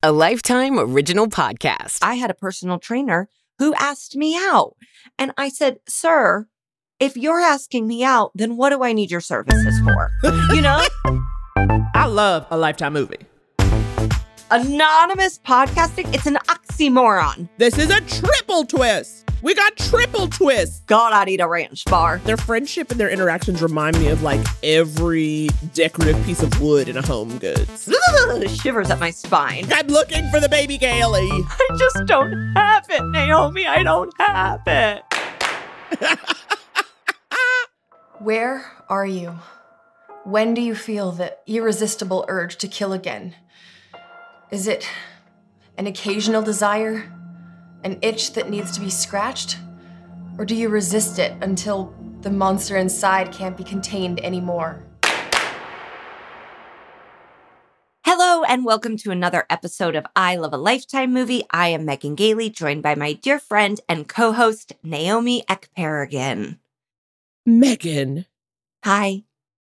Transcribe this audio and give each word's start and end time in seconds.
a 0.00 0.12
Lifetime 0.12 0.78
Original 0.78 1.26
Podcast. 1.26 1.98
I 2.02 2.14
had 2.14 2.30
a 2.30 2.34
personal 2.34 2.78
trainer 2.78 3.28
who 3.58 3.74
asked 3.74 4.14
me 4.14 4.36
out. 4.36 4.76
And 5.18 5.32
I 5.36 5.48
said, 5.48 5.80
Sir, 5.88 6.46
if 7.00 7.16
you're 7.16 7.40
asking 7.40 7.88
me 7.88 8.04
out, 8.04 8.30
then 8.32 8.56
what 8.56 8.70
do 8.70 8.84
I 8.84 8.92
need 8.92 9.10
your 9.10 9.20
services 9.20 9.80
for? 9.80 10.10
You 10.54 10.60
know? 10.60 10.84
I 11.94 12.06
love 12.06 12.46
a 12.50 12.56
Lifetime 12.56 12.92
movie. 12.92 13.18
Anonymous 14.52 15.40
podcasting, 15.40 16.14
it's 16.14 16.26
an 16.26 16.38
oxymoron. 16.46 17.48
This 17.58 17.76
is 17.76 17.90
a 17.90 18.00
triple 18.02 18.64
twist. 18.64 19.27
We 19.40 19.54
got 19.54 19.76
triple 19.76 20.26
twist. 20.26 20.86
God, 20.86 21.12
I'd 21.12 21.28
eat 21.28 21.40
a 21.40 21.46
ranch 21.46 21.84
bar. 21.84 22.18
Their 22.24 22.36
friendship 22.36 22.90
and 22.90 22.98
their 22.98 23.08
interactions 23.08 23.62
remind 23.62 23.98
me 23.98 24.08
of 24.08 24.22
like 24.22 24.44
every 24.64 25.48
decorative 25.74 26.20
piece 26.26 26.42
of 26.42 26.60
wood 26.60 26.88
in 26.88 26.96
a 26.96 27.06
home 27.06 27.38
goods. 27.38 27.88
Shivers 28.60 28.90
up 28.90 28.98
my 28.98 29.10
spine. 29.10 29.66
I'm 29.72 29.86
looking 29.86 30.28
for 30.30 30.40
the 30.40 30.48
baby 30.48 30.76
Gailey. 30.76 31.28
I 31.30 31.76
just 31.78 32.04
don't 32.06 32.32
have 32.56 32.86
it, 32.90 33.02
Naomi. 33.12 33.66
I 33.66 33.84
don't 33.84 34.12
have 34.20 34.62
it. 34.66 35.02
Where 38.18 38.64
are 38.88 39.06
you? 39.06 39.38
When 40.24 40.52
do 40.52 40.60
you 40.60 40.74
feel 40.74 41.12
the 41.12 41.36
irresistible 41.46 42.24
urge 42.28 42.56
to 42.56 42.66
kill 42.68 42.92
again? 42.92 43.36
Is 44.50 44.66
it 44.66 44.88
an 45.76 45.86
occasional 45.86 46.42
desire? 46.42 47.12
An 47.84 47.98
itch 48.02 48.32
that 48.32 48.50
needs 48.50 48.72
to 48.72 48.80
be 48.80 48.90
scratched? 48.90 49.58
Or 50.36 50.44
do 50.44 50.54
you 50.54 50.68
resist 50.68 51.18
it 51.20 51.32
until 51.42 51.94
the 52.22 52.30
monster 52.30 52.76
inside 52.76 53.32
can't 53.32 53.56
be 53.56 53.62
contained 53.62 54.18
anymore? 54.24 54.82
Hello, 58.04 58.42
and 58.42 58.64
welcome 58.64 58.96
to 58.96 59.12
another 59.12 59.44
episode 59.48 59.94
of 59.94 60.06
I 60.16 60.34
Love 60.34 60.52
a 60.52 60.56
Lifetime 60.56 61.12
movie. 61.12 61.44
I 61.52 61.68
am 61.68 61.84
Megan 61.84 62.16
Gailey, 62.16 62.50
joined 62.50 62.82
by 62.82 62.96
my 62.96 63.12
dear 63.12 63.38
friend 63.38 63.80
and 63.88 64.08
co 64.08 64.32
host, 64.32 64.72
Naomi 64.82 65.44
Ekperigin. 65.48 66.58
Megan. 67.46 68.26
Hi. 68.82 69.22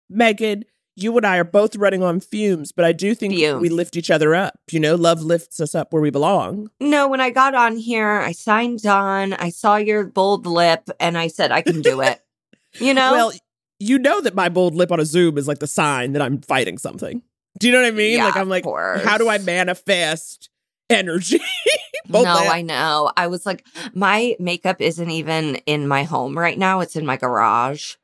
Megan, 0.10 0.66
you 1.02 1.16
and 1.18 1.26
I 1.26 1.38
are 1.38 1.44
both 1.44 1.76
running 1.76 2.04
on 2.04 2.20
fumes, 2.20 2.72
but 2.72 2.86
I 2.86 2.92
do 2.92 3.16
think 3.16 3.34
Fumes. 3.34 3.62
we 3.62 3.70
lift 3.70 3.96
each 3.96 4.12
other 4.12 4.36
up. 4.36 4.60
You 4.72 4.80
know, 4.80 4.96
love 4.96 5.22
lifts 5.22 5.60
us 5.60 5.74
up 5.76 5.94
where 5.94 6.02
we 6.02 6.10
belong. 6.10 6.70
No, 6.80 7.08
when 7.08 7.22
I 7.22 7.30
got 7.30 7.56
on 7.56 7.78
here, 7.78 8.20
I 8.20 8.32
signed 8.32 8.86
on, 8.86 9.34
I 9.34 9.50
saw 9.50 9.78
your 9.78 10.04
bold 10.06 10.46
lip, 10.46 10.90
and 11.00 11.18
I 11.18 11.28
said, 11.28 11.52
I 11.52 11.62
can 11.62 11.82
do 11.82 12.02
it. 12.02 12.22
You 12.74 12.94
know? 12.94 13.12
Well, 13.14 13.32
you 13.80 13.98
know 13.98 14.22
that 14.22 14.36
my 14.36 14.48
bold 14.48 14.76
lip 14.76 14.92
on 14.92 15.00
a 15.00 15.06
Zoom 15.06 15.40
is 15.40 15.48
like 15.48 15.58
the 15.58 15.66
sign 15.66 16.12
that 16.14 16.22
I'm 16.22 16.40
fighting 16.40 16.78
something. 16.78 17.24
Do 17.58 17.66
you 17.66 17.74
know 17.74 17.82
what 17.82 17.88
I 17.88 17.92
mean? 17.92 18.18
Yeah, 18.18 18.26
like 18.26 18.38
I'm 18.38 18.48
like, 18.48 18.64
how 19.04 19.18
do 19.18 19.28
I 19.28 19.40
manifest 19.40 20.52
energy? 20.88 21.40
no, 22.08 22.22
lip. 22.22 22.28
I 22.28 22.62
know. 22.62 23.12
I 23.18 23.26
was 23.26 23.46
like, 23.48 23.66
my 23.96 24.36
makeup 24.40 24.82
isn't 24.82 25.10
even 25.10 25.56
in 25.66 25.88
my 25.88 26.04
home 26.04 26.38
right 26.38 26.58
now. 26.60 26.82
It's 26.82 26.96
in 26.96 27.08
my 27.08 27.18
garage. 27.18 27.96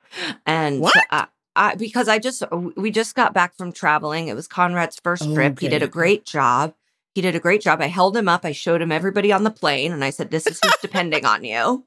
And 0.47 0.81
What? 0.81 0.95
I, 1.11 1.27
I, 1.55 1.75
because 1.75 2.07
I 2.07 2.19
just, 2.19 2.43
we 2.75 2.91
just 2.91 3.15
got 3.15 3.33
back 3.33 3.55
from 3.55 3.71
traveling. 3.71 4.27
It 4.27 4.35
was 4.35 4.47
Conrad's 4.47 4.99
first 4.99 5.23
oh, 5.25 5.33
trip. 5.33 5.59
He 5.59 5.69
did 5.69 5.83
a 5.83 5.87
great 5.87 6.25
job. 6.25 6.73
He 7.13 7.21
did 7.21 7.35
a 7.35 7.39
great 7.39 7.61
job. 7.61 7.81
I 7.81 7.87
held 7.87 8.17
him 8.17 8.27
up. 8.27 8.43
I 8.43 8.51
showed 8.51 8.81
him 8.81 8.91
everybody 8.91 9.31
on 9.31 9.43
the 9.43 9.51
plane 9.51 9.93
and 9.93 10.03
I 10.03 10.09
said, 10.09 10.31
this 10.31 10.47
is 10.47 10.59
who's 10.61 10.75
depending 10.81 11.25
on 11.25 11.43
you. 11.43 11.85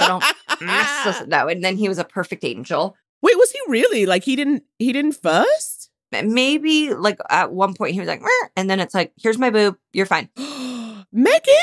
So 0.00 0.06
don't 0.06 0.24
mess. 0.60 1.22
No. 1.26 1.48
And 1.48 1.64
then 1.64 1.76
he 1.76 1.88
was 1.88 1.98
a 1.98 2.04
perfect 2.04 2.44
angel. 2.44 2.96
Wait, 3.22 3.36
was 3.36 3.50
he 3.50 3.58
really 3.68 4.06
like 4.06 4.24
he 4.24 4.36
didn't 4.36 4.64
he 4.78 4.92
didn't 4.92 5.12
fuss? 5.12 5.88
Maybe 6.10 6.92
like 6.92 7.18
at 7.30 7.52
one 7.52 7.74
point 7.74 7.94
he 7.94 8.00
was 8.00 8.08
like, 8.08 8.20
"Meh," 8.20 8.48
and 8.56 8.68
then 8.68 8.80
it's 8.80 8.94
like, 8.94 9.12
here's 9.16 9.38
my 9.38 9.50
boob. 9.50 9.76
You're 9.92 10.06
fine. 10.06 10.28
Megan, 11.12 11.54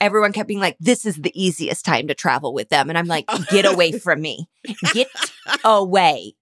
everyone 0.00 0.32
kept 0.32 0.48
being 0.48 0.60
like, 0.60 0.76
this 0.80 1.06
is 1.06 1.16
the 1.16 1.32
easiest 1.40 1.84
time 1.84 2.08
to 2.08 2.14
travel 2.14 2.52
with 2.52 2.68
them. 2.68 2.88
And 2.88 2.98
I'm 2.98 3.06
like, 3.06 3.26
get 3.50 3.64
away 3.64 3.92
from 3.92 4.20
me. 4.20 4.48
Get 4.92 5.08
away. 5.64 6.34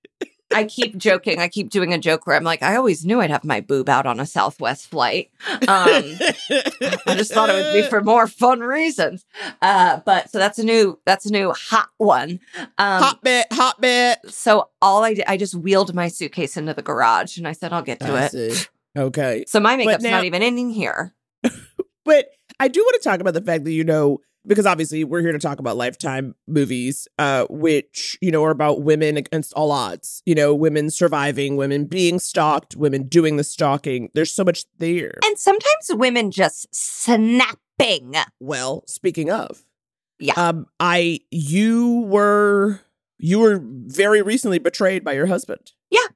I 0.52 0.64
keep 0.64 0.96
joking. 0.96 1.38
I 1.38 1.48
keep 1.48 1.70
doing 1.70 1.92
a 1.92 1.98
joke 1.98 2.26
where 2.26 2.36
I'm 2.36 2.44
like, 2.44 2.62
I 2.62 2.76
always 2.76 3.04
knew 3.04 3.20
I'd 3.20 3.30
have 3.30 3.44
my 3.44 3.60
boob 3.60 3.88
out 3.88 4.06
on 4.06 4.18
a 4.18 4.26
Southwest 4.26 4.88
flight. 4.88 5.30
Um, 5.50 5.58
I 5.68 7.14
just 7.16 7.32
thought 7.32 7.50
it 7.50 7.54
would 7.54 7.72
be 7.72 7.88
for 7.88 8.02
more 8.02 8.26
fun 8.26 8.60
reasons. 8.60 9.24
Uh, 9.62 10.00
but 10.04 10.30
so 10.30 10.38
that's 10.38 10.58
a 10.58 10.64
new, 10.64 10.98
that's 11.06 11.26
a 11.26 11.32
new 11.32 11.52
hot 11.52 11.88
one. 11.98 12.40
Um, 12.78 13.02
hot 13.02 13.22
bit, 13.22 13.46
hot 13.52 13.80
bit. 13.80 14.18
so 14.28 14.70
all 14.82 15.04
I 15.04 15.14
did, 15.14 15.24
I 15.28 15.36
just 15.36 15.54
wheeled 15.54 15.94
my 15.94 16.08
suitcase 16.08 16.56
into 16.56 16.74
the 16.74 16.82
garage 16.82 17.38
and 17.38 17.46
I 17.46 17.52
said, 17.52 17.72
I'll 17.72 17.82
get 17.82 18.00
to 18.00 18.12
I 18.12 18.24
it. 18.24 18.32
see. 18.32 18.66
Okay. 18.98 19.44
So 19.46 19.60
my 19.60 19.76
makeup's 19.76 20.02
now- 20.02 20.10
not 20.10 20.24
even 20.24 20.42
in 20.42 20.70
here. 20.70 21.14
But 22.04 22.28
I 22.58 22.68
do 22.68 22.80
want 22.80 23.00
to 23.00 23.08
talk 23.08 23.20
about 23.20 23.34
the 23.34 23.42
fact 23.42 23.64
that 23.64 23.72
you 23.72 23.84
know 23.84 24.20
because 24.50 24.66
obviously 24.66 25.04
we're 25.04 25.20
here 25.22 25.32
to 25.32 25.38
talk 25.38 25.58
about 25.60 25.76
lifetime 25.76 26.34
movies 26.46 27.06
uh 27.18 27.46
which 27.48 28.18
you 28.20 28.30
know 28.30 28.44
are 28.44 28.50
about 28.50 28.82
women 28.82 29.16
against 29.16 29.52
all 29.54 29.70
odds 29.70 30.22
you 30.26 30.34
know 30.34 30.52
women 30.54 30.90
surviving 30.90 31.56
women 31.56 31.86
being 31.86 32.18
stalked 32.18 32.74
women 32.76 33.04
doing 33.06 33.36
the 33.36 33.44
stalking 33.44 34.10
there's 34.14 34.32
so 34.32 34.42
much 34.44 34.64
there 34.78 35.14
And 35.24 35.38
sometimes 35.38 35.90
women 35.90 36.30
just 36.32 36.66
snapping. 36.74 38.14
well 38.40 38.82
speaking 38.86 39.30
of 39.30 39.64
Yeah. 40.18 40.34
um 40.36 40.66
i 40.80 41.20
you 41.30 42.00
were 42.08 42.80
you 43.18 43.38
were 43.38 43.60
very 43.62 44.20
recently 44.22 44.58
betrayed 44.58 45.04
by 45.04 45.12
your 45.12 45.26
husband 45.26 45.72
Yeah. 45.90 46.06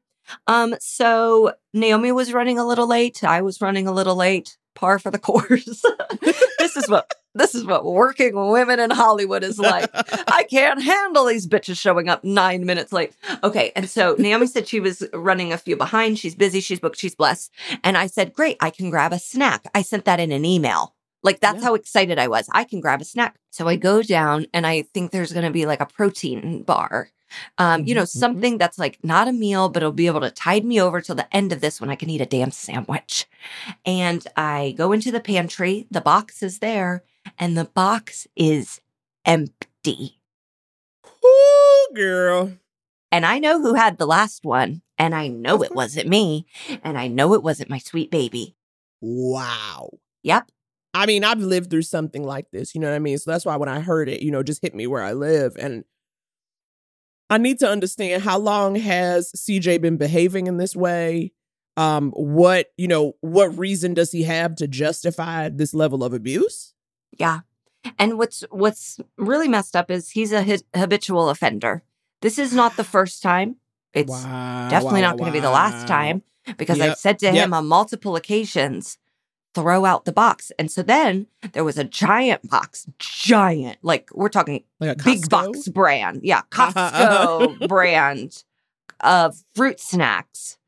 Um, 0.46 0.74
so 0.80 1.52
Naomi 1.74 2.10
was 2.10 2.32
running 2.32 2.58
a 2.58 2.66
little 2.66 2.86
late. 2.88 3.22
I 3.22 3.42
was 3.42 3.60
running 3.60 3.86
a 3.86 3.92
little 3.92 4.16
late. 4.16 4.56
Par 4.74 4.98
for 4.98 5.10
the 5.10 5.18
course. 5.18 5.82
this 6.58 6.76
is 6.78 6.88
what 6.88 7.12
this 7.34 7.54
is 7.54 7.64
what 7.64 7.84
working 7.84 8.34
women 8.50 8.78
in 8.80 8.90
Hollywood 8.90 9.42
is 9.44 9.58
like. 9.58 9.90
I 9.94 10.44
can't 10.50 10.82
handle 10.82 11.24
these 11.26 11.46
bitches 11.46 11.78
showing 11.78 12.08
up 12.08 12.24
nine 12.24 12.64
minutes 12.66 12.92
late. 12.92 13.12
Okay, 13.42 13.72
and 13.74 13.88
so 13.88 14.14
Naomi 14.18 14.46
said 14.46 14.68
she 14.68 14.80
was 14.80 15.02
running 15.12 15.52
a 15.52 15.58
few 15.58 15.76
behind. 15.76 16.18
She's 16.18 16.34
busy. 16.34 16.60
She's 16.60 16.80
booked. 16.80 16.98
She's 16.98 17.14
blessed. 17.14 17.50
And 17.82 17.96
I 17.96 18.06
said, 18.06 18.32
"Great, 18.34 18.56
I 18.60 18.70
can 18.70 18.90
grab 18.90 19.12
a 19.12 19.18
snack." 19.18 19.64
I 19.74 19.82
sent 19.82 20.04
that 20.04 20.20
in 20.20 20.32
an 20.32 20.44
email. 20.44 20.94
Like 21.22 21.40
that's 21.40 21.58
Yeah. 21.58 21.64
how 21.64 21.74
excited 21.74 22.18
I 22.18 22.28
was. 22.28 22.48
I 22.52 22.64
can 22.64 22.80
grab 22.80 23.00
a 23.00 23.04
snack. 23.04 23.36
So 23.50 23.66
I 23.68 23.76
go 23.76 24.02
down, 24.02 24.46
and 24.52 24.66
I 24.66 24.82
think 24.82 25.10
there's 25.10 25.32
going 25.32 25.46
to 25.46 25.50
be 25.52 25.66
like 25.66 25.80
a 25.80 25.86
protein 25.86 26.62
bar 26.62 27.10
um, 27.58 27.84
you 27.84 27.96
know, 27.96 28.02
Mhm, 28.02 28.14
mhm. 28.14 28.18
something 28.20 28.58
that's 28.58 28.78
like 28.78 28.98
not 29.02 29.26
a 29.26 29.32
meal, 29.32 29.68
but 29.68 29.82
it'll 29.82 29.90
be 29.92 30.06
able 30.06 30.20
to 30.20 30.30
tide 30.30 30.64
me 30.64 30.80
over 30.80 31.00
till 31.00 31.16
the 31.16 31.34
end 31.34 31.52
of 31.52 31.60
this 31.60 31.80
when 31.80 31.90
I 31.90 31.96
can 31.96 32.08
eat 32.08 32.20
a 32.20 32.26
damn 32.26 32.52
sandwich. 32.52 33.26
And 33.84 34.24
I 34.36 34.74
go 34.76 34.92
into 34.92 35.10
the 35.10 35.20
pantry, 35.20 35.86
the 35.90 36.00
box 36.00 36.42
is 36.42 36.58
there, 36.60 37.02
and 37.38 37.56
the 37.56 37.64
box 37.64 38.26
is 38.36 38.80
empty. 39.24 40.20
Ooh, 41.24 41.94
girl 41.94 42.52
And 43.12 43.24
I 43.24 43.38
know 43.38 43.60
who 43.60 43.74
had 43.74 43.98
the 43.98 44.06
last 44.06 44.44
one, 44.44 44.82
and 44.98 45.14
I 45.14 45.28
know 45.28 45.62
it 45.62 45.74
wasn't 45.74 46.08
me, 46.08 46.46
and 46.82 46.98
I 46.98 47.08
know 47.08 47.34
it 47.34 47.42
wasn't 47.42 47.70
my 47.70 47.78
sweet 47.78 48.10
baby. 48.10 48.56
wow 49.00 49.90
Yep. 50.22 50.50
I 50.94 51.06
mean, 51.06 51.24
I've 51.24 51.40
lived 51.40 51.70
through 51.70 51.82
something 51.82 52.24
like 52.24 52.50
this, 52.52 52.74
you 52.74 52.80
know 52.80 52.88
what 52.88 52.96
I 52.96 53.00
mean? 53.00 53.18
So 53.18 53.30
that's 53.30 53.44
why 53.44 53.56
when 53.56 53.68
I 53.68 53.80
heard 53.80 54.08
it, 54.08 54.22
you 54.22 54.30
know, 54.30 54.42
just 54.42 54.62
hit 54.62 54.74
me 54.74 54.86
where 54.86 55.02
I 55.02 55.12
live. 55.12 55.56
And 55.58 55.84
I 57.30 57.38
need 57.38 57.58
to 57.60 57.68
understand 57.68 58.22
how 58.22 58.38
long 58.38 58.76
has 58.76 59.32
CJ 59.32 59.80
been 59.80 59.96
behaving 59.96 60.46
in 60.46 60.56
this 60.56 60.76
way? 60.76 61.32
Um, 61.76 62.12
what, 62.12 62.68
you 62.76 62.86
know, 62.86 63.14
what 63.20 63.58
reason 63.58 63.94
does 63.94 64.12
he 64.12 64.22
have 64.22 64.54
to 64.56 64.68
justify 64.68 65.48
this 65.48 65.74
level 65.74 66.04
of 66.04 66.14
abuse? 66.14 66.73
Yeah. 67.18 67.40
And 67.98 68.18
what's 68.18 68.44
what's 68.50 68.98
really 69.18 69.48
messed 69.48 69.76
up 69.76 69.90
is 69.90 70.10
he's 70.10 70.32
a 70.32 70.58
habitual 70.74 71.28
offender. 71.28 71.82
This 72.22 72.38
is 72.38 72.52
not 72.54 72.76
the 72.76 72.84
first 72.96 73.22
time. 73.22 73.56
It's 73.92 74.10
Wow, 74.10 74.68
definitely 74.70 75.02
wow, 75.02 75.10
not 75.10 75.18
going 75.18 75.26
to 75.26 75.32
be 75.32 75.40
the 75.40 75.50
last 75.50 75.86
time 75.86 76.22
because 76.56 76.78
Yep, 76.78 76.98
said 76.98 77.18
to 77.20 77.26
yep. 77.26 77.36
him 77.36 77.54
on 77.54 77.66
multiple 77.66 78.16
occasions, 78.16 78.98
throw 79.54 79.84
out 79.84 80.04
the 80.04 80.12
box. 80.12 80.50
And 80.58 80.70
so 80.70 80.82
then 80.82 81.28
there 81.52 81.64
was 81.64 81.78
a 81.78 81.84
giant 81.84 82.48
box, 82.50 82.86
giant, 82.98 83.78
like 83.82 84.10
we're 84.12 84.28
talking 84.28 84.64
Like 84.80 85.02
big 85.04 85.28
box 85.30 85.68
brand. 85.68 86.20
Yeah, 86.24 86.42
Costco 86.50 87.68
brand 87.68 88.42
of 89.00 89.36
fruit 89.54 89.80
snacks. 89.80 90.58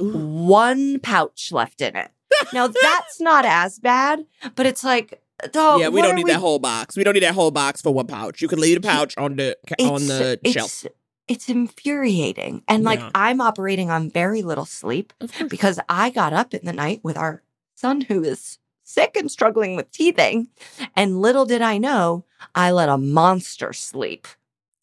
Ooh. 0.00 0.16
One 0.46 1.00
pouch 1.00 1.50
left 1.52 1.80
in 1.80 1.96
it. 1.96 2.10
Now 2.52 2.68
that's 2.82 3.20
not 3.20 3.44
as 3.44 3.78
bad, 3.78 4.24
but 4.54 4.66
it's 4.66 4.84
like, 4.84 5.20
dog. 5.48 5.80
yeah, 5.80 5.88
we 5.88 6.02
don't 6.02 6.14
need 6.14 6.26
that 6.26 6.40
whole 6.40 6.58
box. 6.58 6.96
We 6.96 7.04
don't 7.04 7.14
need 7.14 7.22
that 7.22 7.34
whole 7.34 7.50
box 7.50 7.80
for 7.80 7.92
one 7.92 8.06
pouch. 8.06 8.40
You 8.42 8.48
can 8.48 8.60
leave 8.60 8.80
the 8.80 8.86
pouch 8.86 9.16
on 9.16 9.36
the 9.36 9.56
on 9.80 10.06
the 10.06 10.38
it's, 10.42 10.52
shelf. 10.52 10.86
It's 11.28 11.48
infuriating. 11.48 12.62
And 12.68 12.84
like 12.84 12.98
Yeah. 13.00 13.10
I'm 13.14 13.40
operating 13.40 13.90
on 13.90 14.10
very 14.10 14.42
little 14.42 14.64
sleep 14.66 15.12
because 15.48 15.78
I 15.88 16.10
got 16.10 16.32
up 16.32 16.54
in 16.54 16.64
the 16.64 16.72
night 16.72 17.00
with 17.02 17.16
our 17.16 17.42
son 17.74 18.02
who 18.02 18.22
is 18.24 18.58
sick 18.82 19.16
and 19.16 19.30
struggling 19.30 19.76
with 19.76 19.90
teething. 19.92 20.48
And 20.96 21.20
little 21.20 21.46
did 21.46 21.62
I 21.62 21.78
know, 21.78 22.24
I 22.54 22.72
let 22.72 22.88
a 22.88 22.98
monster 22.98 23.72
sleep. 23.72 24.26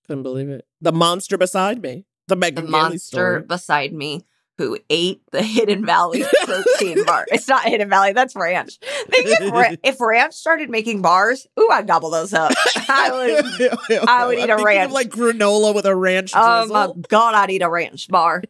Couldn't 0.07 0.23
believe 0.23 0.47
it. 0.49 0.65
The 0.79 0.93
monster 0.93 1.37
beside 1.37 1.81
me. 1.81 2.05
The 2.27 2.35
The 2.35 2.39
Megan 2.39 2.71
monster 2.71 2.99
story. 3.17 3.41
beside 3.41 3.93
me 3.93 4.25
who 4.57 4.77
ate 4.89 5.21
the 5.31 5.41
Hidden 5.43 5.85
Valley 5.85 6.23
protein 6.45 7.05
bar. 7.05 7.25
It's 7.31 7.47
not 7.47 7.63
Hidden 7.63 7.89
Valley, 7.89 8.13
that's 8.13 8.35
ranch. 8.35 8.79
Maybe 9.09 9.29
if, 9.29 9.51
ra- 9.53 9.75
if 9.83 10.01
ranch 10.01 10.33
started 10.33 10.69
making 10.69 11.01
bars, 11.01 11.45
ooh, 11.59 11.69
I'd 11.71 11.85
gobble 11.87 12.09
those 12.09 12.33
up. 12.33 12.51
I 12.89 13.11
would. 13.11 14.07
I 14.09 14.25
would 14.27 14.39
eat 14.39 14.49
I'm 14.49 14.59
a 14.59 14.63
ranch. 14.63 14.91
Like 14.91 15.09
granola 15.09 15.75
with 15.75 15.85
a 15.85 15.95
ranch 15.95 16.31
Oh 16.35 16.61
drizzle. 16.65 16.95
my 16.95 17.01
god, 17.09 17.35
I'd 17.35 17.51
eat 17.51 17.61
a 17.61 17.69
ranch 17.69 18.07
bar. 18.07 18.43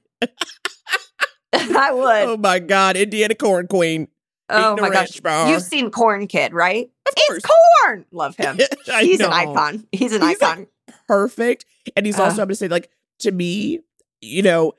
I 1.54 1.92
would. 1.92 2.24
Oh 2.30 2.38
my 2.38 2.60
god, 2.60 2.98
Indiana 2.98 3.36
corn 3.36 3.68
queen. 3.68 4.08
Oh 4.50 4.78
my 4.80 4.90
gosh. 4.90 5.20
bar. 5.20 5.50
You've 5.50 5.62
seen 5.62 5.92
Corn 5.92 6.28
Kid, 6.28 6.54
right? 6.54 6.90
Of 7.06 7.14
It's 7.18 7.46
corn. 7.84 8.06
Love 8.12 8.36
him. 8.38 8.58
He's 9.02 9.20
an 9.20 9.32
icon. 9.34 9.86
He's 9.92 10.14
an 10.14 10.22
He's 10.22 10.40
like- 10.42 10.52
icon. 10.52 10.68
Perfect. 11.08 11.66
And 11.98 12.06
he's 12.06 12.18
also, 12.20 12.40
Uh. 12.40 12.44
I'm 12.44 12.48
gonna 12.48 12.56
say, 12.56 12.68
like, 12.70 12.90
to 13.20 13.32
me, 13.32 13.80
you 14.22 14.42
know, 14.42 14.74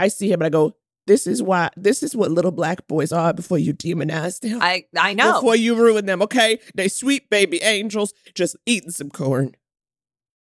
I 0.00 0.08
see 0.08 0.28
him 0.30 0.40
and 0.40 0.46
I 0.46 0.48
go, 0.48 0.74
This 1.06 1.26
is 1.26 1.42
why 1.42 1.70
this 1.76 2.02
is 2.02 2.16
what 2.16 2.30
little 2.30 2.52
black 2.52 2.86
boys 2.88 3.12
are 3.12 3.32
before 3.32 3.58
you 3.58 3.74
demonize 3.74 4.40
them. 4.40 4.58
I 4.62 4.84
I 4.98 5.14
know. 5.14 5.34
Before 5.34 5.56
you 5.56 5.74
ruin 5.74 6.06
them, 6.06 6.22
okay? 6.22 6.58
They 6.74 6.88
sweet 6.88 7.28
baby 7.30 7.60
angels 7.62 8.12
just 8.34 8.56
eating 8.66 8.90
some 8.90 9.10
corn. 9.10 9.54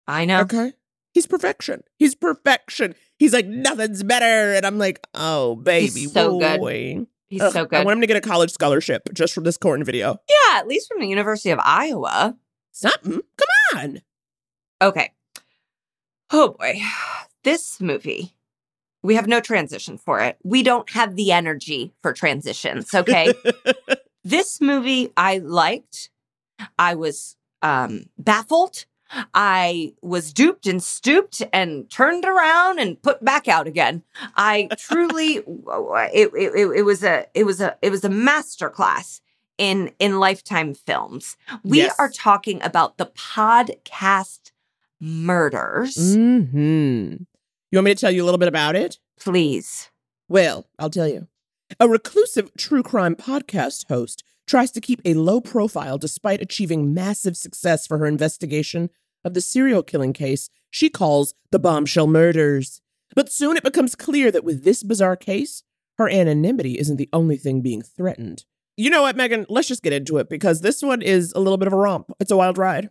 I 0.07 0.25
know. 0.25 0.41
Okay. 0.43 0.73
He's 1.15 1.27
perfection. 1.27 1.83
He's 1.97 2.15
perfection. 2.15 2.95
He's 3.19 3.33
like, 3.33 3.47
nothing's 3.47 4.03
better. 4.03 4.53
And 4.55 4.67
I'm 4.67 4.79
like, 4.79 5.01
oh, 5.15 5.57
baby. 5.57 5.87
He's 5.87 6.13
so 6.13 6.39
good. 6.39 6.61
boy. 6.61 7.07
He's 7.29 7.41
Ugh, 7.41 7.53
so 7.53 7.69
I 7.73 7.83
want 7.83 7.97
him 7.97 8.01
to 8.03 8.07
get 8.07 8.17
a 8.19 8.21
college 8.21 8.53
scholarship 8.53 9.09
just 9.15 9.33
from 9.35 9.45
this 9.45 9.57
corn 9.57 9.83
video. 9.83 10.21
yeah, 10.29 10.59
at 10.59 10.69
least 10.69 10.89
from 10.89 11.01
the 11.01 11.09
University 11.09 11.51
of 11.51 11.59
Iowa. 11.65 12.37
Something. 12.71 13.13
Come 13.37 13.79
on. 13.81 14.03
Okay. 14.83 15.11
Oh 16.31 16.55
boy. 16.59 16.81
This 17.45 17.81
movie, 17.81 18.35
we 19.07 19.15
have 19.15 19.29
no 19.29 19.41
transition 19.41 19.97
for 19.99 20.21
it. 20.21 20.37
We 20.43 20.63
don't 20.63 20.91
have 20.91 21.17
the 21.17 21.33
energy 21.33 21.93
for 22.03 22.13
transitions, 22.13 22.93
okay? 22.93 23.33
this 24.25 24.61
movie 24.61 25.13
I 25.17 25.39
liked. 25.39 26.11
I 26.79 26.95
was 26.95 27.37
um 27.63 28.07
baffled. 28.19 28.85
I 29.35 29.95
was 30.03 30.33
duped 30.33 30.67
and 30.67 30.83
stooped 30.83 31.41
and 31.53 31.89
turned 31.89 32.25
around 32.25 32.81
and 32.81 33.01
put 33.01 33.25
back 33.25 33.47
out 33.47 33.69
again. 33.69 34.03
I 34.35 34.69
truly 34.77 35.37
it, 35.37 36.31
it, 36.35 36.77
it, 36.79 36.83
was 36.83 37.05
a 37.05 37.27
it 37.33 37.45
was 37.45 37.61
a 37.61 37.77
it 37.83 37.91
was 37.91 38.05
a 38.05 38.09
masterclass 38.09 39.21
in 39.59 39.93
in 40.01 40.19
lifetime 40.19 40.75
films. 40.75 41.37
We 41.63 41.79
Yes. 41.79 41.95
are 42.01 42.11
talking 42.11 42.61
about 42.63 42.99
the 42.99 43.07
podcast 43.07 44.51
murders. 45.01 46.15
hmm 46.17 47.15
You 47.71 47.79
want 47.79 47.87
me 47.87 47.95
to 47.95 48.01
tell 48.01 48.13
you 48.13 48.23
a 48.23 48.27
little 48.27 48.39
bit 48.39 48.49
about 48.49 48.77
it? 48.77 48.99
Please. 49.19 49.91
Well, 50.29 50.69
I'll 50.79 50.91
tell 50.91 51.09
you. 51.09 51.27
A 51.81 51.89
reclusive 51.89 52.53
true 52.57 52.83
crime 52.83 53.17
podcast 53.17 53.89
host 53.89 54.23
tries 54.47 54.71
to 54.71 54.81
keep 54.81 55.01
a 55.05 55.15
low 55.15 55.41
profile 55.41 55.99
despite 55.99 56.41
achieving 56.41 56.95
massive 56.95 57.37
success 57.37 57.85
for 57.85 57.99
her 57.99 58.07
investigation 58.07 58.89
of 59.25 59.35
the 59.35 59.41
serial 59.41 59.83
killing 59.83 60.13
case 60.13 60.49
she 60.71 60.89
calls 60.89 61.35
the 61.51 61.59
bombshell 61.59 62.07
murders. 62.07 62.81
But 63.17 63.33
soon 63.33 63.57
it 63.57 63.65
becomes 63.65 63.97
clear 63.97 64.31
that 64.31 64.45
with 64.45 64.63
this 64.63 64.85
bizarre 64.85 65.17
case, 65.17 65.65
her 65.99 66.09
anonymity 66.09 66.79
isn't 66.79 66.97
the 66.97 67.09
only 67.13 67.37
thing 67.37 67.63
being 67.63 67.83
threatened. 67.83 68.45
You 68.77 68.91
know 68.91 69.03
what, 69.03 69.17
Megan? 69.17 69.47
Let's 69.49 69.69
just 69.69 69.83
get 69.83 69.95
into 69.95 70.19
it 70.19 70.29
because 70.29 70.61
this 70.61 70.83
one 70.83 71.03
is 71.03 71.33
a 71.33 71.41
little 71.41 71.57
bit 71.57 71.67
of 71.67 71.73
a 71.73 71.77
romp. 71.79 72.13
It's 72.21 72.31
a 72.31 72.37
wild 72.37 72.59
ride. 72.59 72.91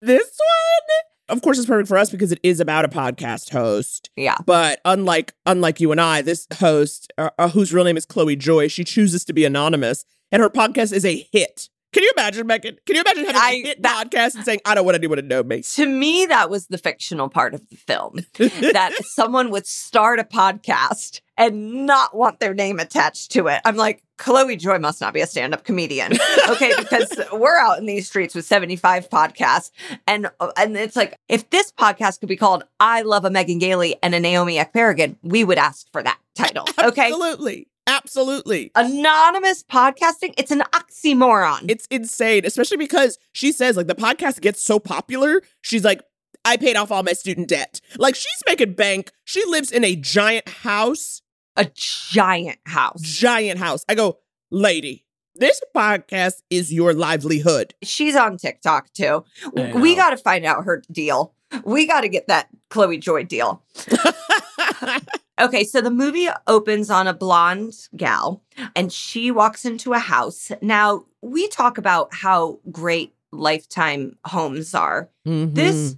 This 0.00 0.38
one, 0.38 1.36
of 1.36 1.42
course, 1.42 1.58
is 1.58 1.66
perfect 1.66 1.88
for 1.88 1.98
us 1.98 2.10
because 2.10 2.32
it 2.32 2.40
is 2.42 2.60
about 2.60 2.84
a 2.84 2.88
podcast 2.88 3.50
host. 3.50 4.10
Yeah. 4.16 4.36
But 4.46 4.80
unlike 4.84 5.34
unlike 5.46 5.80
you 5.80 5.90
and 5.92 6.00
I, 6.00 6.22
this 6.22 6.46
host, 6.58 7.12
uh, 7.18 7.30
uh, 7.38 7.48
whose 7.48 7.72
real 7.72 7.84
name 7.84 7.96
is 7.96 8.06
Chloe 8.06 8.36
Joy, 8.36 8.68
she 8.68 8.84
chooses 8.84 9.24
to 9.24 9.32
be 9.32 9.44
anonymous, 9.44 10.04
and 10.30 10.40
her 10.42 10.50
podcast 10.50 10.92
is 10.92 11.04
a 11.04 11.26
hit. 11.32 11.68
Can 11.92 12.02
you 12.02 12.12
imagine, 12.16 12.46
Megan? 12.46 12.76
Can 12.86 12.96
you 12.96 13.02
imagine 13.02 13.24
having 13.24 13.40
a 13.40 13.44
I- 13.44 13.62
hit 13.62 13.82
that- 13.82 14.10
podcast 14.10 14.34
and 14.34 14.44
saying, 14.44 14.60
"I 14.64 14.74
don't 14.74 14.84
want 14.84 14.96
anyone 14.96 15.16
to 15.16 15.22
know 15.22 15.42
me"? 15.42 15.62
To 15.62 15.86
me, 15.86 16.26
that 16.26 16.50
was 16.50 16.66
the 16.66 16.76
fictional 16.78 17.28
part 17.28 17.54
of 17.54 17.66
the 17.70 17.76
film. 17.76 18.16
that 18.72 18.92
someone 19.04 19.50
would 19.50 19.66
start 19.66 20.18
a 20.20 20.24
podcast 20.24 21.22
and 21.38 21.86
not 21.86 22.14
want 22.16 22.40
their 22.40 22.52
name 22.52 22.78
attached 22.78 23.30
to 23.32 23.46
it. 23.46 23.60
I'm 23.64 23.76
like, 23.76 24.02
Chloe 24.18 24.56
Joy 24.56 24.78
must 24.78 25.00
not 25.00 25.14
be 25.14 25.20
a 25.20 25.26
stand 25.26 25.54
up 25.54 25.64
comedian. 25.64 26.12
Okay, 26.50 26.72
because 26.78 27.12
we're 27.32 27.58
out 27.58 27.78
in 27.78 27.84
these 27.86 28.06
streets 28.08 28.34
with 28.34 28.44
75 28.44 29.10
podcasts. 29.10 29.70
And 30.06 30.30
and 30.56 30.76
it's 30.76 30.96
like, 30.96 31.14
if 31.28 31.48
this 31.50 31.70
podcast 31.72 32.20
could 32.20 32.28
be 32.28 32.36
called 32.36 32.64
I 32.80 33.02
Love 33.02 33.24
a 33.26 33.30
Megan 33.30 33.58
Gailey 33.58 33.96
and 34.02 34.14
a 34.14 34.20
Naomi 34.20 34.56
Ekperigin, 34.56 35.16
we 35.22 35.44
would 35.44 35.58
ask 35.58 35.86
for 35.92 36.02
that 36.02 36.18
title. 36.34 36.64
Okay. 36.82 37.06
Absolutely, 37.06 37.68
absolutely. 37.88 38.70
Anonymous 38.76 39.64
podcasting, 39.64 40.34
it's 40.38 40.52
an 40.52 40.62
oxymoron. 40.72 41.68
It's 41.68 41.86
insane, 41.90 42.42
especially 42.44 42.76
because 42.76 43.18
she 43.32 43.50
says 43.50 43.76
like 43.76 43.88
the 43.88 43.94
podcast 43.96 44.40
gets 44.40 44.62
so 44.62 44.78
popular. 44.78 45.42
She's 45.62 45.84
like, 45.84 46.02
I 46.44 46.56
paid 46.56 46.76
off 46.76 46.92
all 46.92 47.02
my 47.02 47.14
student 47.14 47.48
debt. 47.48 47.80
Like 47.98 48.14
she's 48.14 48.42
making 48.46 48.74
bank. 48.74 49.10
She 49.24 49.44
lives 49.46 49.72
in 49.72 49.84
a 49.84 49.96
giant 49.96 50.48
house, 50.48 51.22
a 51.56 51.68
giant 51.74 52.58
house. 52.64 53.00
giant 53.02 53.58
house. 53.58 53.84
I 53.88 53.94
go, 53.94 54.18
lady, 54.50 55.04
this 55.34 55.60
podcast 55.74 56.42
is 56.50 56.72
your 56.72 56.94
livelihood. 56.94 57.74
She's 57.82 58.16
on 58.16 58.36
TikTok 58.36 58.92
too. 58.92 59.24
We 59.52 59.94
got 59.94 60.10
to 60.10 60.16
find 60.16 60.44
out 60.44 60.64
her 60.64 60.82
deal. 60.90 61.34
We 61.64 61.86
got 61.86 62.02
to 62.02 62.08
get 62.08 62.28
that 62.28 62.48
Chloe 62.70 62.98
Joy 62.98 63.24
deal. 63.24 63.62
Okay, 65.40 65.64
so 65.64 65.80
the 65.80 65.90
movie 65.90 66.28
opens 66.46 66.90
on 66.90 67.06
a 67.06 67.14
blonde 67.14 67.74
gal 67.96 68.42
and 68.74 68.92
she 68.92 69.30
walks 69.30 69.64
into 69.64 69.92
a 69.92 69.98
house. 69.98 70.50
Now, 70.60 71.04
we 71.22 71.48
talk 71.48 71.78
about 71.78 72.12
how 72.12 72.58
great 72.72 73.14
lifetime 73.30 74.16
homes 74.24 74.74
are. 74.74 75.08
This 75.24 75.96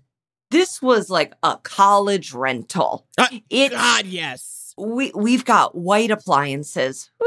this 0.50 0.82
was 0.82 1.08
like 1.10 1.32
a 1.42 1.56
college 1.62 2.32
rental. 2.32 3.06
Uh, 3.16 3.28
It 3.50 3.70
God, 3.70 4.06
yes. 4.06 4.74
we 4.76 5.12
we've 5.14 5.44
got 5.44 5.74
white 5.76 6.10
appliances. 6.10 7.10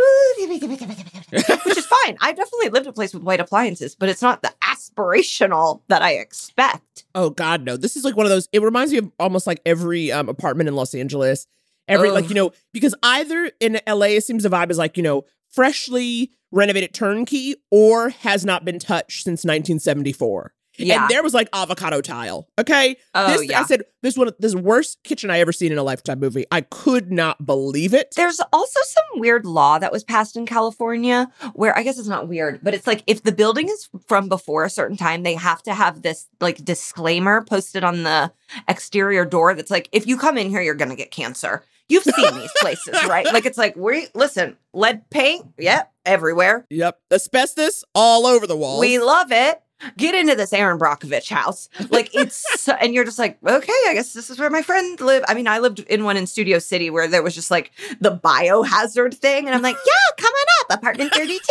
Which 0.43 1.77
is 1.77 1.85
fine. 1.85 2.17
I've 2.19 2.35
definitely 2.35 2.69
lived 2.69 2.87
a 2.87 2.93
place 2.93 3.13
with 3.13 3.23
white 3.23 3.39
appliances, 3.39 3.95
but 3.95 4.09
it's 4.09 4.21
not 4.21 4.41
the 4.41 4.53
aspirational 4.61 5.81
that 5.87 6.01
I 6.01 6.13
expect. 6.15 7.05
Oh 7.15 7.29
God, 7.29 7.63
no. 7.63 7.77
This 7.77 7.95
is 7.95 8.03
like 8.03 8.17
one 8.17 8.25
of 8.25 8.29
those. 8.29 8.49
It 8.51 8.61
reminds 8.61 8.91
me 8.91 8.99
of 8.99 9.11
almost 9.19 9.47
like 9.47 9.61
every 9.65 10.11
um, 10.11 10.27
apartment 10.29 10.67
in 10.67 10.75
Los 10.75 10.93
Angeles. 10.93 11.47
Every 11.87 12.11
like 12.11 12.29
you 12.29 12.35
know 12.35 12.51
because 12.71 12.95
either 13.03 13.51
in 13.59 13.79
LA 13.87 14.07
it 14.07 14.23
seems 14.23 14.43
the 14.43 14.49
vibe 14.49 14.71
is 14.71 14.77
like 14.77 14.97
you 14.97 15.03
know 15.03 15.25
freshly 15.49 16.31
renovated 16.51 16.93
turnkey 16.93 17.55
or 17.71 18.09
has 18.09 18.45
not 18.45 18.63
been 18.63 18.79
touched 18.79 19.23
since 19.23 19.43
1974. 19.43 20.53
Yeah. 20.77 21.03
And 21.03 21.09
there 21.11 21.21
was 21.21 21.33
like 21.33 21.49
avocado 21.53 22.01
tile. 22.01 22.47
Okay. 22.57 22.97
Oh, 23.13 23.31
this, 23.31 23.49
yeah. 23.49 23.61
I 23.61 23.63
said 23.65 23.83
this 24.01 24.17
one 24.17 24.31
this 24.39 24.55
worst 24.55 25.03
kitchen 25.03 25.29
I 25.29 25.39
ever 25.39 25.51
seen 25.51 25.71
in 25.71 25.77
a 25.77 25.83
lifetime 25.83 26.19
movie. 26.19 26.45
I 26.51 26.61
could 26.61 27.11
not 27.11 27.45
believe 27.45 27.93
it. 27.93 28.13
There's 28.15 28.41
also 28.51 28.79
some 28.83 29.19
weird 29.19 29.45
law 29.45 29.77
that 29.77 29.91
was 29.91 30.03
passed 30.03 30.35
in 30.35 30.45
California 30.45 31.31
where 31.53 31.77
I 31.77 31.83
guess 31.83 31.99
it's 31.99 32.07
not 32.07 32.27
weird, 32.27 32.59
but 32.63 32.73
it's 32.73 32.87
like 32.87 33.03
if 33.07 33.23
the 33.23 33.31
building 33.31 33.69
is 33.69 33.89
from 34.07 34.29
before 34.29 34.63
a 34.63 34.69
certain 34.69 34.97
time, 34.97 35.23
they 35.23 35.35
have 35.35 35.61
to 35.63 35.73
have 35.73 36.01
this 36.01 36.27
like 36.41 36.63
disclaimer 36.65 37.43
posted 37.43 37.83
on 37.83 38.03
the 38.03 38.31
exterior 38.67 39.25
door 39.25 39.53
that's 39.53 39.71
like, 39.71 39.89
if 39.91 40.07
you 40.07 40.17
come 40.17 40.37
in 40.37 40.49
here, 40.49 40.61
you're 40.61 40.73
going 40.73 40.89
to 40.89 40.95
get 40.95 41.11
cancer. 41.11 41.63
You've 41.89 42.03
seen 42.03 42.35
these 42.35 42.51
places, 42.59 42.93
right? 43.07 43.25
Like 43.25 43.45
it's 43.45 43.57
like, 43.57 43.75
we 43.75 44.07
listen, 44.13 44.57
lead 44.73 45.09
paint, 45.09 45.45
yep, 45.57 45.91
everywhere. 46.05 46.65
Yep. 46.69 46.99
Asbestos 47.11 47.83
all 47.93 48.25
over 48.25 48.47
the 48.47 48.57
walls. 48.57 48.79
We 48.79 48.99
love 48.99 49.31
it. 49.31 49.61
Get 49.97 50.15
into 50.15 50.33
this 50.35 50.53
Erin 50.53 50.79
Brockovich 50.79 51.29
house. 51.29 51.67
Like 51.89 52.09
it's, 52.15 52.61
so, 52.61 52.73
and 52.73 52.93
you're 52.93 53.03
just 53.03 53.19
like, 53.19 53.37
okay, 53.45 53.73
I 53.87 53.93
guess 53.93 54.13
this 54.13 54.29
is 54.29 54.39
where 54.39 54.49
my 54.49 54.61
friend 54.61 54.99
lived. 55.01 55.25
I 55.27 55.33
mean, 55.33 55.47
I 55.47 55.59
lived 55.59 55.79
in 55.79 56.05
one 56.05 56.15
in 56.15 56.25
Studio 56.25 56.59
City 56.59 56.89
where 56.89 57.07
there 57.07 57.21
was 57.21 57.35
just 57.35 57.51
like 57.51 57.71
the 57.99 58.17
biohazard 58.17 59.13
thing. 59.15 59.45
And 59.45 59.53
I'm 59.53 59.61
like, 59.61 59.75
yeah, 59.75 60.23
come 60.23 60.31
on 60.33 60.45
up, 60.61 60.77
apartment 60.79 61.13
32. 61.13 61.43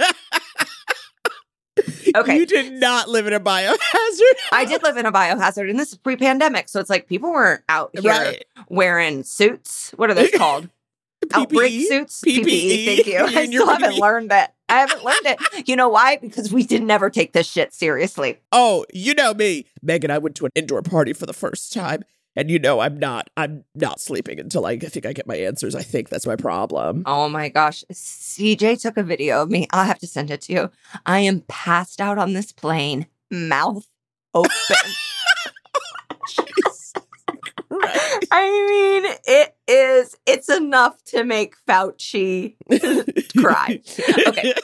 Okay. 2.14 2.36
You 2.36 2.44
did 2.44 2.74
not 2.74 3.08
live 3.08 3.26
in 3.26 3.32
a 3.32 3.40
biohazard. 3.40 3.76
I 4.52 4.66
did 4.66 4.82
live 4.82 4.98
in 4.98 5.06
a 5.06 5.12
biohazard, 5.12 5.70
and 5.70 5.78
this 5.78 5.92
is 5.92 5.98
pre 5.98 6.16
pandemic. 6.16 6.68
So 6.68 6.78
it's 6.78 6.90
like 6.90 7.06
people 7.08 7.32
weren't 7.32 7.62
out 7.70 7.90
here 7.98 8.10
Right. 8.10 8.44
wearing 8.68 9.22
suits. 9.24 9.92
What 9.96 10.10
are 10.10 10.14
those 10.14 10.30
called? 10.36 10.68
Outbreak 11.32 11.86
suits? 11.88 12.20
PPE. 12.20 12.84
Thank 12.84 13.06
you. 13.06 13.18
I 13.18 13.46
still 13.46 13.66
haven't 13.66 13.92
PPE. 13.94 13.98
learned 14.00 14.32
it. 14.32 14.50
I 14.68 14.78
haven't 14.80 15.04
learned 15.04 15.24
it. 15.26 15.68
You 15.68 15.76
know 15.76 15.88
why? 15.88 16.16
Because 16.16 16.52
we 16.52 16.64
did 16.64 16.82
never 16.82 17.08
take 17.10 17.32
this 17.32 17.46
shit 17.48 17.72
seriously. 17.72 18.40
Oh, 18.50 18.84
you 18.92 19.14
know 19.14 19.32
me. 19.32 19.66
Megan, 19.82 20.10
I 20.10 20.18
went 20.18 20.34
to 20.36 20.46
an 20.46 20.50
indoor 20.54 20.82
party 20.82 21.12
for 21.12 21.24
the 21.26 21.32
first 21.32 21.72
time. 21.72 22.04
And 22.34 22.50
you 22.50 22.58
know 22.58 22.80
I'm 22.80 22.98
not 22.98 23.28
I'm 23.36 23.64
not 23.74 24.00
sleeping 24.00 24.40
until 24.40 24.64
I, 24.66 24.72
I 24.72 24.78
think 24.78 25.06
I 25.06 25.12
get 25.12 25.26
my 25.26 25.36
answers. 25.36 25.74
I 25.74 25.82
think 25.82 26.08
that's 26.08 26.26
my 26.26 26.36
problem. 26.36 27.02
Oh 27.06 27.28
my 27.28 27.48
gosh. 27.48 27.84
CJ 27.92 28.80
took 28.80 28.96
a 28.96 29.02
video 29.02 29.42
of 29.42 29.50
me. 29.50 29.66
I'll 29.70 29.84
have 29.84 29.98
to 29.98 30.06
send 30.06 30.30
it 30.30 30.42
to 30.42 30.52
you. 30.52 30.70
I 31.04 31.20
am 31.20 31.40
passed 31.42 32.00
out 32.00 32.18
on 32.18 32.32
this 32.32 32.52
plane, 32.52 33.06
mouth 33.30 33.86
open. 34.34 34.50
I 38.30 39.02
mean, 39.02 39.14
it 39.26 39.54
is, 39.66 40.16
it's 40.26 40.48
enough 40.48 41.02
to 41.04 41.24
make 41.24 41.54
Fauci 41.66 42.54
cry. 43.38 43.80
Okay. 44.28 44.54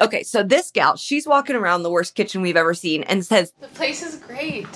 Okay, 0.00 0.22
so 0.22 0.42
this 0.42 0.70
gal, 0.70 0.96
she's 0.96 1.26
walking 1.26 1.56
around 1.56 1.82
the 1.82 1.90
worst 1.90 2.14
kitchen 2.14 2.42
we've 2.42 2.56
ever 2.56 2.74
seen 2.74 3.02
and 3.04 3.24
says, 3.24 3.52
The 3.60 3.68
place 3.68 4.02
is 4.02 4.16
great. 4.16 4.68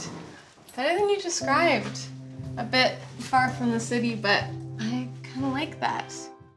Better 0.76 0.98
than 0.98 1.08
you 1.08 1.20
described. 1.20 2.00
A 2.56 2.64
bit 2.64 2.96
far 3.18 3.48
from 3.50 3.70
the 3.70 3.80
city, 3.80 4.14
but 4.14 4.44
I 4.80 5.08
kind 5.22 5.44
of 5.46 5.52
like 5.52 5.80
that. 5.80 6.12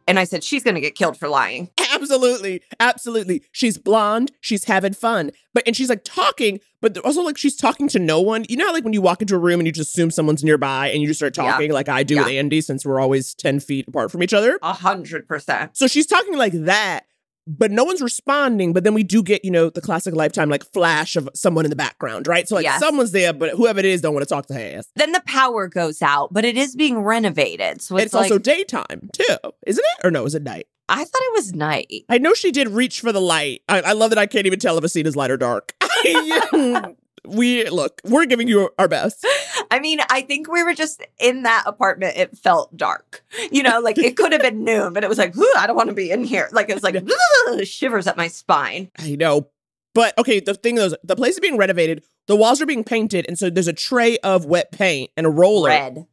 and 0.08 0.20
I 0.20 0.26
said, 0.26 0.44
she's 0.44 0.64
going 0.64 0.76
to 0.76 0.82
get 0.82 0.96
killed 0.96 1.16
for 1.18 1.30
lying. 1.30 1.70
Absolutely. 1.94 2.62
Absolutely. 2.80 3.44
She's 3.54 3.78
blonde. 3.78 4.32
She's 4.42 4.66
having 4.66 4.94
fun. 4.94 5.32
But, 5.54 5.64
and 5.66 5.76
she's 5.78 5.88
like 5.90 6.04
talking, 6.04 6.60
but 6.82 6.98
also 7.00 7.22
like 7.22 7.38
she's 7.38 7.56
talking 7.56 7.88
to 7.90 8.00
no 8.00 8.20
one. 8.20 8.46
You 8.50 8.58
know, 8.58 8.66
how, 8.68 8.74
like 8.74 8.84
when 8.84 8.92
you 8.94 9.02
walk 9.02 9.22
into 9.22 9.36
a 9.36 9.40
room 9.40 9.60
and 9.60 9.68
you 9.68 9.72
just 9.72 9.92
assume 9.92 10.12
someone's 10.12 10.44
nearby 10.44 10.90
and 10.90 11.02
you 11.02 11.08
just 11.08 11.20
start 11.20 11.38
Yeah. 11.38 11.52
talking, 11.52 11.72
like 11.72 11.88
I 11.88 12.04
do 12.04 12.18
with 12.18 12.28
Yeah. 12.28 12.40
Andy 12.40 12.60
since 12.60 12.86
we're 12.86 13.00
always 13.00 13.34
10 13.36 13.60
feet 13.62 13.88
apart 13.88 14.12
from 14.12 14.22
each 14.24 14.34
other. 14.34 14.60
A 14.62 14.74
hundred 14.74 15.28
percent. 15.28 15.78
So 15.78 15.88
she's 15.88 16.08
talking 16.08 16.36
like 16.38 16.54
that, 16.54 17.06
but 17.48 17.72
no 17.72 17.84
one's 17.84 18.02
responding. 18.02 18.74
But 18.74 18.84
then 18.84 18.94
we 18.94 19.04
do 19.04 19.22
get, 19.24 19.44
you 19.44 19.52
know, 19.52 19.70
the 19.70 19.82
classic 19.82 20.16
lifetime 20.16 20.50
like 20.50 20.64
flash 20.72 21.16
of 21.16 21.30
someone 21.34 21.66
in 21.66 21.70
the 21.70 21.76
background, 21.76 22.28
right? 22.28 22.48
So 22.48 22.56
like 22.56 22.64
Yes. 22.64 22.80
someone's 22.80 23.12
there, 23.12 23.34
but 23.34 23.52
whoever 23.52 23.80
it 23.80 23.86
is 23.86 24.02
don't 24.02 24.14
want 24.14 24.28
to 24.28 24.34
talk 24.34 24.46
to 24.48 24.54
her 24.54 24.78
ass. 24.78 24.88
Then 24.96 25.12
the 25.12 25.22
power 25.26 25.68
goes 25.68 26.02
out, 26.02 26.34
but 26.34 26.46
it 26.46 26.58
is 26.58 26.76
being 26.76 27.00
renovated. 27.02 27.82
So 27.82 27.96
it's, 27.98 28.06
it's 28.06 28.14
like, 28.14 28.24
also 28.24 28.38
daytime 28.38 29.10
too, 29.14 29.38
isn't 29.68 29.84
it? 30.00 30.06
Or 30.06 30.12
no, 30.12 30.26
is 30.26 30.36
it 30.36 30.44
night? 30.44 30.68
I 30.90 30.98
thought 30.98 31.22
it 31.22 31.34
was 31.34 31.54
night. 31.54 32.04
I 32.10 32.18
know 32.18 32.34
she 32.34 32.52
did 32.52 32.68
reach 32.70 33.00
for 33.00 33.12
the 33.12 33.22
light. 33.22 33.62
I, 33.70 33.82
I 33.82 33.92
love 33.94 34.10
that 34.12 34.20
I 34.20 34.26
can't 34.26 34.46
even 34.46 34.60
tell 34.60 34.78
if 34.78 34.84
a 34.84 34.90
scene 34.90 35.06
is 35.06 35.16
light 35.16 35.32
or 35.32 35.38
dark. 35.38 35.74
we 37.28 37.70
look, 37.70 38.02
we're 38.04 38.26
giving 38.26 38.48
you 38.48 38.70
our 38.78 38.88
best. 38.88 39.26
I 39.72 39.80
mean, 39.80 40.00
I 40.10 40.22
think 40.22 40.52
we 40.52 40.64
were 40.64 40.74
just 40.74 41.04
in 41.20 41.44
that 41.44 41.64
apartment. 41.66 42.18
It 42.18 42.38
felt 42.38 42.76
dark. 42.76 43.24
You 43.52 43.64
know, 43.64 43.80
like 43.80 43.98
it 43.98 44.18
could 44.18 44.32
have 44.32 44.42
been 44.42 44.64
noon, 44.66 44.94
but 44.94 45.04
it 45.04 45.10
was 45.10 45.18
like, 45.18 45.34
I 45.58 45.68
don't 45.68 45.76
want 45.76 45.90
to 45.90 45.96
be 45.96 46.12
in 46.12 46.24
here. 46.24 46.50
Like 46.52 46.70
it 46.70 46.74
was 46.74 46.84
like 46.84 47.04
shivers 47.66 48.08
up 48.08 48.18
my 48.18 48.28
spine. 48.28 48.92
I 48.98 49.16
know. 49.16 49.48
But 49.96 50.18
okay, 50.18 50.40
the 50.40 50.56
thing 50.56 50.78
is, 50.78 50.96
the 51.04 51.16
place 51.16 51.36
is 51.36 51.40
being 51.40 51.58
renovated. 51.58 52.04
The 52.28 52.36
walls 52.36 52.62
are 52.62 52.66
being 52.66 52.84
painted, 52.84 53.26
and 53.28 53.38
so 53.38 53.50
there's 53.50 53.68
a 53.68 53.74
tray 53.74 54.18
of 54.20 54.46
wet 54.46 54.72
paint 54.72 55.12
and 55.16 55.26
a 55.26 55.30
roller. 55.30 55.70
Red. 55.70 56.08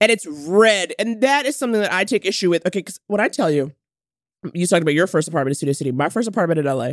and 0.00 0.12
it's 0.12 0.26
red. 0.26 0.92
And 0.98 1.20
that 1.22 1.46
is 1.46 1.56
something 1.56 1.80
that 1.80 1.92
I 1.92 2.04
take 2.04 2.24
issue 2.26 2.50
with. 2.50 2.64
Okay, 2.66 2.80
because 2.80 3.00
when 3.06 3.20
I 3.20 3.28
tell 3.28 3.50
you, 3.50 3.72
you 4.52 4.66
talked 4.66 4.82
about 4.82 4.94
your 4.94 5.06
first 5.06 5.26
apartment 5.26 5.52
in 5.52 5.54
Studio 5.56 5.72
City, 5.72 5.90
my 5.90 6.08
first 6.10 6.28
apartment 6.28 6.60
in 6.60 6.66
LA, 6.66 6.92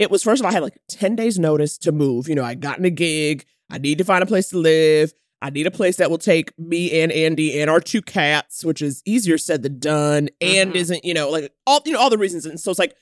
it 0.00 0.10
was 0.10 0.22
first 0.22 0.40
of 0.40 0.46
all, 0.46 0.50
I 0.50 0.54
had 0.54 0.62
like 0.62 0.78
10 0.88 1.14
days 1.14 1.38
notice 1.38 1.78
to 1.78 1.92
move. 1.92 2.28
You 2.28 2.34
know, 2.34 2.44
I 2.44 2.54
gotten 2.54 2.84
a 2.84 2.90
gig, 2.90 3.44
I 3.70 3.78
need 3.78 3.98
to 3.98 4.04
find 4.04 4.22
a 4.22 4.26
place 4.26 4.48
to 4.50 4.58
live. 4.58 5.12
I 5.42 5.48
need 5.50 5.66
a 5.66 5.70
place 5.70 5.96
that 5.96 6.10
will 6.10 6.18
take 6.18 6.52
me 6.58 7.00
and 7.00 7.10
Andy 7.10 7.60
and 7.60 7.70
our 7.70 7.80
two 7.80 8.02
cats, 8.02 8.62
which 8.64 8.82
is 8.82 9.02
easier 9.06 9.38
said 9.38 9.62
than 9.62 9.78
done, 9.78 10.28
and 10.40 10.72
Mhm. 10.72 10.76
isn't, 10.76 11.04
you 11.04 11.14
know, 11.14 11.30
like 11.30 11.52
all 11.66 11.80
you 11.86 11.92
know, 11.92 11.98
all 11.98 12.10
the 12.10 12.18
reasons. 12.18 12.44
And 12.44 12.60
so 12.60 12.70
it's 12.70 12.78
like 12.78 12.94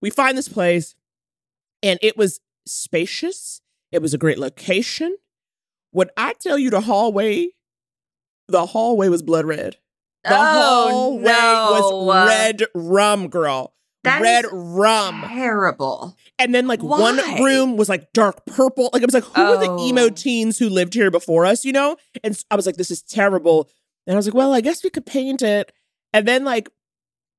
we 0.00 0.08
find 0.10 0.36
this 0.38 0.48
place, 0.48 0.94
and 1.82 1.98
it 2.00 2.16
was 2.16 2.40
spacious. 2.66 3.60
It 3.92 4.00
was 4.00 4.14
a 4.14 4.18
great 4.18 4.38
location. 4.38 5.16
When 5.90 6.08
I 6.16 6.32
tell 6.34 6.58
you 6.58 6.70
the 6.70 6.80
hallway, 6.80 7.48
the 8.48 8.66
hallway 8.66 9.08
was 9.08 9.22
blood 9.22 9.44
red. 9.44 9.76
The 10.24 10.30
oh 10.34 10.88
hallway 10.90 11.24
no! 11.24 11.68
was 12.06 12.28
red 12.28 12.62
rum, 12.74 13.28
girl. 13.28 13.74
That 14.04 14.22
red 14.22 14.44
rum. 14.52 15.22
Terrible. 15.28 16.16
And 16.38 16.54
then 16.54 16.66
like 16.66 16.82
one 16.82 17.16
room 17.42 17.76
was 17.76 17.88
like 17.88 18.12
dark 18.12 18.44
purple. 18.46 18.90
Like 18.92 19.02
it 19.02 19.06
was 19.06 19.14
like, 19.14 19.24
who 19.24 19.42
were 19.44 19.56
the 19.58 19.70
Oh. 19.70 19.86
emo 19.86 20.08
teens 20.08 20.58
who 20.58 20.68
lived 20.68 20.94
here 20.94 21.10
before 21.10 21.44
us, 21.46 21.64
you 21.64 21.72
know? 21.72 21.96
And 22.22 22.38
I 22.50 22.56
was 22.56 22.66
like, 22.66 22.76
this 22.76 22.90
is 22.90 23.02
terrible. 23.02 23.68
And 24.06 24.14
I 24.14 24.16
was 24.16 24.26
like, 24.26 24.34
well, 24.34 24.52
I 24.52 24.60
guess 24.60 24.84
we 24.84 24.90
could 24.90 25.06
paint 25.06 25.42
it. 25.42 25.72
And 26.12 26.26
then 26.28 26.44
like 26.44 26.68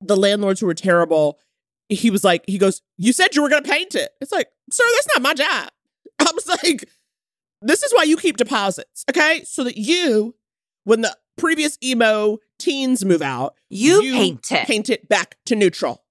the 0.01 0.17
landlords 0.17 0.59
who 0.59 0.65
were 0.65 0.73
terrible, 0.73 1.39
he 1.89 2.09
was 2.09 2.23
like, 2.23 2.43
he 2.47 2.57
goes, 2.57 2.81
You 2.97 3.13
said 3.13 3.35
you 3.35 3.41
were 3.43 3.49
gonna 3.49 3.61
paint 3.61 3.95
it. 3.95 4.11
It's 4.19 4.31
like, 4.31 4.47
sir, 4.71 4.83
that's 4.95 5.07
not 5.15 5.21
my 5.21 5.33
job. 5.33 5.69
I 6.19 6.31
was 6.33 6.47
like, 6.47 6.89
this 7.61 7.83
is 7.83 7.93
why 7.93 8.03
you 8.03 8.17
keep 8.17 8.37
deposits, 8.37 9.03
okay? 9.09 9.43
So 9.45 9.63
that 9.63 9.77
you, 9.77 10.35
when 10.83 11.01
the 11.01 11.15
previous 11.37 11.77
emo 11.83 12.37
teens 12.57 13.03
move 13.05 13.21
out, 13.21 13.55
You, 13.69 14.01
You 14.01 14.13
paint 14.13 14.51
it. 14.51 14.67
paint 14.67 14.89
it 14.89 15.07
back 15.09 15.37
to 15.45 15.55
neutral. 15.55 16.03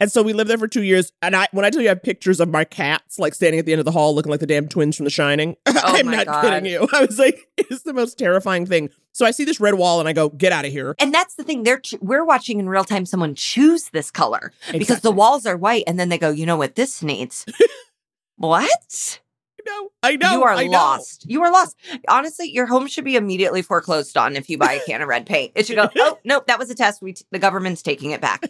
And 0.00 0.12
so 0.12 0.22
we 0.22 0.32
lived 0.32 0.48
there 0.48 0.58
for 0.58 0.68
two 0.68 0.82
years. 0.82 1.12
And 1.22 1.34
I, 1.34 1.48
when 1.52 1.64
I 1.64 1.70
tell 1.70 1.82
you, 1.82 1.88
I 1.88 1.90
have 1.90 2.02
pictures 2.02 2.38
of 2.40 2.48
my 2.48 2.64
cats 2.64 3.18
like 3.18 3.34
standing 3.34 3.58
at 3.58 3.66
the 3.66 3.72
end 3.72 3.80
of 3.80 3.84
the 3.84 3.90
hall, 3.90 4.14
looking 4.14 4.30
like 4.30 4.40
the 4.40 4.46
damn 4.46 4.68
twins 4.68 4.96
from 4.96 5.04
The 5.04 5.10
Shining. 5.10 5.56
Oh 5.66 5.80
I'm 5.84 6.06
not 6.10 6.26
God. 6.26 6.42
kidding 6.42 6.70
you. 6.70 6.88
I 6.92 7.04
was 7.04 7.18
like, 7.18 7.46
it's 7.56 7.82
the 7.82 7.92
most 7.92 8.18
terrifying 8.18 8.66
thing. 8.66 8.90
So 9.12 9.24
I 9.26 9.30
see 9.30 9.44
this 9.44 9.58
red 9.60 9.74
wall, 9.74 10.00
and 10.00 10.08
I 10.08 10.12
go, 10.12 10.28
get 10.28 10.52
out 10.52 10.64
of 10.64 10.70
here. 10.72 10.94
And 10.98 11.14
that's 11.14 11.34
the 11.36 11.44
thing. 11.44 11.62
They're 11.62 11.78
ch- 11.80 11.94
we're 12.00 12.24
watching 12.24 12.58
in 12.58 12.68
real 12.68 12.84
time 12.84 13.06
someone 13.06 13.34
choose 13.34 13.90
this 13.90 14.10
color 14.10 14.52
because 14.72 15.00
the 15.00 15.10
walls 15.12 15.46
are 15.46 15.56
white, 15.56 15.84
and 15.86 15.98
then 15.98 16.08
they 16.08 16.18
go, 16.18 16.30
you 16.30 16.46
know 16.46 16.56
what 16.56 16.74
this 16.74 17.02
needs? 17.02 17.46
what? 18.36 19.20
I 19.60 19.70
know. 19.70 19.90
I 20.02 20.16
know. 20.16 20.32
you 20.32 20.42
are 20.44 20.52
I 20.52 20.64
know. 20.66 20.72
lost. 20.72 21.26
You 21.28 21.42
are 21.42 21.50
lost. 21.52 21.76
Honestly, 22.08 22.50
your 22.50 22.66
home 22.66 22.86
should 22.86 23.04
be 23.04 23.16
immediately 23.16 23.62
foreclosed 23.62 24.16
on 24.16 24.36
if 24.36 24.48
you 24.50 24.58
buy 24.58 24.74
a 24.74 24.80
can 24.84 25.00
of 25.02 25.08
red 25.08 25.26
paint. 25.26 25.52
It 25.54 25.66
should 25.66 25.76
go. 25.76 25.88
Oh 25.96 26.18
nope, 26.24 26.46
that 26.46 26.58
was 26.58 26.70
a 26.70 26.74
test. 26.74 27.02
We 27.02 27.12
t- 27.14 27.24
the 27.30 27.38
government's 27.38 27.82
taking 27.82 28.10
it 28.12 28.20
back 28.20 28.42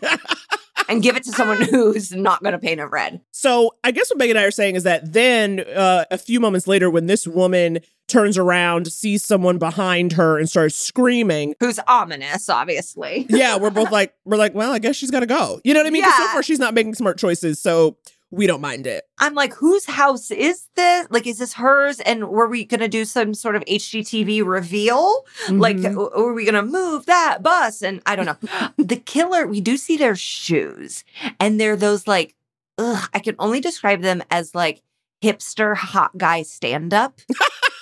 and 0.89 1.03
give 1.03 1.17
it 1.17 1.23
to 1.25 1.33
someone 1.33 1.61
who's 1.63 2.13
not 2.13 2.43
going 2.43 2.53
to 2.53 2.59
paint 2.59 2.81
it 2.81 2.85
red. 2.87 3.21
So 3.31 3.75
I 3.85 3.91
guess 3.91 4.11
what 4.11 4.19
Megan 4.19 4.37
and 4.37 4.43
I 4.45 4.47
are 4.47 4.51
saying 4.51 4.77
is 4.77 4.83
that 4.85 5.13
then 5.13 5.61
uh, 5.61 6.05
a 6.11 6.19
few 6.19 6.41
moments 6.41 6.67
later, 6.67 6.91
when 6.91 7.07
this 7.07 7.27
woman 7.27 7.79
turns 8.09 8.39
around, 8.39 8.91
sees 8.91 9.23
someone 9.23 9.59
behind 9.59 10.13
her, 10.15 10.39
and 10.39 10.49
starts 10.49 10.75
screaming, 10.75 11.55
Who's 11.61 11.79
ominous, 11.87 12.49
obviously. 12.49 13.27
yeah, 13.29 13.59
we're 13.59 13.69
both 13.71 13.91
like, 13.93 14.15
we're 14.25 14.39
like, 14.39 14.55
well, 14.55 14.73
I 14.73 14.79
guess 14.79 14.97
she's 14.97 15.11
got 15.11 15.21
to 15.21 15.27
go. 15.27 15.61
You 15.63 15.75
know 15.75 15.81
what 15.81 15.87
I 15.87 15.91
mean? 15.91 16.03
'Cause 16.05 16.17
so 16.17 16.23
Yeah. 16.25 16.33
far 16.33 16.43
she's 16.43 16.59
not 16.59 16.73
making 16.73 16.95
smart 16.95 17.19
choices, 17.19 17.61
so 17.61 17.99
we 18.31 18.47
don't 18.47 18.61
mind 18.61 18.87
it. 18.87 19.05
I'm 19.19 19.35
like, 19.35 19.55
whose 19.55 19.87
house 19.87 20.31
is 20.31 20.67
this? 20.77 21.07
Like, 21.11 21.27
is 21.27 21.39
this 21.39 21.55
hers? 21.55 21.99
And 22.01 22.29
were 22.29 22.47
we 22.49 22.65
going 22.65 22.81
to 22.81 22.89
do 22.89 23.05
some 23.05 23.33
sort 23.35 23.57
of 23.57 23.65
HGTV 23.65 24.45
reveal? 24.45 25.25
Like, 25.49 25.77
Mhm. 25.79 25.97
or 25.97 26.15
or 26.15 26.25
were 26.27 26.35
we 26.35 26.45
going 26.45 26.55
to 26.55 26.63
move 26.63 27.07
that 27.07 27.43
bus? 27.43 27.83
And 27.83 28.03
I 28.07 28.17
don't 28.17 28.27
know. 28.27 28.37
the 28.77 28.97
killer, 28.97 29.47
we 29.47 29.61
do 29.61 29.77
see 29.77 29.97
their 29.97 30.15
shoes, 30.17 31.05
and 31.41 31.59
they're 31.61 31.77
those 31.77 32.07
like, 32.07 32.35
ugh, 32.77 33.09
I 33.15 33.19
can 33.19 33.35
only 33.39 33.61
describe 33.61 34.03
them 34.03 34.23
as 34.31 34.55
like 34.55 34.83
hipster 35.23 35.75
hot 35.77 36.17
guy 36.19 36.43
stand 36.43 36.93
up. 36.95 37.21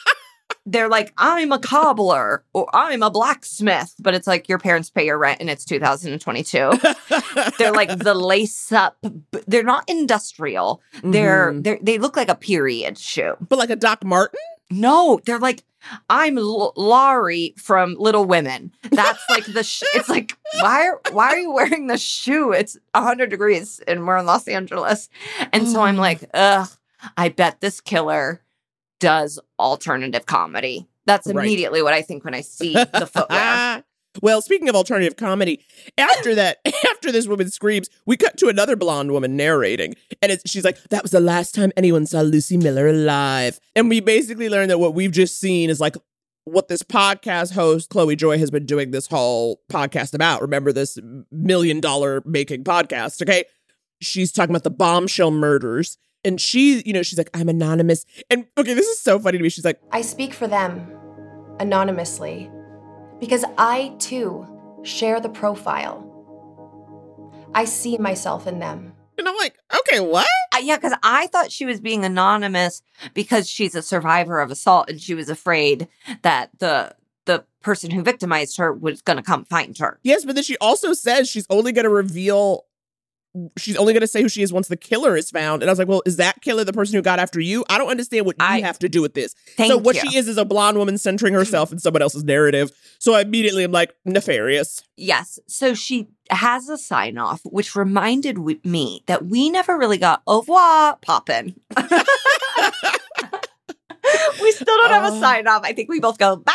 they're 0.66 0.88
like, 0.88 1.12
I'm 1.16 1.52
a 1.52 1.58
cobbler 1.58 2.44
or 2.52 2.68
I'm 2.74 3.02
a 3.02 3.10
blacksmith, 3.10 3.94
but 4.00 4.14
it's 4.14 4.26
like 4.26 4.48
your 4.48 4.58
parents 4.58 4.90
pay 4.90 5.06
your 5.06 5.16
rent 5.18 5.40
and 5.40 5.48
it's 5.48 5.64
2022. 5.64 6.72
they're 7.58 7.72
like 7.72 7.98
the 7.98 8.14
lace 8.14 8.72
up, 8.72 8.96
they're 9.46 9.62
not 9.62 9.84
industrial. 9.88 10.82
They're, 11.02 11.52
Mhm. 11.52 11.62
they're, 11.64 11.78
they 11.80 11.98
look 11.98 12.16
like 12.16 12.28
a 12.28 12.34
period 12.34 12.98
shoe. 12.98 13.34
but 13.48 13.58
like 13.58 13.70
a 13.70 13.76
Doc 13.76 14.04
Martin. 14.04 14.40
No, 14.70 15.20
they're 15.24 15.38
like, 15.38 15.62
I'm 16.10 16.36
L- 16.36 16.72
Laurie 16.76 17.54
from 17.56 17.94
Little 17.96 18.24
Women. 18.24 18.72
That's 18.90 19.22
like 19.30 19.44
the. 19.44 19.62
Sh- 19.62 19.84
it's 19.94 20.08
like 20.08 20.36
why 20.60 20.88
are 20.88 21.00
why 21.12 21.26
are 21.28 21.38
you 21.38 21.52
wearing 21.52 21.86
the 21.86 21.96
shoe? 21.96 22.50
It's 22.50 22.76
hundred 22.92 23.30
degrees 23.30 23.78
and 23.86 24.04
we're 24.04 24.16
in 24.16 24.26
Los 24.26 24.48
Angeles, 24.48 25.08
and 25.52 25.68
so 25.68 25.82
I'm 25.82 25.96
like, 25.96 26.28
ugh. 26.34 26.68
I 27.16 27.28
bet 27.28 27.60
this 27.60 27.80
killer 27.80 28.40
does 29.00 29.38
alternative 29.58 30.26
comedy. 30.26 30.86
That's 31.06 31.26
Right. 31.26 31.44
immediately 31.46 31.82
what 31.82 31.92
I 31.92 32.02
think 32.02 32.24
when 32.24 32.34
I 32.34 32.40
see 32.40 32.72
the 32.72 33.08
footwear. 33.12 33.84
well, 34.22 34.42
speaking 34.42 34.68
of 34.68 34.74
alternative 34.74 35.16
comedy, 35.16 35.64
after 35.96 36.34
that, 36.34 36.58
after 36.90 37.12
this 37.12 37.26
woman 37.28 37.50
screams, 37.50 37.88
we 38.06 38.16
cut 38.16 38.36
to 38.38 38.48
another 38.48 38.74
blonde 38.76 39.12
woman 39.12 39.36
narrating, 39.36 39.94
and 40.20 40.32
it's, 40.32 40.50
she's 40.50 40.64
like, 40.64 40.82
"That 40.90 41.02
was 41.02 41.12
the 41.12 41.20
last 41.20 41.54
time 41.54 41.70
anyone 41.76 42.06
saw 42.06 42.22
Lucy 42.22 42.56
Miller 42.56 42.88
alive." 42.88 43.60
And 43.76 43.88
we 43.88 44.00
basically 44.00 44.48
learned 44.48 44.70
that 44.70 44.78
what 44.78 44.94
we've 44.94 45.12
just 45.12 45.38
seen 45.38 45.70
is 45.70 45.80
like 45.80 45.96
what 46.44 46.68
this 46.68 46.82
podcast 46.82 47.52
host 47.52 47.90
Chloe 47.90 48.16
Joy 48.16 48.38
has 48.38 48.50
been 48.50 48.66
doing 48.66 48.90
this 48.92 49.06
whole 49.08 49.60
podcast 49.70 50.14
about. 50.14 50.40
Remember 50.42 50.72
this 50.72 50.98
million 51.30 51.80
dollar 51.80 52.22
making 52.24 52.64
podcast, 52.64 53.22
okay? 53.22 53.44
she's 54.02 54.30
talking 54.30 54.50
about 54.50 54.62
the 54.62 54.70
bombshell 54.70 55.30
murders. 55.30 55.96
And 56.26 56.40
she, 56.40 56.82
you 56.84 56.92
know, 56.92 57.02
she's 57.02 57.18
like, 57.18 57.30
I'm 57.32 57.48
anonymous. 57.48 58.04
And 58.28 58.46
okay, 58.58 58.74
this 58.74 58.88
is 58.88 58.98
so 58.98 59.18
funny 59.18 59.38
to 59.38 59.42
me. 59.42 59.48
She's 59.48 59.64
like, 59.64 59.80
I 59.92 60.02
speak 60.02 60.34
for 60.34 60.48
them 60.48 60.90
anonymously 61.60 62.50
because 63.20 63.44
I 63.56 63.94
too 63.98 64.46
share 64.82 65.20
the 65.20 65.28
profile. 65.28 66.02
I 67.54 67.64
see 67.64 67.96
myself 67.96 68.46
in 68.46 68.58
them. 68.58 68.92
and 69.18 69.28
I'm 69.28 69.36
like, 69.36 69.56
okay, 69.78 70.00
what? 70.00 70.26
Uh, 70.52 70.58
yeah, 70.58 70.76
because 70.76 70.94
I 71.02 71.28
thought 71.28 71.50
she 71.52 71.64
was 71.64 71.80
being 71.80 72.04
anonymous 72.04 72.82
because 73.14 73.48
she's 73.48 73.74
a 73.74 73.82
survivor 73.82 74.40
of 74.40 74.50
assault 74.50 74.90
and 74.90 75.00
she 75.00 75.14
was 75.14 75.28
afraid 75.30 75.88
that 76.22 76.50
the 76.58 76.94
the 77.24 77.44
person 77.60 77.90
who 77.90 78.02
victimized 78.02 78.56
her 78.56 78.72
was 78.72 79.02
going 79.02 79.16
to 79.16 79.22
come 79.22 79.44
find 79.44 79.76
her. 79.78 79.98
Yes, 80.04 80.24
but 80.24 80.34
then 80.36 80.44
she 80.44 80.56
also 80.58 80.92
says 80.92 81.28
she's 81.28 81.46
only 81.50 81.72
going 81.72 81.84
to 81.84 81.90
reveal, 81.90 82.65
she's 83.56 83.76
only 83.76 83.92
going 83.92 84.00
to 84.02 84.06
say 84.06 84.22
who 84.22 84.28
she 84.28 84.42
is 84.42 84.52
once 84.52 84.68
the 84.68 84.76
killer 84.76 85.16
is 85.16 85.30
found. 85.30 85.62
And 85.62 85.70
I 85.70 85.72
was 85.72 85.78
like, 85.78 85.88
well, 85.88 86.02
is 86.06 86.16
that 86.16 86.40
killer 86.42 86.64
the 86.64 86.72
person 86.72 86.94
who 86.96 87.02
got 87.02 87.18
after 87.18 87.40
you? 87.40 87.64
I 87.68 87.78
don't 87.78 87.88
understand 87.90 88.26
what 88.26 88.36
I- 88.40 88.58
you 88.58 88.64
have 88.64 88.78
to 88.80 88.88
do 88.88 89.02
with 89.02 89.14
this. 89.14 89.34
Thank 89.56 89.70
so 89.70 89.76
what 89.78 89.96
you. 89.96 90.10
she 90.10 90.16
is 90.18 90.28
is 90.28 90.38
a 90.38 90.44
blonde 90.44 90.78
woman 90.78 90.98
centering 90.98 91.34
herself 91.34 91.72
in 91.72 91.78
someone 91.78 92.02
else's 92.02 92.24
narrative. 92.24 92.70
So 92.98 93.14
I 93.14 93.20
immediately 93.22 93.64
am 93.64 93.72
like, 93.72 93.94
nefarious. 94.04 94.82
Yes. 94.96 95.38
So 95.46 95.74
she 95.74 96.08
has 96.30 96.68
a 96.68 96.78
sign 96.78 97.18
off, 97.18 97.40
which 97.44 97.76
reminded 97.76 98.38
me 98.64 99.02
that 99.06 99.26
we 99.26 99.50
never 99.50 99.76
really 99.78 99.98
got 99.98 100.22
au 100.26 100.40
revoir 100.40 100.96
poppin'. 101.02 101.54
we 104.42 104.52
still 104.52 104.66
don't 104.66 104.90
have 104.90 105.12
a 105.12 105.16
Oh. 105.16 105.20
sign 105.20 105.46
off. 105.46 105.62
I 105.64 105.72
think 105.72 105.88
we 105.88 106.00
both 106.00 106.18
go 106.18 106.36
bye. 106.36 106.52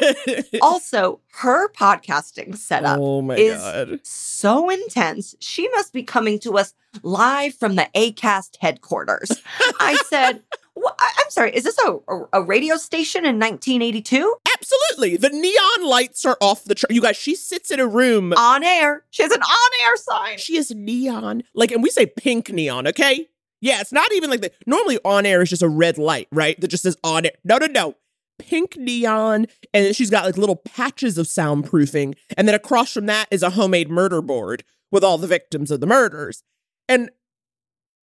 also, 0.62 1.20
her 1.32 1.68
podcasting 1.72 2.56
setup 2.56 2.98
oh 3.00 3.22
my 3.22 3.36
is 3.36 3.58
God. 3.60 4.00
so 4.02 4.68
intense. 4.70 5.34
She 5.40 5.68
must 5.70 5.92
be 5.92 6.02
coming 6.02 6.38
to 6.40 6.58
us 6.58 6.74
live 7.02 7.54
from 7.54 7.76
the 7.76 7.88
ACAST 7.94 8.56
headquarters. 8.60 9.30
I 9.80 9.94
said, 10.08 10.42
"Wha- 10.74 10.92
I- 10.98 11.12
I'm 11.18 11.30
sorry, 11.30 11.54
is 11.54 11.64
this 11.64 11.78
a, 11.86 11.96
a, 12.08 12.24
a 12.34 12.42
radio 12.42 12.76
station 12.76 13.24
in 13.24 13.38
1982? 13.38 14.36
Absolutely. 14.58 15.16
The 15.16 15.28
neon 15.30 15.88
lights 15.88 16.24
are 16.24 16.36
off 16.40 16.64
the 16.64 16.74
chart. 16.74 16.90
You 16.90 17.00
guys, 17.00 17.16
she 17.16 17.34
sits 17.34 17.70
in 17.70 17.80
a 17.80 17.86
room. 17.86 18.32
On 18.32 18.64
air. 18.64 19.04
She 19.10 19.22
has 19.22 19.32
an 19.32 19.40
on 19.42 19.70
air 19.86 19.96
sign. 19.96 20.38
She 20.38 20.56
is 20.56 20.70
neon. 20.72 21.42
Like, 21.54 21.70
and 21.72 21.82
we 21.82 21.90
say 21.90 22.06
pink 22.06 22.50
neon, 22.50 22.86
okay? 22.88 23.28
Yeah, 23.60 23.80
it's 23.80 23.92
not 23.92 24.12
even 24.12 24.30
like 24.30 24.40
the 24.40 24.52
normally 24.66 24.98
on 25.04 25.26
air 25.26 25.42
is 25.42 25.50
just 25.50 25.62
a 25.62 25.68
red 25.68 25.98
light, 25.98 26.28
right? 26.32 26.60
That 26.60 26.68
just 26.68 26.82
says 26.82 26.96
on 27.04 27.26
air. 27.26 27.32
No, 27.44 27.58
no, 27.58 27.66
no. 27.66 27.94
Pink 28.38 28.76
neon. 28.76 29.46
And 29.74 29.94
she's 29.94 30.10
got 30.10 30.24
like 30.24 30.38
little 30.38 30.56
patches 30.56 31.18
of 31.18 31.26
soundproofing. 31.26 32.14
And 32.36 32.48
then 32.48 32.54
across 32.54 32.92
from 32.92 33.06
that 33.06 33.28
is 33.30 33.42
a 33.42 33.50
homemade 33.50 33.90
murder 33.90 34.22
board 34.22 34.64
with 34.90 35.04
all 35.04 35.18
the 35.18 35.26
victims 35.26 35.70
of 35.70 35.80
the 35.80 35.86
murders. 35.86 36.42
And 36.88 37.10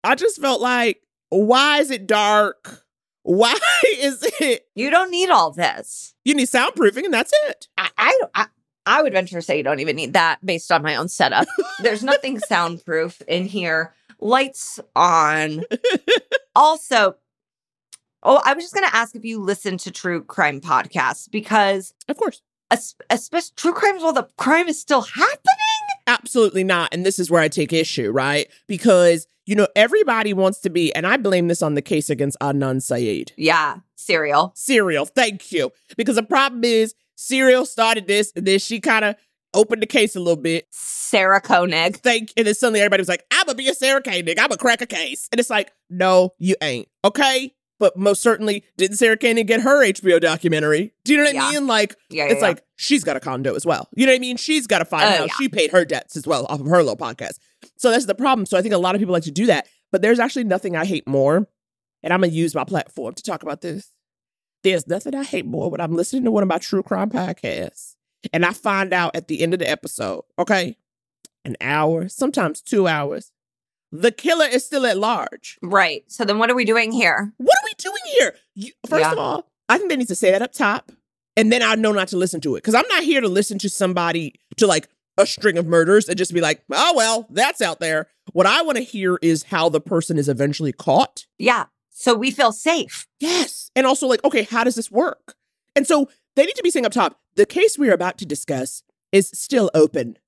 I 0.05 0.15
just 0.15 0.41
felt 0.41 0.61
like, 0.61 1.03
why 1.31 1.79
is 1.79 1.91
it 1.91 2.07
dark? 2.07 2.85
Why 3.23 3.57
is 3.99 4.23
it? 4.41 4.69
You 4.75 4.91
don't 4.91 5.11
need 5.11 5.31
all 5.31 5.51
this. 5.51 6.15
You 6.25 6.35
need 6.35 6.49
soundproofing 6.49 7.05
and 7.05 7.15
that's 7.15 7.33
it. 7.47 7.69
I, 7.79 7.91
I, 7.97 8.21
I, 8.35 8.47
I 8.85 9.03
would 9.03 9.13
venture 9.13 9.37
to 9.37 9.43
say 9.43 9.57
you 9.57 9.65
don't 9.65 9.81
even 9.81 9.97
need 9.97 10.13
that 10.13 10.45
based 10.45 10.71
on 10.71 10.83
my 10.83 10.95
own 10.97 11.09
setup. 11.09 11.49
There's 11.83 12.05
nothing 12.05 12.39
soundproof 12.39 13.21
in 13.23 13.47
here. 13.47 13.95
Lights 14.21 14.81
on. 14.95 15.63
also, 16.57 17.17
oh, 18.23 18.41
I 18.45 18.55
was 18.55 18.65
just 18.65 18.75
going 18.75 18.89
to 18.89 18.97
ask 18.97 19.15
if 19.15 19.25
you 19.25 19.41
listen 19.41 19.79
to 19.79 19.91
true 19.91 20.23
crime 20.25 20.61
podcasts 20.61 21.31
because, 21.31 21.95
Of 22.09 22.17
course. 22.17 22.43
especially 23.11 23.53
true 23.57 23.73
crimes 23.73 24.03
while 24.03 24.13
the 24.13 24.29
crime 24.37 24.69
is 24.69 24.81
still 24.81 25.03
happening. 25.03 25.43
Absolutely 26.07 26.65
not. 26.65 26.93
And 26.93 27.05
this 27.05 27.19
is 27.19 27.31
where 27.31 27.43
I 27.43 27.49
take 27.49 27.73
issue, 27.73 28.11
right? 28.11 28.49
Because, 28.69 29.27
you 29.45 29.55
know, 29.57 29.67
everybody 29.77 30.33
wants 30.33 30.61
to 30.61 30.71
be, 30.71 30.95
and 30.95 31.07
I 31.07 31.17
blame 31.17 31.49
this 31.49 31.63
on 31.63 31.75
the 31.75 31.83
case 31.83 32.09
against 32.11 32.37
Adnan 32.41 32.81
Syed. 32.81 33.33
Yeah, 33.37 33.79
serial. 33.97 34.53
Serial, 34.55 35.05
thank 35.07 35.51
you. 35.53 35.73
Because 35.97 36.17
the 36.17 36.23
problem 36.23 36.65
is, 36.65 36.95
Serial 37.19 37.65
started 37.65 38.07
this, 38.07 38.31
and 38.37 38.47
then 38.47 38.59
she 38.59 38.79
kind 38.79 39.05
of 39.05 39.17
opened 39.55 39.83
the 39.83 39.87
case 39.87 40.17
a 40.17 40.21
little 40.21 40.41
bit. 40.41 40.67
Sarah 40.71 41.41
Koenig. 41.41 41.99
Thank, 41.99 42.33
and 42.37 42.47
then 42.47 42.55
suddenly 42.55 42.81
everybody 42.81 43.01
was 43.01 43.09
like, 43.09 43.25
I'm 43.31 43.47
gonna 43.47 43.57
be 43.57 43.69
a 43.69 43.75
Sarah 43.75 44.03
Koenig, 44.03 44.39
I'm 44.39 44.49
gonna 44.49 44.59
crack 44.59 44.83
a 44.83 44.87
case. 44.87 45.29
And 45.33 45.39
it's 45.41 45.51
like, 45.51 45.73
no, 45.91 46.35
you 46.39 46.57
ain't. 46.61 46.89
Okay? 47.05 47.53
But 47.79 47.97
most 47.97 48.23
certainly, 48.23 48.65
didn't 48.79 48.97
Sarah 48.97 49.19
Koenig 49.19 49.47
get 49.47 49.61
her 49.61 49.85
HBO 49.85 50.19
documentary? 50.19 50.95
Do 51.05 51.13
you 51.13 51.19
know 51.19 51.25
what 51.25 51.35
Yeah. 51.35 51.45
I 51.47 51.53
mean? 51.53 51.67
Like, 51.67 51.95
Yeah, 52.09 52.25
yeah, 52.27 52.33
it's 52.33 52.41
like 52.43 52.63
she's 52.77 53.05
got 53.05 53.17
a 53.17 53.21
condo 53.21 53.55
as 53.55 53.67
well. 53.67 53.89
You 53.95 54.07
know 54.07 54.13
what 54.13 54.17
I 54.17 54.21
mean? 54.21 54.39
She's 54.39 54.67
got 54.67 54.81
a 54.81 54.87
find 54.87 55.05
Oh, 55.05 55.23
out 55.25 55.29
yeah. 55.29 55.35
she 55.39 55.49
paid 55.51 55.73
her 55.73 55.85
debts 55.85 56.17
as 56.17 56.27
well 56.27 56.47
off 56.49 56.61
of 56.61 56.67
her 56.67 56.79
little 56.79 56.97
podcast. 56.97 57.39
So 57.77 57.91
that's 57.91 58.07
the 58.07 58.15
problem. 58.15 58.47
So 58.47 58.57
I 58.57 58.63
think 58.63 58.73
a 58.73 58.79
lot 58.79 58.95
of 58.95 58.99
people 59.01 59.13
like 59.13 59.25
to 59.25 59.31
do 59.31 59.45
that, 59.47 59.69
but 59.93 60.01
there's 60.01 60.19
actually 60.19 60.45
nothing 60.45 60.75
I 60.75 60.87
hate 60.87 61.07
more, 61.07 61.47
and 62.03 62.13
I'm 62.15 62.21
gonna 62.23 62.33
use 62.33 62.55
my 62.55 62.65
platform 62.65 63.13
to 63.15 63.23
talk 63.23 63.43
about 63.43 63.61
this. 63.61 63.93
There's 64.63 64.87
nothing 64.87 65.15
I 65.15 65.23
hate 65.23 65.45
more 65.45 65.71
when 65.71 65.81
I'm 65.83 65.95
listening 65.95 66.25
to 66.25 66.31
one 66.31 66.43
of 66.43 66.49
my 66.49 66.59
true 66.59 66.83
crime 66.83 67.11
podcasts, 67.11 67.95
and 68.33 68.45
I 68.45 68.53
find 68.53 68.93
out 68.93 69.15
at 69.17 69.29
the 69.29 69.43
end 69.43 69.53
of 69.53 69.59
the 69.61 69.69
episode, 69.69 70.25
okay, 70.39 70.77
an 71.45 71.57
hour, 71.61 72.09
sometimes 72.09 72.61
two 72.61 72.87
hours, 72.89 73.33
the 73.93 74.11
killer 74.13 74.47
is 74.47 74.65
still 74.65 74.85
at 74.87 74.99
large. 74.99 75.59
Right. 75.63 76.03
So 76.09 76.25
then 76.25 76.39
what 76.39 76.51
are 76.51 76.55
we 76.57 76.65
doing 76.65 76.91
here? 76.93 77.33
What 77.37 77.57
are 77.63 77.65
we 77.67 77.73
doing 77.79 78.03
here? 78.19 78.35
You, 78.55 78.73
first 78.89 79.01
Yeah. 79.01 79.13
of 79.13 79.19
all, 79.19 79.51
I 79.69 79.79
think 79.79 79.91
they 79.91 79.97
need 79.97 80.09
to 80.09 80.15
say 80.15 80.31
that 80.33 80.43
up 80.43 80.53
top, 80.53 80.93
and 81.37 81.53
then 81.53 81.63
I 81.63 81.75
know 81.77 81.93
not 81.93 82.09
to 82.09 82.17
listen 82.17 82.41
to 82.43 82.55
it 82.57 82.59
because 82.63 82.75
I'm 82.75 82.89
not 82.89 83.05
here 83.05 83.21
to 83.21 83.29
listen 83.29 83.59
to 83.61 83.69
somebody 83.69 84.35
to 84.57 84.67
like 84.67 84.89
a 85.19 85.27
string 85.27 85.57
of 85.57 85.67
murders 85.67 86.09
and 86.09 86.19
just 86.19 86.35
be 86.35 86.41
like, 86.41 86.63
oh 86.71 86.93
well, 86.95 87.27
that's 87.31 87.63
out 87.63 87.81
there. 87.81 88.09
What 88.33 88.47
I 88.47 88.63
want 88.63 88.77
to 88.77 88.85
hear 88.85 89.19
is 89.23 89.45
how 89.45 89.69
the 89.69 89.81
person 89.81 90.19
is 90.19 90.29
eventually 90.29 90.73
caught. 90.73 91.27
Yeah. 91.39 91.67
So 91.91 92.15
we 92.15 92.31
feel 92.31 92.53
safe. 92.53 93.07
Yes, 93.21 93.71
and 93.75 93.87
also 93.87 94.07
like, 94.07 94.23
okay, 94.25 94.43
how 94.43 94.65
does 94.65 94.75
this 94.75 94.91
work? 94.91 95.35
And 95.75 95.87
so 95.87 96.09
they 96.37 96.45
need 96.47 96.55
to 96.57 96.63
be 96.63 96.71
saying 96.71 96.87
up 96.87 96.93
top, 96.93 97.19
the 97.35 97.47
case 97.47 97.79
we 97.79 97.89
are 97.91 97.95
about 97.95 98.19
to 98.19 98.27
discuss 98.27 98.83
is 99.13 99.31
still 99.35 99.71
open. 99.75 100.19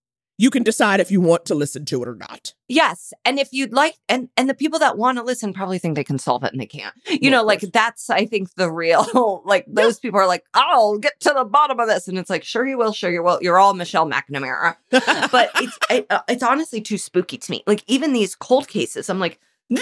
You 0.41 0.51
can 0.51 0.63
decide 0.63 1.01
if 1.01 1.11
you 1.11 1.21
want 1.21 1.47
to 1.47 1.57
listen 1.57 1.85
to 1.87 2.01
it 2.01 2.07
or 2.07 2.15
not. 2.15 2.55
Yes. 2.69 3.13
And 3.25 3.41
if 3.41 3.49
you'd 3.53 3.73
like 3.73 3.97
and 4.09 4.29
and 4.37 4.49
the 4.49 4.55
people 4.55 4.79
that 4.79 4.97
want 4.97 5.19
to 5.19 5.25
listen 5.25 5.53
probably 5.53 5.81
think 5.81 5.97
they 5.97 6.05
can 6.05 6.17
solve 6.19 6.45
it 6.45 6.53
and 6.53 6.61
they 6.61 6.67
can't. 6.67 6.95
You 7.09 7.31
Well, 7.33 7.41
know, 7.43 7.47
like 7.47 7.61
that's 7.73 8.09
I 8.09 8.25
think 8.25 8.55
the 8.55 8.71
real 8.71 9.43
like 9.45 9.65
those 9.67 9.99
people 9.99 10.21
are 10.21 10.29
like, 10.29 10.45
I'll 10.55 10.97
get 10.99 11.19
to 11.21 11.33
the 11.37 11.45
bottom 11.45 11.81
of 11.81 11.89
this. 11.89 12.07
And 12.07 12.19
it's 12.19 12.31
like, 12.31 12.45
sure 12.45 12.65
you 12.69 12.79
will, 12.79 12.93
sure 12.93 13.11
you 13.11 13.25
will. 13.25 13.41
You're 13.43 13.59
all 13.59 13.75
Michelle 13.75 14.09
McNamara. 14.09 14.77
But 15.33 15.51
it's 15.57 15.79
it, 15.91 16.07
uh, 16.09 16.21
it's 16.29 16.45
honestly 16.45 16.81
too 16.81 16.99
spooky 16.99 17.37
to 17.39 17.51
me. 17.51 17.65
Like 17.67 17.83
even 17.89 18.13
these 18.13 18.37
cold 18.37 18.69
cases, 18.69 19.11
I'm 19.11 19.19
like, 19.19 19.41
"Eh," 19.77 19.81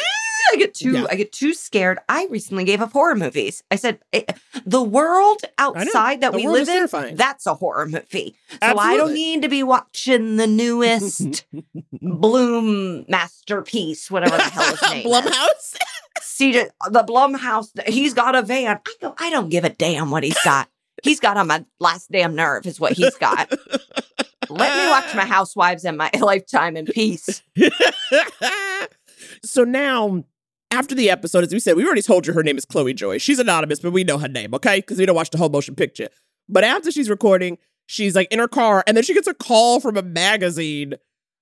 I 0.52 0.56
get 0.56 0.74
too 0.74 0.92
Yeah. 0.92 1.06
I 1.10 1.14
get 1.16 1.32
too 1.32 1.54
scared. 1.54 1.98
I 2.08 2.26
recently 2.30 2.64
gave 2.64 2.80
up 2.80 2.92
horror 2.92 3.14
movies. 3.14 3.62
I 3.70 3.76
said 3.76 4.00
eh, 4.12 4.22
the 4.64 4.82
world 4.82 5.42
outside 5.58 6.20
that 6.20 6.32
The 6.32 6.38
we 6.38 6.48
live 6.48 6.68
in, 6.68 7.16
that's 7.16 7.46
a 7.46 7.54
horror 7.54 7.86
movie. 7.86 8.36
So 8.50 8.78
I 8.78 8.96
don't 8.96 9.14
need 9.14 9.42
to 9.42 9.48
be 9.48 9.62
watching 9.62 10.36
the 10.36 10.46
newest 10.46 11.44
Blum 12.00 13.04
masterpiece, 13.08 14.10
whatever 14.10 14.36
the 14.36 14.42
hell 14.42 14.76
his 14.76 14.82
name. 14.90 15.06
Blumhouse. 15.06 15.76
CJ, 16.20 16.68
the 16.90 17.02
Blumhouse, 17.02 17.70
he's 17.88 18.14
got 18.14 18.34
a 18.34 18.42
van. 18.42 18.80
I 18.86 18.92
go, 19.00 19.14
I 19.18 19.30
don't 19.30 19.48
give 19.48 19.64
a 19.64 19.70
damn 19.70 20.10
what 20.10 20.22
he's 20.22 20.38
got. 20.44 20.68
He's 21.02 21.20
got 21.20 21.36
on 21.36 21.46
my 21.46 21.64
last 21.80 22.10
damn 22.10 22.34
nerve, 22.34 22.66
is 22.66 22.80
what 22.80 22.92
he's 22.92 23.14
got. 23.16 23.50
Let 24.48 24.76
me 24.84 24.90
watch 24.90 25.14
my 25.14 25.24
housewives 25.26 25.84
and 25.84 25.98
my 25.98 26.10
lifetime 26.18 26.76
in 26.76 26.86
peace. 26.86 27.42
so 29.42 29.64
now, 29.64 30.24
after 30.70 30.94
the 30.94 31.10
episode, 31.10 31.44
as 31.44 31.52
we 31.52 31.60
said, 31.60 31.76
we 31.76 31.84
already 31.84 32.02
told 32.02 32.26
you 32.26 32.32
her 32.32 32.42
name 32.42 32.58
is 32.58 32.64
Chloe 32.64 32.94
Joy. 32.94 33.18
She's 33.18 33.38
anonymous, 33.38 33.80
but 33.80 33.92
we 33.92 34.04
know 34.04 34.18
her 34.18 34.28
name, 34.28 34.54
okay? 34.54 34.80
Because 34.80 34.98
we 34.98 35.06
don't 35.06 35.16
watch 35.16 35.30
the 35.30 35.38
whole 35.38 35.48
motion 35.48 35.74
picture. 35.74 36.08
But 36.48 36.64
after 36.64 36.90
she's 36.90 37.08
recording, 37.08 37.58
she's 37.86 38.14
like 38.14 38.30
in 38.32 38.38
her 38.38 38.48
car, 38.48 38.82
and 38.86 38.96
then 38.96 39.04
she 39.04 39.14
gets 39.14 39.26
a 39.26 39.34
call 39.34 39.80
from 39.80 39.96
a 39.96 40.02
magazine, 40.02 40.94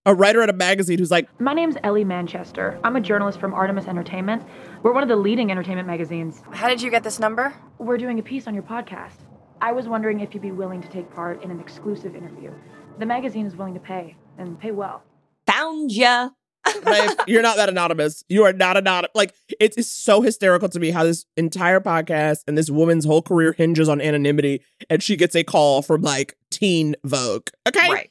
a 0.06 0.14
writer 0.14 0.42
at 0.42 0.50
a 0.50 0.54
magazine 0.54 0.98
who's 0.98 1.10
like, 1.10 1.28
My 1.40 1.54
name's 1.54 1.76
Ellie 1.82 2.04
Manchester. 2.04 2.78
I'm 2.84 2.96
a 2.96 3.00
journalist 3.00 3.40
from 3.40 3.54
Artemis 3.54 3.86
Entertainment. 3.86 4.42
We're 4.82 4.92
one 4.92 5.02
of 5.02 5.08
the 5.08 5.16
leading 5.16 5.50
entertainment 5.50 5.86
magazines. 5.86 6.42
How 6.52 6.68
did 6.68 6.82
you 6.82 6.90
get 6.90 7.02
this 7.02 7.18
number? 7.18 7.54
We're 7.78 7.98
doing 7.98 8.18
a 8.18 8.22
piece 8.22 8.46
on 8.46 8.54
your 8.54 8.62
podcast. 8.62 9.16
I 9.60 9.72
was 9.72 9.88
wondering 9.88 10.20
if 10.20 10.34
you'd 10.34 10.42
be 10.42 10.52
willing 10.52 10.82
to 10.82 10.88
take 10.88 11.10
part 11.14 11.42
in 11.42 11.50
an 11.50 11.60
exclusive 11.60 12.14
interview. 12.14 12.52
The 12.98 13.06
magazine 13.06 13.46
is 13.46 13.56
willing 13.56 13.74
to 13.74 13.80
pay, 13.80 14.16
and 14.38 14.58
pay 14.58 14.70
well. 14.70 15.02
Found 15.46 15.90
ya. 15.90 16.30
you're 17.26 17.42
not 17.42 17.56
that 17.56 17.68
anonymous. 17.68 18.24
You 18.28 18.44
are 18.44 18.52
not 18.52 18.76
anonymous. 18.76 19.10
Like, 19.14 19.34
it 19.60 19.76
is 19.76 19.90
so 19.90 20.20
hysterical 20.20 20.68
to 20.68 20.80
me 20.80 20.90
how 20.90 21.04
this 21.04 21.26
entire 21.36 21.80
podcast 21.80 22.44
and 22.46 22.56
this 22.56 22.70
woman's 22.70 23.04
whole 23.04 23.22
career 23.22 23.52
hinges 23.52 23.88
on 23.88 24.00
anonymity, 24.00 24.62
and 24.88 25.02
she 25.02 25.16
gets 25.16 25.34
a 25.34 25.44
call 25.44 25.82
from 25.82 26.02
like 26.02 26.36
Teen 26.50 26.96
Vogue. 27.04 27.48
Okay. 27.68 27.90
Right. 27.90 28.10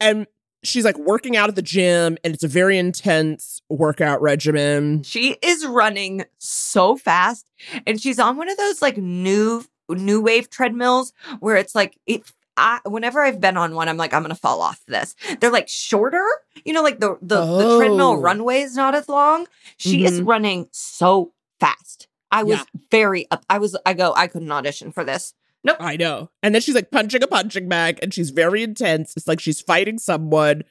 and 0.00 0.26
she's 0.64 0.84
like 0.84 0.98
working 0.98 1.36
out 1.36 1.48
at 1.48 1.54
the 1.54 1.62
gym 1.62 2.18
and 2.24 2.34
it's 2.34 2.42
a 2.42 2.48
very 2.48 2.76
intense 2.78 3.62
workout 3.68 4.20
regimen 4.20 5.04
She 5.04 5.36
is 5.40 5.64
running 5.64 6.24
so 6.38 6.96
fast 6.96 7.48
and 7.86 8.00
she's 8.00 8.18
on 8.18 8.36
one 8.36 8.48
of 8.50 8.56
those 8.56 8.82
like 8.82 8.96
new 8.96 9.64
new 9.88 10.20
wave 10.20 10.50
treadmills 10.50 11.12
where 11.38 11.56
it's 11.56 11.76
like 11.76 11.96
it 12.06 12.22
I, 12.58 12.80
whenever 12.88 13.22
I've 13.22 13.40
been 13.40 13.56
on 13.56 13.74
one, 13.74 13.88
I'm 13.88 13.96
like, 13.96 14.12
I'm 14.12 14.22
gonna 14.22 14.34
fall 14.34 14.60
off 14.60 14.80
this. 14.86 15.14
They're 15.40 15.50
like 15.52 15.68
shorter, 15.68 16.24
you 16.64 16.72
know, 16.72 16.82
like 16.82 17.00
the 17.00 17.16
the, 17.22 17.44
the 17.44 17.76
treadmill 17.78 18.08
Oh. 18.10 18.20
runway 18.20 18.60
is 18.60 18.74
not 18.74 18.94
as 18.94 19.08
long. 19.08 19.46
She 19.76 20.04
is 20.04 20.20
Mhm. 20.20 20.26
running 20.28 20.68
so 20.72 21.32
fast. 21.60 22.08
I 22.30 22.42
was 22.42 22.58
Yeah. 22.58 22.64
very 22.90 23.26
up. 23.30 23.44
I 23.48 23.58
was. 23.58 23.76
I 23.86 23.94
go. 23.94 24.12
I 24.14 24.26
couldn't 24.26 24.50
audition 24.52 24.92
for 24.92 25.04
this. 25.04 25.32
Nope. 25.64 25.78
I 25.80 25.96
know. 25.96 26.30
And 26.42 26.54
then 26.54 26.62
she's 26.62 26.74
like 26.74 26.90
punching 26.90 27.22
a 27.22 27.26
punching 27.26 27.68
bag 27.68 27.98
and 28.02 28.12
she's 28.12 28.30
very 28.30 28.62
intense. 28.62 29.14
It's 29.16 29.26
like 29.26 29.40
she's 29.40 29.60
fighting 29.60 29.98
someone. 29.98 30.62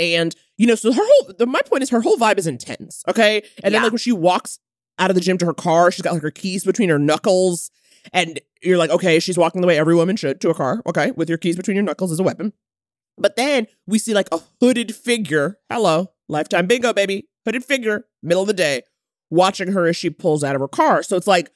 And, 0.00 0.34
you 0.58 0.66
know, 0.66 0.74
so 0.76 0.92
her 0.92 1.02
whole, 1.02 1.34
the, 1.38 1.46
my 1.46 1.60
point 1.62 1.82
is 1.82 1.90
her 1.90 2.00
whole 2.00 2.16
vibe 2.16 2.38
is 2.38 2.46
intense. 2.46 3.02
Okay. 3.08 3.42
And 3.64 3.74
then, 3.74 3.82
like, 3.82 3.90
when 3.90 3.98
she 3.98 4.12
walks 4.12 4.58
out 4.98 5.10
of 5.10 5.14
the 5.16 5.20
gym 5.20 5.38
to 5.38 5.46
her 5.46 5.54
car, 5.54 5.90
she's 5.90 6.02
got 6.02 6.12
like 6.12 6.22
her 6.22 6.30
keys 6.30 6.64
between 6.64 6.88
her 6.88 6.98
knuckles. 6.98 7.70
And 8.12 8.40
you're 8.62 8.78
like, 8.78 8.90
okay, 8.90 9.20
she's 9.20 9.38
walking 9.38 9.60
the 9.60 9.66
way 9.66 9.78
every 9.78 9.94
woman 9.94 10.16
should 10.16 10.40
to 10.40 10.50
a 10.50 10.54
car. 10.54 10.82
Okay. 10.86 11.10
With 11.12 11.28
your 11.28 11.38
keys 11.38 11.56
between 11.56 11.76
your 11.76 11.84
knuckles 11.84 12.12
as 12.12 12.20
a 12.20 12.24
weapon. 12.24 12.52
But 13.16 13.36
then 13.36 13.66
we 13.86 13.98
see 13.98 14.14
like 14.14 14.28
a 14.32 14.40
hooded 14.60 14.94
figure. 14.94 15.58
Hello. 15.70 16.12
Lifetime 16.28 16.66
bingo, 16.66 16.92
baby. 16.92 17.28
Hooded 17.44 17.64
figure, 17.64 18.06
middle 18.22 18.42
of 18.42 18.48
the 18.48 18.54
day, 18.54 18.82
watching 19.30 19.72
her 19.72 19.86
as 19.86 19.96
she 19.96 20.10
pulls 20.10 20.44
out 20.44 20.54
of 20.54 20.60
her 20.60 20.68
car. 20.68 21.02
So 21.02 21.16
it's 21.16 21.26
like, 21.26 21.50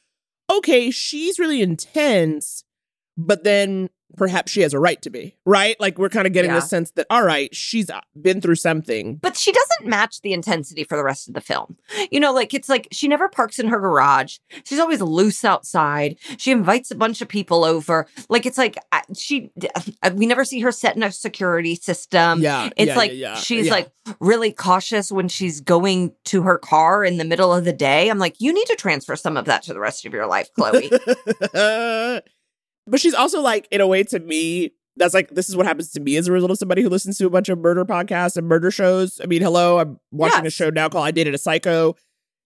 okay, 0.51 0.91
she's 0.91 1.39
really 1.39 1.63
intense, 1.63 2.65
but 3.17 3.45
then 3.45 3.91
perhaps 4.17 4.53
she 4.53 4.61
has 4.63 4.75
a 4.75 4.79
right 4.79 5.01
to 5.03 5.11
be, 5.11 5.37
right? 5.45 5.79
Like 5.81 5.99
we're 5.99 6.09
kind 6.09 6.27
of 6.27 6.33
getting 6.33 6.51
Yeah. 6.51 6.57
the 6.61 6.67
sense 6.67 6.91
that, 6.93 7.07
all 7.11 7.23
right, 7.25 7.55
she's 7.55 7.91
been 8.21 8.41
through 8.41 8.57
something. 8.57 9.17
But 9.17 9.37
she 9.37 9.53
doesn't 9.53 9.89
match 9.89 10.21
the 10.23 10.33
intensity 10.33 10.85
for 10.85 10.97
the 10.97 11.05
rest 11.05 11.29
of 11.29 11.35
the 11.35 11.41
film. 11.41 11.77
You 12.11 12.21
know, 12.21 12.33
like 12.33 12.55
it's 12.55 12.69
like 12.69 12.89
she 12.93 13.09
never 13.09 13.29
parks 13.29 13.59
in 13.59 13.69
her 13.69 13.81
garage. 13.81 14.39
She's 14.65 14.79
always 14.79 15.01
loose 15.01 15.45
outside. 15.45 16.17
She 16.39 16.51
invites 16.51 16.91
a 16.91 16.95
bunch 16.95 17.21
of 17.23 17.29
people 17.29 17.65
over. 17.65 18.07
Like 18.29 18.47
it's 18.47 18.59
like 18.59 18.77
she, 19.17 19.51
uh, 20.03 20.11
we 20.15 20.27
never 20.27 20.45
see 20.45 20.61
her 20.61 20.73
set 20.73 20.97
in 20.97 21.03
a 21.03 21.11
security 21.13 21.75
system. 21.75 22.41
yeah. 22.41 22.71
It's 22.77 22.89
yeah, 22.89 22.97
like 22.97 23.13
yeah, 23.15 23.35
she's 23.37 23.71
like 23.71 23.91
really 24.21 24.53
cautious 24.53 25.13
when 25.13 25.29
she's 25.29 25.61
going 25.61 26.13
to 26.25 26.43
her 26.43 26.59
car 26.59 27.05
in 27.05 27.19
the 27.19 27.25
middle 27.25 27.53
of 27.53 27.65
the 27.65 27.73
day. 27.73 28.09
I'm 28.09 28.19
like, 28.19 28.37
you 28.41 28.53
need 28.53 28.67
to 28.67 28.77
transfer 28.77 29.17
some 29.17 29.37
of 29.37 29.45
that 29.47 29.63
to 29.65 29.73
the 29.75 29.81
rest 29.81 30.05
of 30.05 30.13
your 30.13 30.27
life, 30.27 30.49
Chloe. 30.55 30.91
but 32.87 33.01
she's 33.01 33.15
also 33.15 33.41
like, 33.41 33.69
in 33.71 33.81
a 33.81 33.87
way, 33.87 34.03
to 34.05 34.19
me, 34.21 34.73
that's 34.97 35.15
like 35.15 35.31
this 35.31 35.49
is 35.49 35.57
what 35.57 35.67
happens 35.67 35.91
to 35.93 36.01
me 36.01 36.17
as 36.17 36.29
a 36.29 36.33
result 36.33 36.51
of 36.51 36.59
somebody 36.59 36.83
who 36.83 36.89
listens 36.91 37.17
to 37.19 37.27
a 37.27 37.31
bunch 37.31 37.49
of 37.49 37.59
murder 37.59 37.85
podcasts 37.85 38.37
and 38.37 38.47
murder 38.47 38.71
shows. 38.71 39.21
I 39.23 39.27
mean, 39.27 39.41
hello, 39.43 39.79
I'm 39.79 39.99
watching 40.11 40.41
a 40.41 40.45
Yes. 40.45 40.53
show 40.53 40.71
now 40.71 40.89
called 40.89 41.07
I 41.07 41.11
Dated 41.13 41.35
a 41.35 41.39
Psycho, 41.39 41.97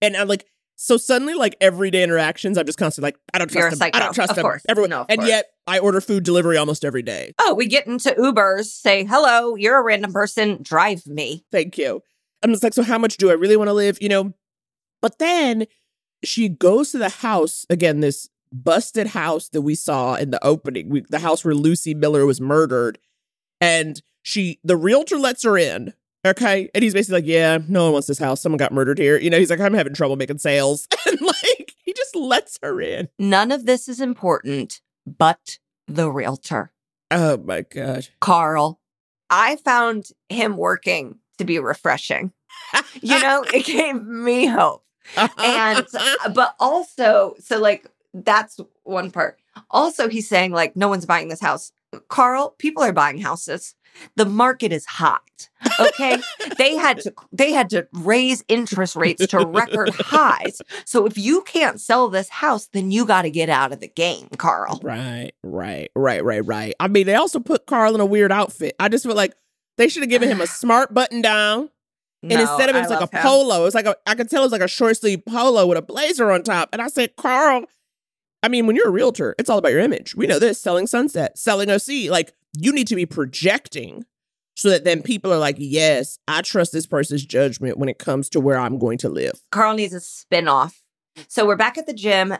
and 0.00 0.16
I'm 0.16 0.28
like, 0.28 0.46
so 0.78 0.96
suddenly, 0.98 1.34
like 1.34 1.56
everyday 1.60 2.02
interactions, 2.02 2.58
I'm 2.58 2.66
just 2.66 2.78
constantly 2.78 3.08
like, 3.08 3.16
I 3.32 3.38
don't 3.38 3.50
You're 3.52 3.66
a 3.66 3.70
trust 3.70 3.82
him. 3.82 3.90
I 3.94 3.98
don't 3.98 4.12
trust 4.14 4.32
Of 4.32 4.38
him. 4.38 4.42
course. 4.42 4.62
Everyone, 4.68 4.90
No, 4.90 5.06
and 5.08 5.20
course. 5.20 5.28
yet 5.28 5.46
I 5.66 5.78
order 5.78 6.00
food 6.02 6.22
delivery 6.22 6.58
almost 6.58 6.84
every 6.84 7.02
day. 7.02 7.32
oh, 7.40 7.54
we 7.54 7.66
get 7.66 7.86
into 7.86 8.10
Ubers, 8.12 8.66
say, 8.66 9.04
hello, 9.04 9.54
you're 9.56 9.78
a 9.78 9.82
random 9.82 10.12
person, 10.12 10.58
drive 10.62 11.06
me. 11.06 11.44
Thank 11.50 11.78
you. 11.78 12.02
I'm 12.42 12.50
just 12.52 12.62
like, 12.62 12.74
so 12.74 12.82
how 12.82 12.98
much 12.98 13.16
do 13.16 13.30
I 13.30 13.32
really 13.32 13.56
want 13.56 13.68
to 13.68 13.72
live? 13.72 13.96
You 14.02 14.10
know? 14.10 14.34
But 15.00 15.18
then 15.18 15.66
she 16.22 16.48
goes 16.50 16.90
to 16.92 16.98
the 16.98 17.08
house 17.08 17.64
again, 17.70 18.00
this 18.00 18.28
busted 18.52 19.08
house 19.08 19.48
that 19.50 19.62
we 19.62 19.74
saw 19.74 20.14
in 20.14 20.30
the 20.30 20.44
opening, 20.44 20.88
we, 20.88 21.04
the 21.08 21.18
house 21.18 21.44
where 21.44 21.54
Lucy 21.54 21.94
Miller 21.94 22.26
was 22.26 22.40
murdered. 22.40 22.98
And 23.60 24.00
she, 24.22 24.58
the 24.64 24.76
realtor 24.76 25.18
lets 25.18 25.44
her 25.44 25.56
in. 25.56 25.94
Okay. 26.26 26.68
And 26.74 26.82
he's 26.82 26.94
basically 26.94 27.20
like, 27.20 27.28
yeah, 27.28 27.58
no 27.68 27.84
one 27.84 27.92
wants 27.92 28.08
this 28.08 28.18
house. 28.18 28.42
Someone 28.42 28.58
got 28.58 28.72
murdered 28.72 28.98
here. 28.98 29.16
You 29.18 29.30
know, 29.30 29.38
he's 29.38 29.50
like, 29.50 29.60
I'm 29.60 29.74
having 29.74 29.94
trouble 29.94 30.16
making 30.16 30.38
sales. 30.38 30.88
And 31.06 31.20
like, 31.20 31.72
he 31.84 31.92
just 31.92 32.16
lets 32.16 32.58
her 32.62 32.80
in. 32.80 33.08
None 33.16 33.52
of 33.52 33.64
this 33.64 33.88
is 33.88 34.00
important, 34.00 34.80
but 35.06 35.58
the 35.86 36.10
realtor. 36.10 36.72
Oh 37.12 37.36
my 37.36 37.62
gosh. 37.62 38.10
Carl. 38.20 38.80
I 39.30 39.56
found 39.56 40.08
him 40.28 40.56
working 40.56 41.20
to 41.38 41.44
be 41.44 41.58
refreshing. 41.58 42.32
You 43.00 43.20
know, 43.20 43.44
it 43.54 43.64
gave 43.66 44.02
me 44.02 44.46
hope. 44.46 44.84
And, 45.16 45.86
uh, 45.94 46.28
but 46.30 46.54
also, 46.58 47.34
so 47.38 47.60
like, 47.60 47.86
that's 48.24 48.58
one 48.84 49.10
part. 49.10 49.38
Also, 49.70 50.08
he's 50.08 50.28
saying, 50.28 50.52
like, 50.52 50.76
no 50.76 50.88
one's 50.88 51.06
buying 51.06 51.28
this 51.28 51.40
house. 51.40 51.72
Carl, 52.08 52.54
people 52.58 52.82
are 52.82 52.92
buying 52.92 53.18
houses. 53.20 53.74
The 54.16 54.26
market 54.26 54.72
is 54.72 54.84
hot. 54.84 55.48
Okay. 55.80 56.18
they 56.58 56.76
had 56.76 56.98
to 57.00 57.14
they 57.32 57.52
had 57.52 57.70
to 57.70 57.88
raise 57.94 58.44
interest 58.48 58.94
rates 58.94 59.26
to 59.28 59.38
record 59.46 59.94
highs. 59.94 60.60
So 60.84 61.06
if 61.06 61.16
you 61.16 61.40
can't 61.42 61.80
sell 61.80 62.08
this 62.08 62.28
house, 62.28 62.66
then 62.74 62.90
you 62.90 63.06
got 63.06 63.22
to 63.22 63.30
get 63.30 63.48
out 63.48 63.72
of 63.72 63.80
the 63.80 63.88
game, 63.88 64.28
Carl. 64.36 64.80
Right, 64.82 65.32
right, 65.42 65.90
right, 65.94 66.22
right, 66.22 66.44
right. 66.44 66.74
I 66.78 66.88
mean, 66.88 67.06
they 67.06 67.14
also 67.14 67.40
put 67.40 67.64
Carl 67.64 67.94
in 67.94 68.02
a 68.02 68.06
weird 68.06 68.32
outfit. 68.32 68.76
I 68.78 68.88
just 68.90 69.04
feel 69.06 69.14
like 69.14 69.32
they 69.78 69.88
should 69.88 70.02
have 70.02 70.10
given 70.10 70.28
him 70.28 70.42
a 70.42 70.46
smart 70.46 70.92
button 70.92 71.22
down. 71.22 71.70
And 72.22 72.32
No, 72.32 72.40
instead 72.40 72.68
of 72.68 72.76
it 72.76 72.80
I 72.80 72.82
was 72.82 72.90
like 72.90 73.10
a 73.10 73.16
him. 73.16 73.22
polo, 73.22 73.64
It's 73.64 73.74
like 73.74 73.86
a 73.86 73.96
I 74.06 74.14
could 74.14 74.28
tell 74.28 74.42
it 74.42 74.46
was 74.46 74.52
like 74.52 74.60
a 74.60 74.68
short 74.68 74.98
sleeve 74.98 75.24
polo 75.24 75.66
with 75.66 75.78
a 75.78 75.82
blazer 75.82 76.30
on 76.30 76.42
top. 76.42 76.68
And 76.74 76.82
I 76.82 76.88
said, 76.88 77.16
Carl, 77.16 77.64
I 78.46 78.48
mean, 78.48 78.68
when 78.68 78.76
you're 78.76 78.86
a 78.86 78.92
realtor, 78.92 79.34
it's 79.40 79.50
all 79.50 79.58
about 79.58 79.72
your 79.72 79.80
image. 79.80 80.14
We 80.14 80.28
know 80.28 80.38
this 80.38 80.60
selling 80.60 80.86
sunset, 80.86 81.36
selling 81.36 81.68
OC. 81.68 82.08
Like 82.08 82.32
you 82.56 82.72
need 82.72 82.86
to 82.86 82.94
be 82.94 83.04
projecting 83.04 84.04
so 84.54 84.70
that 84.70 84.84
then 84.84 85.02
people 85.02 85.32
are 85.32 85.38
like, 85.38 85.56
yes, 85.58 86.20
I 86.28 86.42
trust 86.42 86.70
this 86.70 86.86
person's 86.86 87.26
judgment 87.26 87.76
when 87.76 87.88
it 87.88 87.98
comes 87.98 88.28
to 88.30 88.40
where 88.40 88.56
I'm 88.56 88.78
going 88.78 88.98
to 88.98 89.08
live. 89.08 89.32
Carl 89.50 89.74
needs 89.74 89.92
a 89.92 89.98
spin-off. 89.98 90.80
So 91.26 91.44
we're 91.44 91.56
back 91.56 91.76
at 91.76 91.88
the 91.88 91.92
gym. 91.92 92.36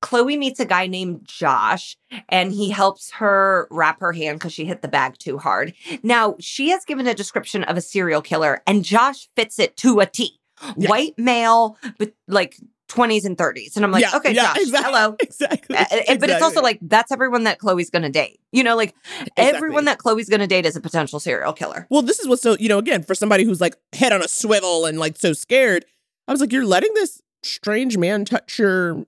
Chloe 0.00 0.38
meets 0.38 0.60
a 0.60 0.64
guy 0.64 0.86
named 0.86 1.26
Josh 1.26 1.98
and 2.30 2.50
he 2.50 2.70
helps 2.70 3.12
her 3.12 3.68
wrap 3.70 4.00
her 4.00 4.14
hand 4.14 4.38
because 4.38 4.54
she 4.54 4.64
hit 4.64 4.80
the 4.80 4.88
bag 4.88 5.18
too 5.18 5.36
hard. 5.36 5.74
Now, 6.02 6.36
she 6.40 6.70
has 6.70 6.86
given 6.86 7.06
a 7.06 7.12
description 7.12 7.64
of 7.64 7.76
a 7.76 7.82
serial 7.82 8.22
killer 8.22 8.62
and 8.66 8.82
Josh 8.82 9.28
fits 9.36 9.58
it 9.58 9.76
to 9.76 10.00
a 10.00 10.06
T. 10.06 10.40
Yeah. 10.76 10.88
White 10.88 11.18
male, 11.18 11.76
but 11.98 12.14
like 12.28 12.56
20s 12.94 13.24
and 13.24 13.36
30s. 13.36 13.76
And 13.76 13.84
I'm 13.84 13.90
like, 13.90 14.02
Yeah, 14.02 14.16
okay, 14.16 14.32
yeah, 14.32 14.54
Josh, 14.54 14.56
exactly, 14.62 14.92
hello. 14.92 15.16
Exactly. 15.20 15.76
Uh, 15.76 15.84
uh, 16.08 16.16
But 16.18 16.30
it's 16.30 16.42
also 16.42 16.62
like, 16.62 16.78
that's 16.82 17.10
everyone 17.10 17.44
that 17.44 17.58
Chloe's 17.58 17.90
going 17.90 18.02
to 18.02 18.08
date. 18.10 18.40
You 18.52 18.62
know, 18.62 18.76
like 18.76 18.94
Exactly. 19.20 19.44
everyone 19.44 19.84
that 19.86 19.98
Chloe's 19.98 20.28
going 20.28 20.40
to 20.40 20.46
date 20.46 20.66
is 20.66 20.76
a 20.76 20.80
potential 20.80 21.18
serial 21.20 21.52
killer. 21.52 21.86
Well, 21.90 22.02
this 22.02 22.18
is 22.20 22.28
what's 22.28 22.42
so, 22.42 22.56
you 22.58 22.68
know, 22.68 22.78
again, 22.78 23.02
for 23.02 23.14
somebody 23.14 23.44
who's 23.44 23.60
like 23.60 23.74
head 23.92 24.12
on 24.12 24.22
a 24.22 24.28
swivel 24.28 24.86
and 24.86 24.98
like 24.98 25.16
so 25.16 25.32
scared, 25.32 25.84
I 26.28 26.32
was 26.32 26.40
like, 26.40 26.52
you're 26.52 26.64
letting 26.66 26.94
this 26.94 27.20
strange 27.42 27.98
man 27.98 28.24
touch 28.24 28.58
your 28.58 29.04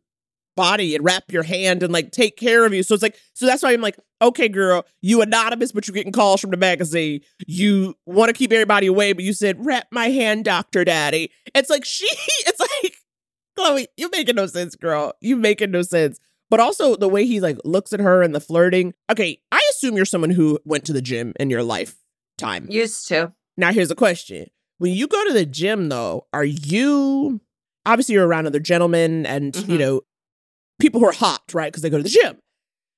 body 0.57 0.95
and 0.95 1.05
wrap 1.05 1.25
your 1.31 1.43
hand 1.43 1.83
and 1.83 1.93
like 1.93 2.11
take 2.11 2.37
care 2.37 2.65
of 2.65 2.73
you. 2.75 2.83
So 2.83 2.95
it's 2.95 3.03
like, 3.03 3.17
so 3.35 3.47
that's 3.47 3.63
why 3.63 3.73
I'm 3.73 3.83
like, 3.83 3.99
okay, 4.23 4.49
girl, 4.49 4.87
you 5.03 5.21
anonymous, 5.21 5.73
but 5.73 5.87
you're 5.87 5.95
getting 5.95 6.13
calls 6.13 6.41
from 6.41 6.51
the 6.51 6.57
magazine. 6.57 7.21
You 7.47 7.95
want 8.07 8.31
to 8.31 8.33
keep 8.33 8.53
everybody 8.53 8.87
away, 8.87 9.13
but 9.13 9.23
you 9.25 9.35
said, 9.35 9.65
wrap 9.65 9.87
my 9.91 10.09
hand, 10.09 10.47
Dr. 10.47 10.85
Daddy. 10.85 11.31
It's 11.55 11.69
like, 11.69 11.85
she, 11.85 12.07
it's 12.47 12.59
like, 12.61 12.96
Chloe, 13.67 13.89
you're 13.97 14.11
making 14.11 14.37
no 14.37 14.47
sense, 14.47 14.75
girl. 14.77 15.13
You're 15.21 15.39
making 15.39 15.71
no 15.71 15.83
sense. 15.83 16.19
But 16.49 16.61
also 16.61 16.95
the 16.97 17.09
way 17.09 17.27
he 17.27 17.41
like 17.41 17.59
looks 17.65 17.93
at 17.93 18.01
her 18.01 18.23
and 18.23 18.35
the 18.35 18.41
flirting. 18.41 18.95
Okay, 19.11 19.41
I 19.51 19.61
assume 19.71 19.97
you're 19.97 20.05
someone 20.05 20.31
who 20.31 20.59
went 20.65 20.85
to 20.87 20.93
the 20.93 21.03
gym 21.03 21.33
in 21.41 21.51
your 21.51 21.63
lifetime. 21.63 22.67
Used 22.71 23.09
to. 23.09 23.33
Now, 23.57 23.73
here's 23.73 23.91
a 23.91 23.95
question. 23.97 24.47
When 24.79 24.93
you 24.93 25.09
go 25.09 25.25
to 25.27 25.33
the 25.33 25.47
gym, 25.47 25.89
though, 25.89 26.27
are 26.33 26.45
you 26.45 27.41
obviously 27.85 28.15
you're 28.15 28.27
around 28.27 28.47
other 28.47 28.61
gentlemen 28.61 29.25
and, 29.27 29.55
you 29.57 29.63
Mhm. 29.77 29.79
know, 29.79 30.01
people 30.81 31.01
who 31.01 31.07
are 31.07 31.13
hot, 31.13 31.43
right? 31.55 31.73
Because 31.73 31.83
they 31.83 31.91
go 31.91 31.97
to 31.97 32.03
the 32.03 32.09
gym. 32.09 32.37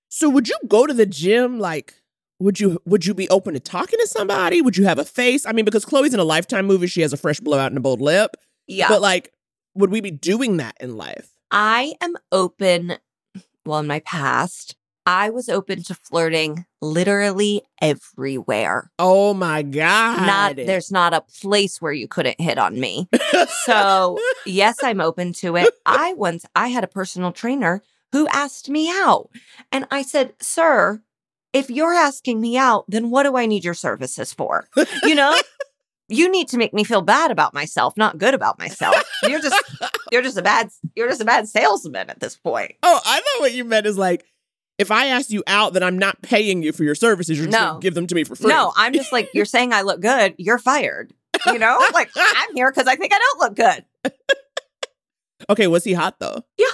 So 0.09 0.29
would 0.29 0.49
you 0.49 0.57
go 0.67 0.87
to 0.87 0.95
the 0.95 1.07
gym 1.07 1.59
like 1.59 1.95
would 2.41 2.61
you 2.61 2.81
would 2.87 3.05
you 3.05 3.15
be 3.15 3.29
open 3.31 3.55
to 3.55 3.61
talking 3.61 3.99
to 3.99 4.07
somebody? 4.07 4.63
Would 4.63 4.77
you 4.77 4.85
have 4.85 4.99
a 4.99 5.05
face? 5.05 5.45
I 5.45 5.53
mean, 5.53 5.65
because 5.65 5.85
Chloe's 5.85 6.15
in 6.15 6.21
a 6.21 6.25
lifetime 6.25 6.67
movie, 6.67 6.87
she 6.87 7.01
has 7.01 7.13
a 7.13 7.17
fresh 7.17 7.41
blowout 7.41 7.73
and 7.73 7.77
a 7.79 7.81
bold 7.81 8.01
lip. 8.01 8.37
Yeah. 8.69 8.89
But 8.89 9.01
like, 9.03 9.33
would 9.79 9.91
we 9.91 10.01
be 10.01 10.11
doing 10.11 10.59
that 10.59 10.77
in 10.81 10.97
life? 10.97 11.33
I 11.51 11.95
am 12.01 12.15
open. 12.33 12.99
Well, 13.65 13.79
in 13.79 13.87
my 13.87 14.01
past, 14.01 14.77
I 15.07 15.31
was 15.31 15.49
open 15.49 15.83
to 15.85 15.95
flirting 15.95 16.67
literally 16.83 17.63
everywhere. 17.81 18.91
Oh 18.99 19.33
my 19.33 19.63
God. 19.63 20.27
Not 20.27 20.57
there's 20.57 20.91
not 20.91 21.15
a 21.15 21.23
place 21.41 21.81
where 21.81 21.93
you 21.93 22.09
couldn't 22.09 22.41
hit 22.41 22.59
on 22.59 22.79
me. 22.79 23.09
So 23.65 24.19
yes, 24.47 24.77
I'm 24.83 25.01
open 25.01 25.33
to 25.35 25.57
it. 25.57 25.73
I 25.87 26.15
once 26.15 26.45
I 26.57 26.69
had 26.69 26.85
a 26.85 26.89
personal 26.89 27.33
trainer 27.33 27.83
who 28.13 28.27
asked 28.29 28.69
me 28.71 28.89
out, 28.91 29.29
and 29.71 29.87
I 29.91 30.03
said, 30.03 30.33
"Sir, 30.41 31.03
if 31.53 31.69
you're 31.69 31.93
asking 31.93 32.41
me 32.41 32.57
out, 32.57 32.85
then 32.89 33.11
what 33.11 33.25
do 33.25 33.37
I 33.37 33.45
need 33.45 33.65
your 33.65 33.75
services 33.75 34.33
for? 34.33 34.69
You 35.05 35.15
know." 35.15 35.39
You 36.09 36.31
need 36.31 36.49
to 36.49 36.57
make 36.57 36.73
me 36.73 36.85
feel 36.85 37.03
bad 37.03 37.31
about 37.31 37.53
myself, 37.55 37.97
not 37.97 38.17
good 38.19 38.33
about 38.35 38.59
myself. 38.59 38.97
You're 39.25 39.41
just 39.41 39.63
you're 40.13 40.23
just 40.23 40.39
a 40.39 40.43
bad 40.43 40.71
you're 40.97 41.09
just 41.09 41.21
a 41.21 41.25
bad 41.25 41.49
salesman 41.49 42.09
at 42.11 42.21
this 42.21 42.37
point. 42.37 42.73
Oh, 42.83 43.01
I 43.05 43.19
know 43.21 43.41
what 43.41 43.53
you 43.53 43.65
meant 43.65 43.87
is 43.87 43.99
like, 43.99 44.25
if 44.79 44.91
I 44.91 45.07
ask 45.07 45.31
you 45.31 45.43
out, 45.47 45.73
then 45.75 45.83
I'm 45.83 45.99
not 45.99 46.23
paying 46.23 46.63
you 46.63 46.73
for 46.73 46.85
your 46.85 46.95
services. 46.95 47.37
You're 47.39 47.47
just 47.49 47.59
No. 47.61 47.67
gonna 47.73 47.81
give 47.81 47.95
them 47.95 48.07
to 48.07 48.15
me 48.15 48.25
for 48.25 48.37
free. 48.37 48.49
No, 48.49 48.73
I'm 48.77 48.93
just 48.93 49.13
like, 49.13 49.29
you're 49.35 49.45
saying 49.45 49.73
I 49.73 49.83
look 49.83 50.01
good. 50.01 50.35
You're 50.39 50.59
fired. 50.59 51.13
You 51.47 51.59
know, 51.59 51.79
like 51.93 52.11
I'm 52.17 52.55
here 52.55 52.71
because 52.71 52.87
I 52.89 52.97
think 52.97 53.13
I 53.13 53.19
don't 53.19 53.41
look 53.41 53.55
good. 53.57 53.85
Okay, 55.51 55.67
was 55.67 55.85
he 55.85 55.93
hot 55.93 56.19
though? 56.19 56.43
Yeah. 56.57 56.67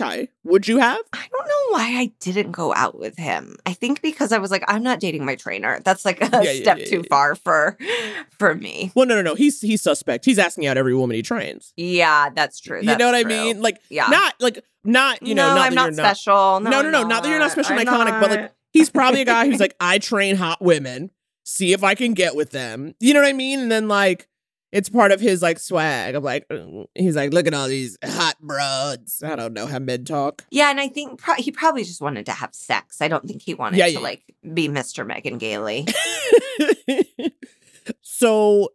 Okay. 0.00 0.28
Would 0.44 0.68
you 0.68 0.78
have? 0.78 1.00
I 1.12 1.24
don't 1.30 1.46
know 1.46 1.76
why 1.76 1.98
I 2.00 2.12
didn't 2.20 2.52
go 2.52 2.74
out 2.74 2.98
with 2.98 3.16
him. 3.18 3.56
I 3.66 3.72
think 3.72 4.02
because 4.02 4.32
I 4.32 4.38
was 4.38 4.50
like, 4.50 4.64
I'm 4.68 4.82
not 4.82 5.00
dating 5.00 5.24
my 5.24 5.34
trainer. 5.36 5.80
That's 5.84 6.04
like 6.04 6.20
a 6.22 6.28
Yeah, 6.32 6.40
yeah, 6.50 6.62
step 6.62 6.78
yeah, 6.78 6.84
too 6.86 7.02
far 7.04 7.34
for 7.34 7.76
for 8.38 8.54
me. 8.54 8.90
Well, 8.94 9.06
no, 9.06 9.14
no, 9.16 9.22
no. 9.22 9.34
He's 9.34 9.60
he's 9.60 9.82
suspect. 9.82 10.24
He's 10.24 10.38
asking 10.38 10.66
out 10.66 10.76
every 10.76 10.94
woman 10.94 11.14
he 11.14 11.22
trains. 11.22 11.72
Yeah, 11.76 12.30
that's 12.34 12.58
true. 12.60 12.80
you 12.80 12.96
know 12.96 13.06
what 13.06 13.14
I 13.14 13.24
mean? 13.24 13.60
Like, 13.62 13.78
Yeah. 13.90 14.08
not 14.08 14.34
like 14.40 14.64
not 14.84 15.22
you 15.22 15.34
know. 15.34 15.48
no, 15.48 15.54
not 15.56 15.66
I'm 15.68 15.74
not 15.74 15.94
special. 15.94 16.60
No, 16.60 16.70
No, 16.70 16.82
no, 16.82 16.90
no, 16.90 17.00
I'm 17.02 17.08
not 17.08 17.22
that 17.22 17.28
you're 17.28 17.38
not 17.38 17.52
special 17.52 17.76
and 17.78 17.86
iconic, 17.88 18.20
but, 18.20 18.30
like. 18.30 18.52
He's 18.72 18.88
probably 18.88 19.20
a 19.20 19.24
guy 19.26 19.46
who's 19.46 19.60
like, 19.66 19.76
I 19.78 19.98
train 19.98 20.36
hot 20.36 20.62
women. 20.62 21.10
See 21.44 21.72
if 21.74 21.84
I 21.84 21.94
can 21.94 22.14
get 22.14 22.34
with 22.34 22.50
them. 22.52 22.94
You 23.00 23.12
know 23.12 23.20
what 23.20 23.28
I 23.28 23.32
mean? 23.34 23.60
And 23.60 23.70
then 23.70 23.86
like, 23.88 24.28
it's 24.72 24.88
part 24.88 25.12
of 25.12 25.20
his 25.20 25.42
like 25.42 25.58
swag 25.58 26.14
of 26.14 26.24
like, 26.24 26.50
he's 26.94 27.14
like, 27.14 27.32
look 27.32 27.46
at 27.46 27.54
all 27.54 27.68
these 27.68 27.98
hot 28.04 28.36
broads. 28.40 29.22
I 29.22 29.36
don't 29.36 29.52
know 29.52 29.66
how 29.66 29.78
men 29.78 30.04
talk. 30.04 30.44
Yeah, 30.50 30.70
and 30.70 30.80
I 30.80 30.88
think 30.88 31.20
pro- 31.20 31.34
he 31.34 31.50
probably 31.52 31.84
just 31.84 32.00
wanted 32.00 32.26
to 32.26 32.32
have 32.32 32.54
sex. 32.54 33.00
I 33.02 33.08
don't 33.08 33.26
think 33.26 33.42
he 33.42 33.54
wanted 33.54 33.76
Yeah, 33.76 33.86
to 33.86 33.92
yeah. 33.92 33.98
like 34.00 34.22
be 34.54 34.68
Mr. 34.68 35.06
Megan 35.06 35.38
Gailey. 35.38 35.86
so 38.00 38.70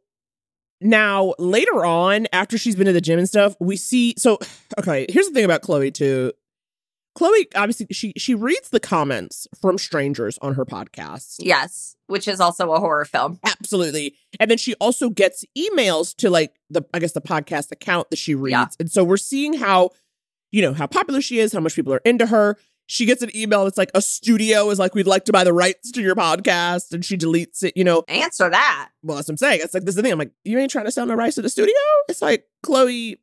now 0.82 1.34
later 1.40 1.86
on, 1.86 2.28
after 2.32 2.58
she's 2.58 2.76
been 2.76 2.86
to 2.86 2.94
the 2.94 3.02
gym 3.02 3.18
and 3.20 3.28
stuff, 3.28 3.56
we 3.60 3.76
see. 3.76 4.14
So 4.18 4.38
okay, 4.80 5.06
here's 5.10 5.28
the 5.28 5.34
thing 5.34 5.46
about 5.46 5.62
Chloe 5.62 5.92
too. 5.92 6.32
Chloe 7.18 7.48
obviously 7.56 7.88
she 7.92 8.14
she 8.16 8.36
reads 8.36 8.70
the 8.70 8.80
comments 8.80 9.48
from 9.60 9.80
strangers 9.80 10.38
on 10.42 10.54
her 10.54 10.66
podcast. 10.66 11.38
yes, 11.40 11.96
which 12.06 12.28
is 12.28 12.40
also 12.40 12.72
a 12.74 12.80
horror 12.80 13.06
film. 13.06 13.40
Absolutely. 13.44 14.14
And 14.40 14.52
then 14.52 14.60
she 14.60 14.76
also 14.76 15.10
gets 15.10 15.44
emails 15.58 16.16
to 16.18 16.30
like 16.30 16.54
the 16.70 16.84
I 16.94 17.00
guess 17.00 17.14
the 17.14 17.22
podcast 17.22 17.72
account 17.72 18.12
that 18.12 18.18
she 18.18 18.36
reads. 18.36 18.52
Yeah. 18.52 18.68
And 18.80 18.92
so 18.92 19.04
we're 19.04 19.18
seeing 19.18 19.54
how 19.54 19.90
you 20.52 20.62
know 20.62 20.74
how 20.74 20.86
popular 20.86 21.20
she 21.20 21.40
is, 21.40 21.52
how 21.54 21.60
much 21.60 21.76
people 21.76 21.92
are 21.92 22.02
into 22.06 22.28
her. 22.28 22.56
She 22.86 23.06
gets 23.06 23.22
an 23.24 23.36
email 23.36 23.64
that's 23.64 23.78
like 23.80 23.92
a 23.96 24.02
studio 24.02 24.70
is 24.70 24.78
like 24.78 24.94
we'd 24.94 25.08
like 25.08 25.26
to 25.26 25.34
buy 25.34 25.44
the 25.44 25.52
rights 25.54 25.92
to 25.94 26.02
your 26.02 26.16
podcast 26.16 26.94
and 26.94 27.04
she 27.04 27.18
deletes 27.18 27.64
it, 27.64 27.76
you 27.76 27.84
know. 27.84 28.04
Answer 28.08 28.48
that. 28.50 28.90
Well, 29.02 29.18
that's 29.18 29.28
what 29.28 29.34
I'm 29.34 29.38
saying. 29.38 29.62
It's 29.64 29.74
like 29.74 29.84
this 29.84 29.94
is 29.94 29.96
the 29.96 30.04
thing. 30.04 30.12
I'm 30.14 30.20
like, 30.20 30.32
you 30.46 30.58
ain't 30.60 30.72
trying 30.72 30.86
to 30.86 30.92
sell 30.92 31.08
no 31.08 31.16
rights 31.16 31.36
to 31.36 31.42
the 31.42 31.50
studio? 31.50 31.74
It's 32.08 32.22
like, 32.22 32.46
Chloe, 32.64 33.20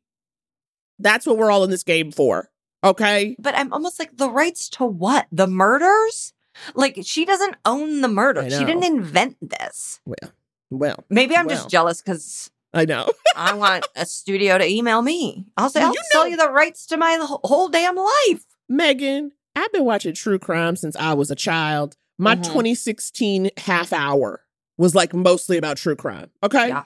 that's 0.99 1.25
what 1.25 1.37
we're 1.37 1.49
all 1.49 1.63
in 1.63 1.71
this 1.71 1.83
game 1.83 2.11
for. 2.11 2.51
Okay. 2.85 3.35
But 3.39 3.55
I'm 3.55 3.73
almost 3.73 3.99
like 3.99 4.15
the 4.15 4.29
rights 4.29 4.69
to 4.69 4.85
what? 4.85 5.27
The 5.31 5.47
murders? 5.47 6.33
Like 6.73 6.97
she 7.03 7.25
doesn't 7.25 7.55
own 7.65 8.01
the 8.01 8.07
murder. 8.07 8.43
She 8.49 8.63
didn't 8.63 8.85
invent 8.85 9.37
this. 9.41 9.99
Well, 10.05 10.31
well, 10.69 11.03
Maybe 11.09 11.35
I'm 11.35 11.47
Well. 11.47 11.55
just 11.55 11.69
jealous 11.69 12.01
because 12.01 12.49
I 12.73 12.85
know. 12.85 13.09
I 13.35 13.53
want 13.53 13.85
a 13.95 14.05
studio 14.05 14.57
to 14.57 14.65
email 14.65 15.01
me. 15.01 15.45
I'll 15.57 15.69
say 15.69 15.81
I'll 15.81 15.93
you 15.93 16.01
sell 16.11 16.23
know- 16.23 16.29
you 16.29 16.37
the 16.37 16.49
rights 16.51 16.85
to 16.87 16.97
my 16.97 17.17
whole 17.19 17.67
damn 17.69 17.95
life. 17.95 18.45
Megan, 18.69 19.31
I've 19.55 19.71
been 19.73 19.85
watching 19.85 20.13
true 20.13 20.39
crime 20.39 20.75
since 20.75 20.95
I 20.95 21.13
was 21.13 21.29
a 21.31 21.35
child. 21.35 21.97
My 22.17 22.35
Mhm. 22.35 22.43
2016 22.43 23.49
half 23.57 23.91
hour 23.91 24.41
was 24.77 24.95
like 24.95 25.13
mostly 25.13 25.57
about 25.57 25.77
true 25.77 25.95
crime. 25.95 26.29
Okay. 26.43 26.69
Yeah. 26.69 26.83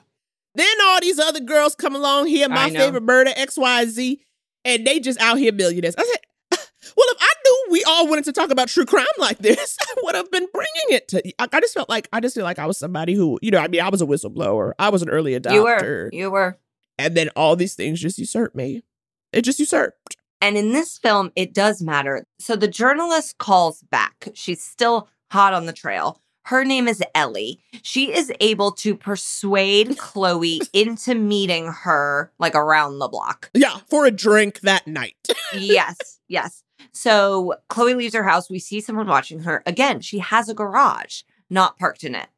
Then 0.56 0.76
all 0.84 1.00
these 1.00 1.18
other 1.20 1.40
girls 1.40 1.76
come 1.76 1.94
along 1.94 2.26
here, 2.26 2.48
my 2.48 2.70
favorite 2.70 3.04
murder, 3.04 3.30
XYZ, 3.36 4.18
and 4.64 4.86
they 4.86 5.00
just 5.00 5.20
out 5.20 5.38
here 5.38 5.52
millionaires. 5.52 5.94
I 5.96 6.04
said, 6.04 6.20
well, 6.96 7.06
if 7.10 7.18
I 7.20 7.32
knew 7.44 7.66
we 7.70 7.84
all 7.84 8.08
wanted 8.08 8.24
to 8.26 8.32
talk 8.32 8.50
about 8.50 8.68
true 8.68 8.84
crime 8.84 9.06
like 9.18 9.38
this, 9.38 9.76
I 9.82 9.94
would 10.02 10.14
have 10.14 10.30
been 10.30 10.46
bringing 10.52 10.90
it 10.90 11.08
to. 11.08 11.22
I, 11.40 11.48
I 11.52 11.60
just 11.60 11.74
felt 11.74 11.88
like 11.88 12.08
I 12.12 12.20
just 12.20 12.34
feel 12.34 12.44
like 12.44 12.58
I 12.58 12.66
was 12.66 12.78
somebody 12.78 13.14
who, 13.14 13.38
you 13.42 13.50
know, 13.50 13.58
I 13.58 13.68
mean, 13.68 13.80
I 13.80 13.88
was 13.88 14.02
a 14.02 14.06
whistleblower, 14.06 14.72
I 14.78 14.88
was 14.90 15.02
an 15.02 15.08
early 15.10 15.38
adopter, 15.38 15.52
You 15.54 15.62
were. 15.64 16.10
You 16.12 16.30
were. 16.30 16.58
and 16.98 17.16
then 17.16 17.28
all 17.36 17.56
these 17.56 17.74
things 17.74 18.00
just 18.00 18.18
usurped 18.18 18.54
me. 18.56 18.82
It 19.32 19.42
just 19.42 19.58
usurped. 19.60 20.16
And 20.40 20.56
in 20.56 20.72
this 20.72 20.96
film, 20.98 21.32
it 21.36 21.52
does 21.52 21.82
matter. 21.82 22.26
So 22.38 22.56
the 22.56 22.66
journalist 22.68 23.36
calls 23.38 23.82
back. 23.90 24.28
She's 24.34 24.62
still 24.62 25.08
hot 25.30 25.52
on 25.52 25.66
the 25.66 25.72
trail. 25.72 26.20
Her 26.44 26.64
name 26.64 26.88
is 26.88 27.02
Ellie. 27.14 27.60
She 27.82 28.12
is 28.12 28.32
able 28.40 28.72
to 28.72 28.96
persuade 28.96 29.98
Chloe 29.98 30.60
into 30.72 31.14
meeting 31.14 31.66
her 31.66 32.32
like 32.38 32.54
around 32.54 32.98
the 32.98 33.08
block. 33.08 33.50
Yeah, 33.54 33.78
for 33.88 34.06
a 34.06 34.10
drink 34.10 34.60
that 34.60 34.86
night. 34.86 35.28
yes, 35.54 35.96
yes. 36.28 36.62
So 36.92 37.54
Chloe 37.68 37.94
leaves 37.94 38.14
her 38.14 38.24
house. 38.24 38.50
We 38.50 38.58
see 38.58 38.80
someone 38.80 39.06
watching 39.06 39.40
her. 39.40 39.62
Again, 39.66 40.00
she 40.00 40.18
has 40.18 40.48
a 40.48 40.54
garage, 40.54 41.22
not 41.48 41.78
parked 41.78 42.04
in 42.04 42.14
it. 42.14 42.28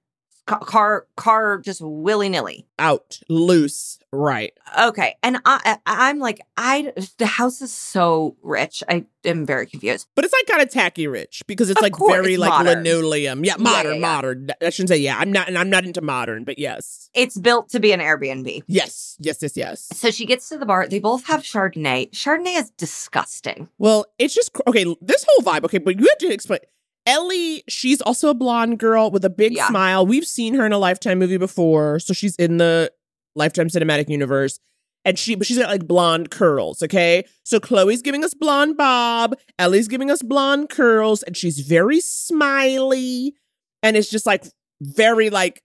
Ca- 0.46 0.59
Car, 0.59 1.07
car, 1.16 1.59
just 1.59 1.81
willy 1.81 2.28
nilly. 2.28 2.66
Out, 2.78 3.20
loose, 3.28 4.00
right. 4.11 4.52
Okay, 4.76 5.14
and 5.22 5.38
I, 5.44 5.78
I'm 5.87 6.18
like, 6.18 6.40
I. 6.57 6.92
The 7.18 7.26
house 7.26 7.62
is 7.62 7.72
so 7.72 8.37
rich. 8.42 8.83
I 8.88 9.05
am 9.24 9.46
very 9.46 9.66
confused. 9.66 10.09
But 10.16 10.24
it's 10.24 10.35
like 10.35 10.46
kind 10.46 10.61
of 10.61 10.68
tacky 10.68 11.07
rich 11.07 11.42
because 11.46 11.70
it's 11.70 11.78
Of 11.78 11.83
like 11.85 11.92
course, 11.92 12.12
very 12.12 12.33
it's 12.33 12.40
like 12.40 12.48
modern. 12.50 12.83
linoleum. 12.83 13.44
Yeah, 13.44 13.52
Yeah, 13.57 13.62
modern, 13.62 13.92
yeah, 13.92 13.98
yeah. 13.98 14.00
modern. 14.14 14.50
I 14.61 14.70
shouldn't 14.70 14.88
say 14.88 14.96
yeah. 14.96 15.16
I'm 15.16 15.31
not, 15.31 15.46
and 15.46 15.57
I'm 15.57 15.70
not 15.70 15.85
into 15.85 16.00
modern, 16.00 16.42
but 16.42 16.59
yes, 16.59 17.09
It's 17.14 17.38
built 17.38 17.68
to 17.70 17.78
be 17.78 17.92
an 17.92 18.00
Airbnb. 18.00 18.62
yes, 18.66 19.16
yes, 19.20 19.38
yes, 19.42 19.57
yes. 19.57 19.88
So 19.92 20.11
she 20.11 20.26
gets 20.26 20.48
to 20.48 20.59
the 20.59 20.66
bar. 20.66 20.88
They 20.88 20.98
both 20.98 21.24
have 21.26 21.42
Chardonnay. 21.42 22.11
Chardonnay 22.11 22.59
is 22.59 22.70
disgusting. 22.70 23.68
Well, 23.78 24.07
it's 24.18 24.35
just 24.35 24.50
okay. 24.66 24.85
This 25.00 25.24
whole 25.28 25.44
vibe, 25.44 25.62
okay, 25.66 25.78
but 25.78 26.00
you 26.00 26.07
have 26.09 26.18
to 26.18 26.33
explain. 26.33 26.61
Ellie, 27.07 27.65
she's 27.69 28.01
also 28.01 28.29
a 28.31 28.35
blonde 28.35 28.79
girl 28.79 29.11
with 29.11 29.25
a 29.25 29.31
big 29.31 29.53
Yeah. 29.55 29.69
smile. 29.69 30.07
We've 30.07 30.27
seen 30.27 30.55
her 30.55 30.65
in 30.67 30.73
a 30.73 30.79
Lifetime 30.79 31.19
movie 31.19 31.37
before, 31.37 31.99
so 31.99 32.12
she's 32.12 32.37
in 32.37 32.59
the 32.59 32.93
Lifetime 33.35 33.69
cinematic 33.69 34.09
universe. 34.09 34.59
And 35.05 35.19
she, 35.19 35.35
but 35.35 35.49
she's 35.49 35.59
got 35.59 35.69
like 35.69 35.87
blonde 35.88 36.31
curls, 36.31 36.81
okay? 36.81 37.25
So 37.45 37.59
Chloe's 37.59 38.03
giving 38.03 38.23
us 38.25 38.35
blonde 38.35 38.77
bob, 38.77 39.35
Ellie's 39.59 39.88
giving 39.88 40.12
us 40.12 40.23
blonde 40.23 40.69
curls, 40.69 41.25
and 41.25 41.37
she's 41.37 41.59
very 41.59 41.99
smiley, 42.01 43.35
and 43.83 43.97
it's 43.97 44.09
just 44.11 44.27
like 44.27 44.45
very 44.81 45.29
like 45.29 45.61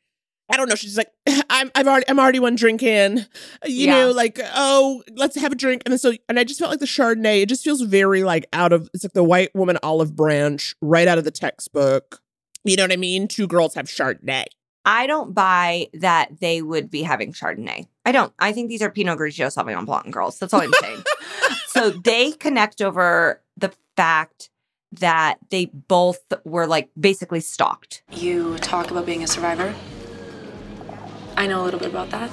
I 0.49 0.57
don't 0.57 0.69
know. 0.69 0.75
She's 0.75 0.97
like, 0.97 1.11
I'm 1.49 1.71
I've 1.75 1.87
already 1.87 2.05
I'm 2.07 2.19
already 2.19 2.39
one 2.39 2.55
drink 2.55 2.81
in, 2.83 3.25
you 3.65 3.87
Yeah. 3.87 3.99
know, 4.05 4.11
like 4.11 4.39
oh 4.55 5.03
let's 5.15 5.35
have 5.35 5.51
a 5.51 5.55
drink, 5.55 5.83
and 5.85 5.91
then 5.91 5.99
so 5.99 6.13
and 6.29 6.39
I 6.39 6.43
just 6.43 6.59
felt 6.59 6.71
like 6.71 6.79
the 6.79 6.85
Chardonnay. 6.85 7.41
It 7.41 7.49
just 7.49 7.63
feels 7.63 7.81
very 7.81 8.23
like 8.23 8.45
out 8.53 8.71
of 8.73 8.89
it's 8.93 9.03
like 9.03 9.13
the 9.13 9.23
white 9.23 9.53
woman 9.55 9.77
olive 9.83 10.15
branch 10.15 10.75
right 10.81 11.07
out 11.07 11.17
of 11.17 11.23
the 11.23 11.31
textbook. 11.31 12.21
You 12.63 12.75
know 12.75 12.83
what 12.83 12.91
I 12.93 12.97
mean? 12.97 13.27
Two 13.27 13.47
girls 13.47 13.75
have 13.75 13.87
Chardonnay. 13.87 14.45
I 14.85 15.05
don't 15.05 15.33
buy 15.33 15.87
that 15.95 16.39
they 16.39 16.61
would 16.61 16.89
be 16.89 17.01
having 17.03 17.33
Chardonnay. 17.33 17.87
I 18.05 18.13
don't. 18.13 18.31
I 18.39 18.53
think 18.53 18.69
these 18.69 18.81
are 18.81 18.89
Pinot 18.89 19.19
Grigio 19.19 19.47
Sauvignon 19.53 19.85
Blanc 19.85 20.11
girls. 20.11 20.39
That's 20.39 20.53
all 20.53 20.61
I'm 20.61 20.71
saying. 20.81 21.03
so 21.67 21.89
they 21.89 22.31
connect 22.31 22.81
over 22.81 23.41
the 23.57 23.73
fact 23.97 24.49
that 24.93 25.39
they 25.49 25.65
both 25.65 26.19
were 26.45 26.65
like 26.67 26.89
basically 26.97 27.41
stalked. 27.41 28.03
You 28.13 28.55
talk 28.59 28.89
about 28.89 29.05
being 29.05 29.23
a 29.23 29.27
survivor. 29.27 29.73
I 31.37 31.47
know 31.47 31.61
a 31.61 31.63
little 31.63 31.79
bit 31.79 31.89
about 31.89 32.09
that. 32.09 32.29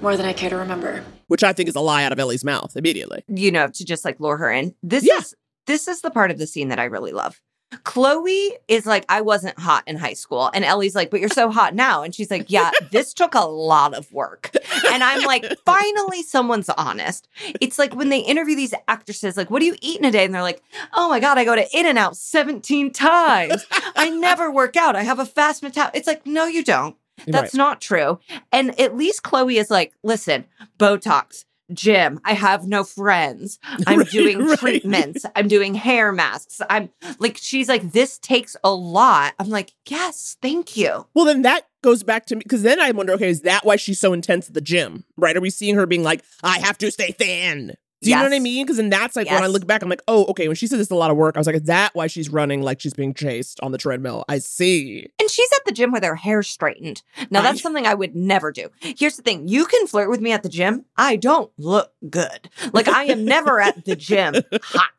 More 0.00 0.16
than 0.16 0.26
I 0.26 0.32
care 0.32 0.50
to 0.50 0.56
remember. 0.56 1.04
which 1.28 1.42
I 1.42 1.52
think 1.52 1.68
is 1.68 1.74
a 1.74 1.80
lie 1.80 2.04
out 2.04 2.12
of 2.12 2.18
Ellie's 2.18 2.44
mouth 2.44 2.76
immediately. 2.76 3.24
you 3.28 3.50
know, 3.50 3.68
to 3.68 3.84
just 3.84 4.04
like 4.04 4.20
lure 4.20 4.36
her 4.36 4.50
in. 4.50 4.74
This 4.82 5.04
Yeah. 5.04 5.18
is 5.18 5.34
this 5.66 5.88
is 5.88 6.02
the 6.02 6.10
part 6.10 6.30
of 6.30 6.36
the 6.38 6.46
scene 6.46 6.68
that 6.68 6.78
I 6.78 6.84
really 6.84 7.12
love. 7.12 7.40
Chloe 7.84 8.52
is 8.68 8.84
like, 8.86 9.04
I 9.08 9.22
wasn't 9.22 9.58
hot 9.58 9.82
in 9.86 9.96
high 9.96 10.12
school. 10.12 10.50
And 10.54 10.62
Ellie's 10.64 10.94
like, 10.94 11.10
but 11.10 11.18
you're 11.20 11.28
so 11.30 11.50
hot 11.50 11.74
now. 11.74 12.02
And 12.02 12.14
she's 12.14 12.30
like, 12.30 12.50
yeah, 12.50 12.70
this 12.92 13.14
took 13.14 13.34
a 13.34 13.46
lot 13.46 13.94
of 13.94 14.12
work. 14.12 14.50
And 14.90 15.02
I'm 15.02 15.22
like, 15.24 15.44
finally, 15.64 16.22
someone's 16.22 16.68
honest. 16.68 17.26
It's 17.60 17.78
like 17.78 17.94
when 17.96 18.10
they 18.10 18.18
interview 18.20 18.54
these 18.54 18.74
actresses, 18.86 19.36
like, 19.38 19.50
what 19.50 19.60
do 19.60 19.66
you 19.66 19.74
eat 19.80 19.98
in 19.98 20.04
a 20.04 20.10
day? 20.12 20.24
And 20.26 20.34
they're 20.34 20.42
like, 20.42 20.62
oh 20.92 21.08
my 21.08 21.18
God, 21.18 21.38
I 21.38 21.44
go 21.44 21.56
to 21.56 21.66
In 21.76 21.86
and 21.86 21.98
Out 21.98 22.16
17 22.16 22.92
times. 22.92 23.64
I 23.96 24.10
never 24.20 24.50
work 24.52 24.76
out. 24.76 24.94
I 24.94 25.02
have 25.02 25.18
a 25.18 25.26
fast 25.26 25.62
metabolism. 25.62 25.96
It's 25.98 26.06
like, 26.06 26.26
no, 26.26 26.44
you 26.44 26.62
don't. 26.62 26.94
That's 27.26 27.54
not 27.54 27.80
true. 27.80 28.18
And 28.52 28.78
at 28.80 28.96
least 28.96 29.22
Chloe 29.22 29.58
is 29.58 29.70
like, 29.70 29.92
listen, 30.02 30.44
Botox, 30.78 31.44
gym, 31.72 32.20
I 32.24 32.34
have 32.34 32.66
no 32.66 32.84
friends. 32.84 33.58
I'm 33.86 34.00
Right, 34.00 34.08
doing 34.10 34.38
right. 34.44 34.58
treatments. 34.58 35.24
I'm 35.34 35.48
doing 35.48 35.74
hair 35.74 36.12
masks. 36.12 36.60
I'm 36.68 36.90
like, 37.18 37.36
she's 37.38 37.68
like, 37.68 37.92
this 37.92 38.18
takes 38.18 38.56
a 38.62 38.72
lot. 38.72 39.34
I'm 39.38 39.48
like, 39.48 39.72
yes, 39.88 40.36
thank 40.42 40.76
you. 40.76 41.06
Well, 41.14 41.24
then 41.24 41.42
that 41.42 41.66
goes 41.82 42.02
back 42.02 42.26
to 42.26 42.36
me 42.36 42.40
because 42.44 42.62
then 42.62 42.80
I 42.80 42.90
wonder, 42.90 43.12
okay, 43.14 43.28
is 43.28 43.42
that 43.42 43.64
why 43.64 43.76
she's 43.76 44.00
so 44.00 44.12
intense 44.12 44.48
at 44.48 44.54
the 44.54 44.60
gym? 44.60 45.04
Right? 45.16 45.36
Are 45.36 45.40
we 45.40 45.50
seeing 45.50 45.74
her 45.76 45.86
being 45.86 46.02
like, 46.02 46.22
I 46.42 46.58
have 46.58 46.78
to 46.78 46.90
stay 46.90 47.12
thin? 47.12 47.74
Do 48.04 48.10
you 48.10 48.16
know 48.16 48.22
what 48.22 48.32
I 48.32 48.38
mean? 48.38 48.64
Because 48.64 48.76
then 48.76 48.90
that's 48.90 49.16
like 49.16 49.28
when 49.28 49.42
I 49.42 49.46
look 49.46 49.66
back, 49.66 49.82
I'm 49.82 49.88
like, 49.88 50.02
oh, 50.08 50.24
okay. 50.26 50.46
When 50.48 50.54
she 50.56 50.66
said 50.66 50.78
this 50.78 50.88
is 50.88 50.90
a 50.92 50.94
lot 50.96 51.10
of 51.10 51.16
work, 51.16 51.36
I 51.36 51.40
was 51.40 51.46
like, 51.46 51.56
is 51.56 51.62
that 51.64 51.94
why 51.94 52.06
she's 52.06 52.28
running 52.30 52.62
like 52.62 52.80
she's 52.80 52.94
being 52.94 53.14
chased 53.14 53.60
on 53.60 53.72
the 53.72 53.78
treadmill? 53.78 54.24
I 54.28 54.38
see. 54.38 55.08
And 55.20 55.30
she's 55.30 55.50
at 55.56 55.64
the 55.64 55.72
gym 55.72 55.92
with 55.92 56.04
her 56.04 56.14
hair 56.16 56.42
straightened. 56.42 57.02
Now, 57.30 57.40
I- 57.40 57.42
that's 57.42 57.62
something 57.62 57.86
I 57.86 57.94
would 57.94 58.14
never 58.14 58.52
do. 58.52 58.68
Here's 58.80 59.16
the 59.16 59.22
thing 59.22 59.48
you 59.48 59.64
can 59.66 59.86
flirt 59.86 60.10
with 60.10 60.20
me 60.20 60.32
at 60.32 60.42
the 60.42 60.48
gym. 60.48 60.84
I 60.96 61.16
don't 61.16 61.50
look 61.58 61.92
good. 62.08 62.48
Like, 62.72 62.88
I 62.88 63.04
am 63.04 63.24
never 63.24 63.60
at 63.60 63.84
the 63.84 63.96
gym 63.96 64.34
hot. 64.62 64.90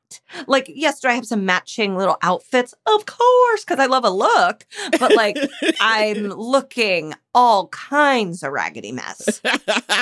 Like, 0.48 0.70
yes, 0.74 1.00
do 1.02 1.08
I 1.08 1.13
have 1.13 1.26
some 1.26 1.46
matching 1.46 1.98
little 1.98 2.18
outfits? 2.22 2.74
Of 2.86 3.06
course, 3.06 3.65
because 3.65 3.80
I 3.80 3.88
love 3.88 4.06
a 4.06 4.10
look. 4.10 4.65
But 5.00 5.15
like, 5.15 5.36
I'm 5.82 6.28
looking 6.30 7.13
all 7.34 7.68
kinds 7.70 8.44
of 8.44 8.52
raggedy 8.52 8.91
mess. 8.91 9.41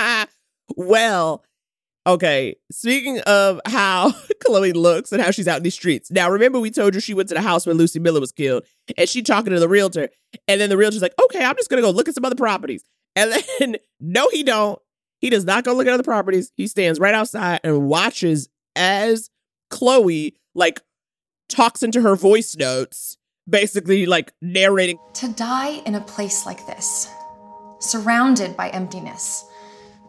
well, 0.75 1.43
Okay, 2.05 2.55
speaking 2.69 3.21
of 3.21 3.61
how 3.65 4.13
Chloe 4.45 4.73
looks 4.73 5.13
and 5.13 5.21
how 5.21 5.31
she's 5.31 5.47
out 5.47 5.57
in 5.57 5.63
these 5.63 5.73
streets. 5.73 6.11
Now, 6.11 6.29
remember 6.29 6.59
we 6.59 6.69
told 6.69 6.95
you 6.95 6.99
she 6.99 7.13
went 7.13 7.29
to 7.29 7.35
the 7.35 7.41
house 7.41 7.65
where 7.65 7.75
Lucy 7.75 7.99
Miller 7.99 8.19
was 8.19 8.33
killed, 8.33 8.63
and 8.97 9.07
she 9.07 9.21
talking 9.21 9.53
to 9.53 9.59
the 9.59 9.69
realtor, 9.69 10.09
and 10.47 10.59
then 10.59 10.69
the 10.69 10.77
realtor's 10.77 11.01
like, 11.01 11.13
"Okay, 11.23 11.43
I'm 11.43 11.55
just 11.55 11.69
gonna 11.69 11.81
go 11.81 11.91
look 11.91 12.09
at 12.09 12.15
some 12.15 12.25
other 12.25 12.35
properties." 12.35 12.83
And 13.15 13.31
then, 13.31 13.77
no, 14.01 14.27
he 14.29 14.43
don't. 14.43 14.79
He 15.19 15.29
does 15.29 15.45
not 15.45 15.63
go 15.63 15.73
look 15.73 15.87
at 15.87 15.93
other 15.93 16.03
properties. 16.03 16.51
He 16.57 16.67
stands 16.67 16.99
right 16.99 17.13
outside 17.13 17.61
and 17.63 17.87
watches 17.87 18.49
as 18.75 19.29
Chloe 19.69 20.35
like 20.53 20.81
talks 21.47 21.83
into 21.83 22.01
her 22.01 22.17
voice 22.17 22.57
notes, 22.57 23.17
basically 23.49 24.05
like 24.05 24.33
narrating. 24.41 24.99
To 25.15 25.29
die 25.29 25.81
in 25.85 25.95
a 25.95 26.01
place 26.01 26.45
like 26.45 26.65
this, 26.67 27.07
surrounded 27.79 28.57
by 28.57 28.69
emptiness, 28.69 29.45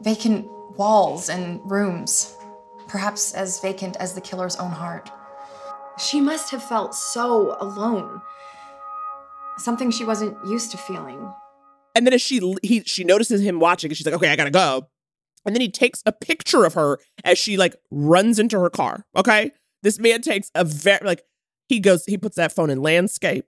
vacant 0.02 0.48
walls 0.76 1.28
and 1.28 1.60
rooms, 1.70 2.36
perhaps 2.88 3.32
as 3.34 3.60
vacant 3.60 3.96
as 3.96 4.14
the 4.14 4.20
killer's 4.20 4.56
own 4.56 4.70
heart. 4.70 5.10
She 5.98 6.20
must 6.20 6.50
have 6.50 6.62
felt 6.62 6.94
so 6.94 7.56
alone. 7.60 8.20
Something 9.58 9.90
she 9.90 10.04
wasn't 10.04 10.36
used 10.46 10.70
to 10.72 10.76
feeling. 10.76 11.32
And 11.94 12.06
then 12.06 12.12
as 12.12 12.22
she 12.22 12.40
he 12.62 12.82
she 12.84 13.04
notices 13.04 13.40
him 13.40 13.60
watching, 13.60 13.90
and 13.90 13.96
she's 13.96 14.04
like, 14.04 14.16
"Okay, 14.16 14.28
I 14.28 14.36
gotta 14.36 14.50
go." 14.50 14.88
And 15.46 15.54
then 15.54 15.60
he 15.60 15.70
takes 15.70 16.02
a 16.06 16.12
picture 16.12 16.64
of 16.64 16.74
her 16.74 16.98
as 17.24 17.38
she 17.38 17.56
like 17.56 17.76
runs 17.90 18.38
into 18.38 18.58
her 18.58 18.70
car. 18.70 19.04
Okay, 19.14 19.52
this 19.82 20.00
man 20.00 20.22
takes 20.22 20.50
a 20.54 20.64
very 20.64 21.04
like 21.04 21.22
he 21.68 21.78
goes 21.78 22.04
he 22.06 22.18
puts 22.18 22.36
that 22.36 22.52
phone 22.52 22.70
in 22.70 22.82
landscape. 22.82 23.46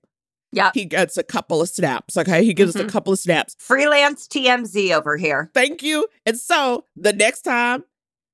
Yeah. 0.56 0.70
He 0.74 0.86
gets 0.86 1.16
a 1.16 1.22
couple 1.22 1.60
of 1.62 1.68
snaps. 1.68 2.16
Okay, 2.16 2.44
he 2.44 2.52
gives 2.54 2.74
us 2.74 2.82
Mhm. 2.82 2.88
a 2.88 2.90
couple 2.90 3.12
of 3.12 3.18
snaps. 3.20 3.54
Freelance 3.58 4.26
TMZ 4.26 4.92
over 4.92 5.16
here. 5.18 5.50
Thank 5.54 5.82
you. 5.82 6.08
And 6.24 6.36
so 6.38 6.86
the 6.96 7.12
next 7.12 7.42
time 7.42 7.84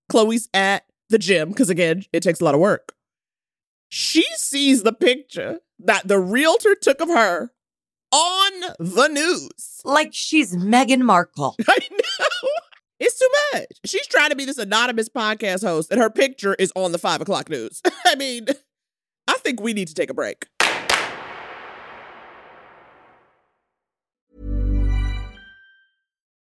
Chloe's 0.09 0.49
at 0.55 0.85
the 1.11 1.19
gym, 1.19 1.49
because 1.51 1.69
again, 1.69 2.05
it 2.13 2.23
takes 2.23 2.41
a 2.41 2.45
lot 2.45 2.55
of 2.55 2.61
work, 2.61 2.95
she 3.89 4.25
sees 4.37 4.85
the 4.85 4.93
picture 4.93 5.59
that 5.81 6.07
the 6.09 6.19
realtor 6.19 6.75
took 6.75 7.01
of 7.01 7.09
her 7.09 7.51
on 8.13 8.53
the 8.79 9.09
news. 9.09 9.81
Like 9.85 10.11
she's 10.13 10.55
Meghan 10.55 11.01
Markle. 11.03 11.57
I 11.69 11.79
know. 11.91 12.27
It's 13.01 13.19
too 13.19 13.29
much. 13.53 13.67
She's 13.85 14.07
trying 14.07 14.31
to 14.31 14.37
be 14.37 14.45
this 14.45 14.59
anonymous 14.59 15.09
podcast 15.09 15.63
host, 15.67 15.91
and 15.91 16.01
her 16.01 16.09
picture 16.09 16.55
is 16.55 16.73
on 16.77 16.93
the 16.93 16.99
five 16.99 17.21
o'clock 17.21 17.49
news. 17.51 17.83
I 18.07 18.15
mean, 18.15 18.47
I 19.27 19.35
think 19.39 19.61
we 19.61 19.73
need 19.73 19.89
to 19.89 19.95
take 19.95 20.09
a 20.09 20.15
break. 20.15 20.47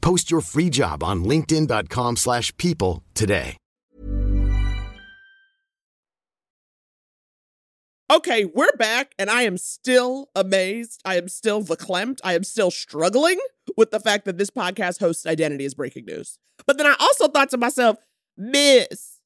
Post 0.00 0.30
your 0.30 0.40
free 0.40 0.70
job 0.70 1.02
on 1.02 1.24
linkedin.com/people 1.24 2.16
slash 2.16 2.56
people 2.56 3.02
today. 3.14 3.56
Okay, 8.10 8.44
we're 8.44 8.72
back, 8.72 9.14
and 9.20 9.30
I 9.30 9.42
am 9.42 9.56
still 9.56 10.30
amazed. 10.34 11.00
I 11.04 11.16
am 11.16 11.28
still 11.28 11.62
verklempt. 11.62 12.18
I 12.24 12.34
am 12.34 12.42
still 12.42 12.72
struggling 12.72 13.38
with 13.76 13.92
the 13.92 14.00
fact 14.00 14.24
that 14.24 14.36
this 14.36 14.50
podcast 14.50 14.98
host's 14.98 15.26
identity 15.26 15.64
is 15.64 15.74
breaking 15.74 16.06
news. 16.06 16.36
But 16.66 16.76
then 16.76 16.88
I 16.88 16.96
also 16.98 17.28
thought 17.28 17.50
to 17.50 17.56
myself, 17.56 17.98
Miss, 18.36 19.20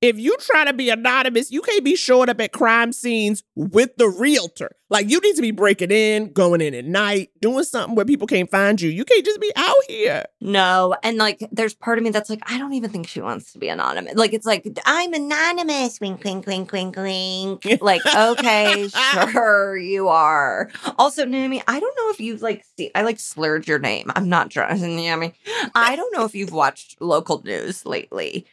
if 0.00 0.18
you 0.18 0.34
try 0.40 0.64
to 0.64 0.72
be 0.72 0.88
anonymous, 0.88 1.50
you 1.50 1.60
can't 1.60 1.84
be 1.84 1.94
showing 1.94 2.30
up 2.30 2.40
at 2.40 2.52
crime 2.52 2.90
scenes 2.92 3.42
with 3.54 3.96
the 3.98 4.08
realtor. 4.08 4.70
Like 4.88 5.10
you 5.10 5.20
need 5.20 5.36
to 5.36 5.42
be 5.42 5.50
breaking 5.50 5.90
in, 5.90 6.32
going 6.32 6.60
in 6.60 6.74
at 6.74 6.84
night, 6.84 7.30
doing 7.40 7.64
something 7.64 7.94
where 7.94 8.04
people 8.04 8.26
can't 8.26 8.50
find 8.50 8.80
you. 8.80 8.88
You 8.88 9.04
can't 9.04 9.24
just 9.24 9.40
be 9.40 9.52
out 9.56 9.74
here. 9.88 10.24
No. 10.40 10.96
And 11.02 11.16
like, 11.18 11.42
there's 11.50 11.74
part 11.74 11.98
of 11.98 12.04
me 12.04 12.10
that's 12.10 12.30
like, 12.30 12.42
I 12.50 12.56
don't 12.56 12.72
even 12.74 12.90
think 12.90 13.08
she 13.08 13.20
wants 13.20 13.52
to 13.52 13.58
be 13.58 13.68
anonymous. 13.68 14.14
Like, 14.14 14.32
it's 14.32 14.46
like, 14.46 14.66
I'm 14.86 15.12
anonymous. 15.12 16.00
Wink, 16.00 16.22
wink, 16.22 16.46
wink, 16.46 16.70
wink, 16.70 16.96
wink. 16.96 17.82
like, 17.82 18.02
okay, 18.06 18.88
sure, 19.32 19.76
you 19.76 20.08
are. 20.08 20.70
Also, 20.98 21.24
Naomi, 21.24 21.62
I 21.66 21.80
don't 21.80 21.96
know 21.96 22.10
if 22.10 22.20
you've 22.20 22.42
like, 22.42 22.64
see, 22.76 22.90
I 22.94 23.02
like 23.02 23.18
slurred 23.18 23.66
your 23.66 23.80
name. 23.80 24.10
I'm 24.14 24.28
not 24.28 24.50
drunk. 24.50 24.80
Naomi. 24.80 25.34
I 25.74 25.96
don't 25.96 26.14
know 26.14 26.24
if 26.24 26.34
you've 26.34 26.52
watched 26.52 27.00
local 27.00 27.42
news 27.44 27.84
lately, 27.84 28.46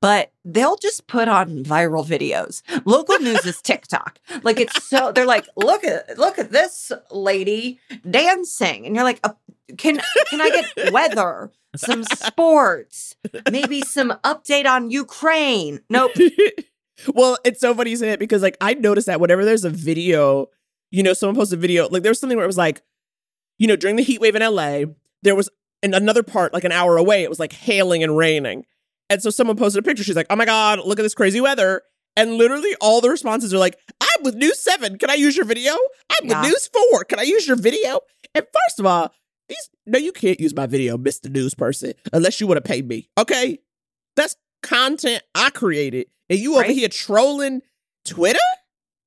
but 0.00 0.32
they'll 0.44 0.76
just 0.76 1.06
put 1.06 1.28
on 1.28 1.64
viral 1.64 2.06
videos. 2.06 2.62
Local 2.84 3.18
news 3.18 3.46
is 3.46 3.62
TikTok. 3.62 4.18
Like, 4.42 4.60
it's 4.60 4.84
so, 4.84 5.12
they're 5.12 5.26
like, 5.26 5.46
look 5.56 5.77
at, 5.84 6.18
look 6.18 6.38
at 6.38 6.50
this 6.52 6.92
lady 7.10 7.80
dancing. 8.08 8.86
And 8.86 8.94
you're 8.94 9.04
like, 9.04 9.20
uh, 9.24 9.32
can, 9.76 10.00
can 10.30 10.40
I 10.40 10.50
get 10.74 10.92
weather? 10.92 11.50
some 11.76 12.04
sports, 12.04 13.16
maybe 13.50 13.82
some 13.82 14.10
update 14.24 14.66
on 14.66 14.90
Ukraine. 14.90 15.80
Nope. 15.88 16.12
well, 17.14 17.38
it's 17.44 17.60
so 17.60 17.74
funny 17.74 17.94
say 17.96 18.10
it 18.10 18.18
because 18.18 18.42
like 18.42 18.56
I 18.60 18.74
noticed 18.74 19.06
that 19.06 19.20
whenever 19.20 19.44
there's 19.44 19.64
a 19.64 19.70
video, 19.70 20.48
you 20.90 21.02
know, 21.02 21.12
someone 21.12 21.36
posts 21.36 21.52
a 21.52 21.56
video, 21.56 21.88
like 21.88 22.02
there 22.02 22.10
was 22.10 22.20
something 22.20 22.36
where 22.36 22.44
it 22.44 22.48
was 22.48 22.58
like, 22.58 22.82
you 23.58 23.66
know, 23.66 23.76
during 23.76 23.96
the 23.96 24.02
heat 24.02 24.20
wave 24.20 24.34
in 24.34 24.42
LA, 24.42 24.84
there 25.22 25.34
was 25.34 25.48
in 25.82 25.94
another 25.94 26.22
part, 26.22 26.52
like 26.52 26.64
an 26.64 26.72
hour 26.72 26.96
away, 26.96 27.22
it 27.22 27.30
was 27.30 27.38
like 27.38 27.52
hailing 27.52 28.02
and 28.02 28.16
raining. 28.16 28.64
And 29.10 29.22
so 29.22 29.30
someone 29.30 29.56
posted 29.56 29.82
a 29.84 29.86
picture. 29.86 30.04
She's 30.04 30.16
like, 30.16 30.26
oh 30.30 30.36
my 30.36 30.44
God, 30.44 30.80
look 30.84 30.98
at 30.98 31.02
this 31.02 31.14
crazy 31.14 31.40
weather. 31.40 31.82
And 32.16 32.34
literally 32.34 32.74
all 32.80 33.00
the 33.00 33.08
responses 33.08 33.54
are 33.54 33.58
like, 33.58 33.78
I'm 34.18 34.24
with 34.24 34.34
News 34.34 34.60
7. 34.60 34.98
Can 34.98 35.10
I 35.10 35.14
use 35.14 35.36
your 35.36 35.46
video? 35.46 35.72
I'm 36.10 36.28
Yeah. 36.28 36.40
with 36.42 36.50
News 36.50 36.68
4. 36.92 37.04
Can 37.04 37.18
I 37.18 37.22
use 37.22 37.46
your 37.46 37.56
video? 37.56 38.00
And 38.34 38.44
first 38.44 38.80
of 38.80 38.86
all, 38.86 39.12
these 39.48 39.70
no, 39.86 39.98
you 39.98 40.12
can't 40.12 40.38
use 40.38 40.54
my 40.54 40.66
video, 40.66 40.98
Mr. 40.98 41.30
News 41.30 41.54
person, 41.54 41.94
unless 42.12 42.40
you 42.40 42.46
want 42.46 42.62
to 42.62 42.68
pay 42.68 42.82
me. 42.82 43.08
Okay? 43.16 43.58
That's 44.16 44.36
content 44.62 45.22
I 45.34 45.48
created. 45.50 46.08
And 46.28 46.38
you 46.38 46.54
over 46.56 46.64
here 46.64 46.88
trolling 46.88 47.62
Twitter 48.04 48.38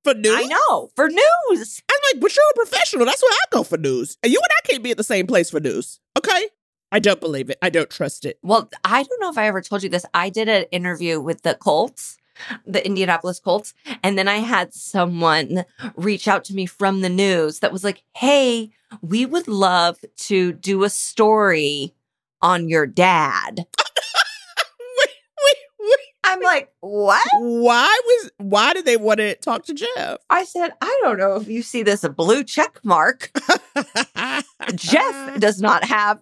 for 0.04 0.16
news? 0.16 0.34
I 0.36 0.44
know 0.46 0.90
for 0.96 1.08
news. 1.08 1.82
I'm 1.92 2.00
like, 2.14 2.22
but 2.22 2.36
you're 2.36 2.44
a 2.52 2.56
professional. 2.56 3.06
That's 3.06 3.22
where 3.22 3.32
I 3.32 3.46
go 3.52 3.62
for 3.64 3.78
news. 3.78 4.18
And 4.24 4.32
you 4.32 4.40
and 4.40 4.52
I 4.64 4.68
can't 4.68 4.84
be 4.84 4.90
at 4.92 4.98
the 4.98 5.04
same 5.04 5.28
place 5.28 5.52
for 5.52 5.60
news. 5.60 6.00
Okay? 6.18 6.48
I 6.92 6.98
don't 7.00 7.22
believe 7.22 7.50
it. 7.52 7.58
I 7.62 7.70
don't 7.70 7.90
trust 7.90 8.26
it. 8.26 8.40
Well, 8.42 8.70
I 8.84 9.04
don't 9.04 9.22
know 9.22 9.30
if 9.30 9.38
I 9.38 9.46
ever 9.46 9.62
told 9.62 9.84
you 9.84 9.90
this. 9.90 10.06
I 10.16 10.30
did 10.30 10.50
an 10.50 10.64
interview 10.72 11.22
with 11.22 11.44
the 11.44 11.54
Colts, 11.54 12.18
the 12.66 12.86
Indianapolis 12.86 13.40
Colts, 13.40 13.74
and 14.04 14.18
then 14.18 14.28
I 14.28 14.38
had 14.38 14.74
someone 14.74 15.66
reach 15.96 16.28
out 16.28 16.44
to 16.46 16.54
me 16.54 16.66
from 16.66 17.02
the 17.02 17.10
news 17.10 17.60
that 17.60 17.72
was 17.72 17.84
like, 17.84 18.04
"Hey, 18.16 18.72
we 19.02 19.26
would 19.26 19.48
love 19.48 19.98
to 20.18 20.54
do 20.54 20.84
a 20.84 20.90
story 20.90 21.94
on 22.42 22.70
your 22.70 22.86
dad." 22.86 23.66
I'm 26.24 26.40
like, 26.42 26.72
"What?" 26.80 27.26
Why 27.40 28.00
was 28.06 28.32
why 28.38 28.74
did 28.74 28.86
they 28.86 28.98
want 28.98 29.20
to 29.20 29.36
talk 29.36 29.66
to 29.66 29.74
Jeff? 29.74 30.18
I 30.30 30.46
said, 30.46 30.72
"I 30.82 31.00
don't 31.04 31.18
know 31.18 31.36
if 31.36 31.48
you 31.48 31.62
see 31.62 31.84
this 31.84 32.08
blue 32.08 32.44
check 32.44 32.80
mark." 32.84 33.32
Jeff 34.76 35.40
does 35.40 35.62
not 35.62 35.84
have 35.84 36.20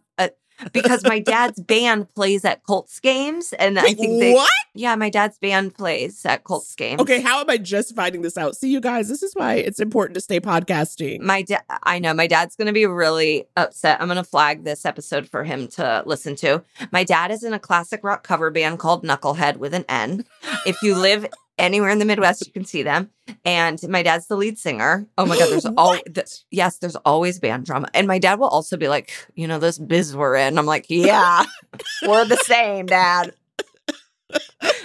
because 0.72 1.04
my 1.04 1.20
dad's 1.34 1.60
band 1.60 2.14
plays 2.14 2.46
at 2.46 2.64
Colts 2.64 3.00
games, 3.00 3.54
and 3.54 3.80
I 3.80 3.94
think 3.94 4.20
they 4.20 4.34
what? 4.34 4.50
Yeah, 4.74 4.96
my 4.96 5.10
dad's 5.10 5.38
band 5.38 5.76
plays 5.76 6.26
at 6.26 6.44
Colts 6.44 6.76
games. 6.76 7.02
Okay, 7.02 7.22
how 7.22 7.42
am 7.42 7.50
I 7.50 7.58
just 7.58 7.96
finding 7.96 8.22
this 8.22 8.38
out? 8.38 8.56
See, 8.56 8.70
you 8.70 8.80
guys, 8.80 9.10
this 9.10 9.24
is 9.24 9.34
why 9.34 9.56
it's 9.56 9.80
important 9.80 10.16
to 10.16 10.22
stay 10.22 10.40
podcasting. 10.40 11.22
My 11.22 11.42
dad, 11.42 11.64
I 11.84 12.00
know 12.00 12.14
my 12.14 12.28
dad's 12.28 12.56
going 12.56 12.68
to 12.68 12.74
be 12.74 12.86
really 12.86 13.46
upset. 13.58 14.02
I'm 14.02 14.08
going 14.08 14.18
to 14.18 14.24
flag 14.24 14.64
this 14.64 14.86
episode 14.86 15.28
for 15.28 15.44
him 15.44 15.68
to 15.70 16.04
listen 16.06 16.36
to. 16.38 16.64
My 16.92 17.04
dad 17.04 17.32
is 17.32 17.44
in 17.44 17.54
a 17.54 17.60
classic 17.60 18.02
rock 18.04 18.24
cover 18.24 18.52
band 18.52 18.80
called 18.80 19.04
Knucklehead 19.04 19.58
with 19.58 19.74
an 19.74 19.86
N. 19.90 20.26
If 20.66 20.82
you 20.82 20.96
live 20.96 21.26
anywhere 21.60 21.90
in 21.90 22.00
the 22.00 22.06
Midwest, 22.06 22.46
you 22.46 22.52
can 22.52 22.66
see 22.66 22.84
them. 22.84 23.10
And 23.46 23.80
my 23.88 24.02
dad's 24.02 24.28
the 24.28 24.36
lead 24.36 24.58
singer. 24.58 25.06
Oh 25.18 25.26
my 25.26 25.38
God, 25.38 25.50
there's 25.50 25.66
all 25.78 25.94
the, 25.94 26.42
yes, 26.50 26.78
there's 26.78 26.96
always 26.98 27.40
band 27.40 27.66
drama. 27.66 27.88
And 27.94 28.08
my 28.08 28.18
dad 28.18 28.40
will 28.40 28.48
also 28.48 28.78
be 28.78 28.88
like, 28.88 29.12
you 29.36 29.48
know, 29.48 29.60
this 29.60 29.78
biz 29.78 30.16
we're 30.16 30.36
in. 30.36 30.58
I'm 30.58 30.66
like, 30.66 30.86
yeah, 30.90 31.46
we're 32.08 32.26
the 32.26 32.38
same, 32.38 32.86
dad. 32.88 33.34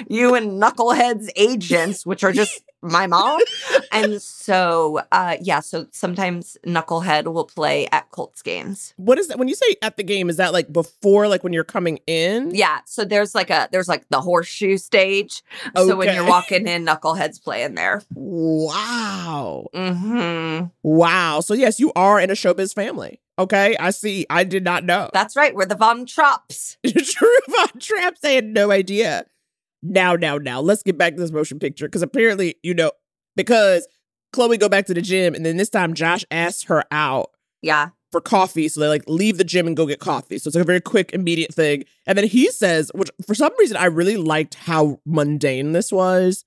You 0.08 0.34
and 0.34 0.60
Knucklehead's 0.60 1.30
agents, 1.36 2.04
which 2.04 2.24
are 2.24 2.32
just 2.32 2.62
my 2.84 3.06
mom. 3.06 3.40
And 3.90 4.20
so, 4.20 5.00
uh, 5.10 5.36
yeah, 5.40 5.60
so 5.60 5.86
sometimes 5.90 6.56
Knucklehead 6.66 7.32
will 7.32 7.46
play 7.46 7.86
at 7.90 8.10
Colts 8.10 8.42
games. 8.42 8.92
What 8.96 9.18
is 9.18 9.28
that? 9.28 9.38
When 9.38 9.48
you 9.48 9.54
say 9.54 9.76
at 9.82 9.96
the 9.96 10.02
game, 10.02 10.28
is 10.28 10.36
that 10.36 10.52
like 10.52 10.72
before, 10.72 11.28
like 11.28 11.42
when 11.42 11.52
you're 11.52 11.64
coming 11.64 11.98
in? 12.06 12.54
Yeah, 12.54 12.80
so 12.86 13.04
there's 13.04 13.34
like 13.34 13.50
a 13.50 13.68
there's 13.72 13.88
like 13.88 14.08
the 14.10 14.20
horseshoe 14.20 14.76
stage. 14.76 15.42
So 15.76 15.96
when 15.96 16.14
you're 16.14 16.26
walking 16.26 16.66
in, 16.66 16.84
Knucklehead's 16.84 17.38
playing 17.38 17.74
there. 17.74 18.02
Wow. 18.14 19.68
Mm-hmm. 19.74 20.66
Wow. 20.82 21.40
So 21.40 21.54
yes, 21.54 21.80
you 21.80 21.92
are 21.96 22.20
in 22.20 22.30
a 22.30 22.34
showbiz 22.34 22.74
family. 22.74 23.20
Okay, 23.36 23.76
I 23.78 23.90
see. 23.90 24.26
I 24.30 24.44
did 24.44 24.62
not 24.62 24.84
know. 24.84 25.10
That's 25.12 25.34
right. 25.34 25.54
We're 25.54 25.66
the 25.66 25.74
Von 25.74 26.06
Trapps. 26.06 26.76
True 27.12 27.38
Von 27.48 27.80
Traps. 27.80 28.20
I 28.24 28.30
had 28.30 28.46
no 28.46 28.70
idea. 28.70 29.26
Now, 29.84 30.16
now, 30.16 30.38
now, 30.38 30.60
let's 30.60 30.82
get 30.82 30.96
back 30.98 31.14
to 31.14 31.20
this 31.20 31.30
motion 31.30 31.58
picture 31.58 31.86
because 31.86 32.02
apparently, 32.02 32.56
you 32.62 32.72
know, 32.74 32.90
because 33.36 33.86
Chloe 34.32 34.56
go 34.56 34.68
back 34.68 34.86
to 34.86 34.94
the 34.94 35.02
gym 35.02 35.34
and 35.34 35.44
then 35.44 35.58
this 35.58 35.68
time 35.68 35.92
Josh 35.94 36.24
asks 36.30 36.64
her 36.64 36.82
out 36.90 37.30
Yeah. 37.62 37.90
for 38.10 38.20
coffee. 38.22 38.68
So 38.68 38.80
they 38.80 38.88
like 38.88 39.04
leave 39.08 39.36
the 39.38 39.44
gym 39.44 39.66
and 39.66 39.76
go 39.76 39.86
get 39.86 40.00
coffee. 40.00 40.38
So 40.38 40.48
it's 40.48 40.56
like 40.56 40.62
a 40.64 40.66
very 40.66 40.80
quick, 40.80 41.12
immediate 41.12 41.52
thing. 41.54 41.84
And 42.06 42.16
then 42.16 42.26
he 42.26 42.50
says, 42.50 42.90
which 42.94 43.10
for 43.26 43.34
some 43.34 43.52
reason 43.58 43.76
I 43.76 43.84
really 43.84 44.16
liked 44.16 44.54
how 44.54 45.00
mundane 45.04 45.72
this 45.72 45.92
was 45.92 46.44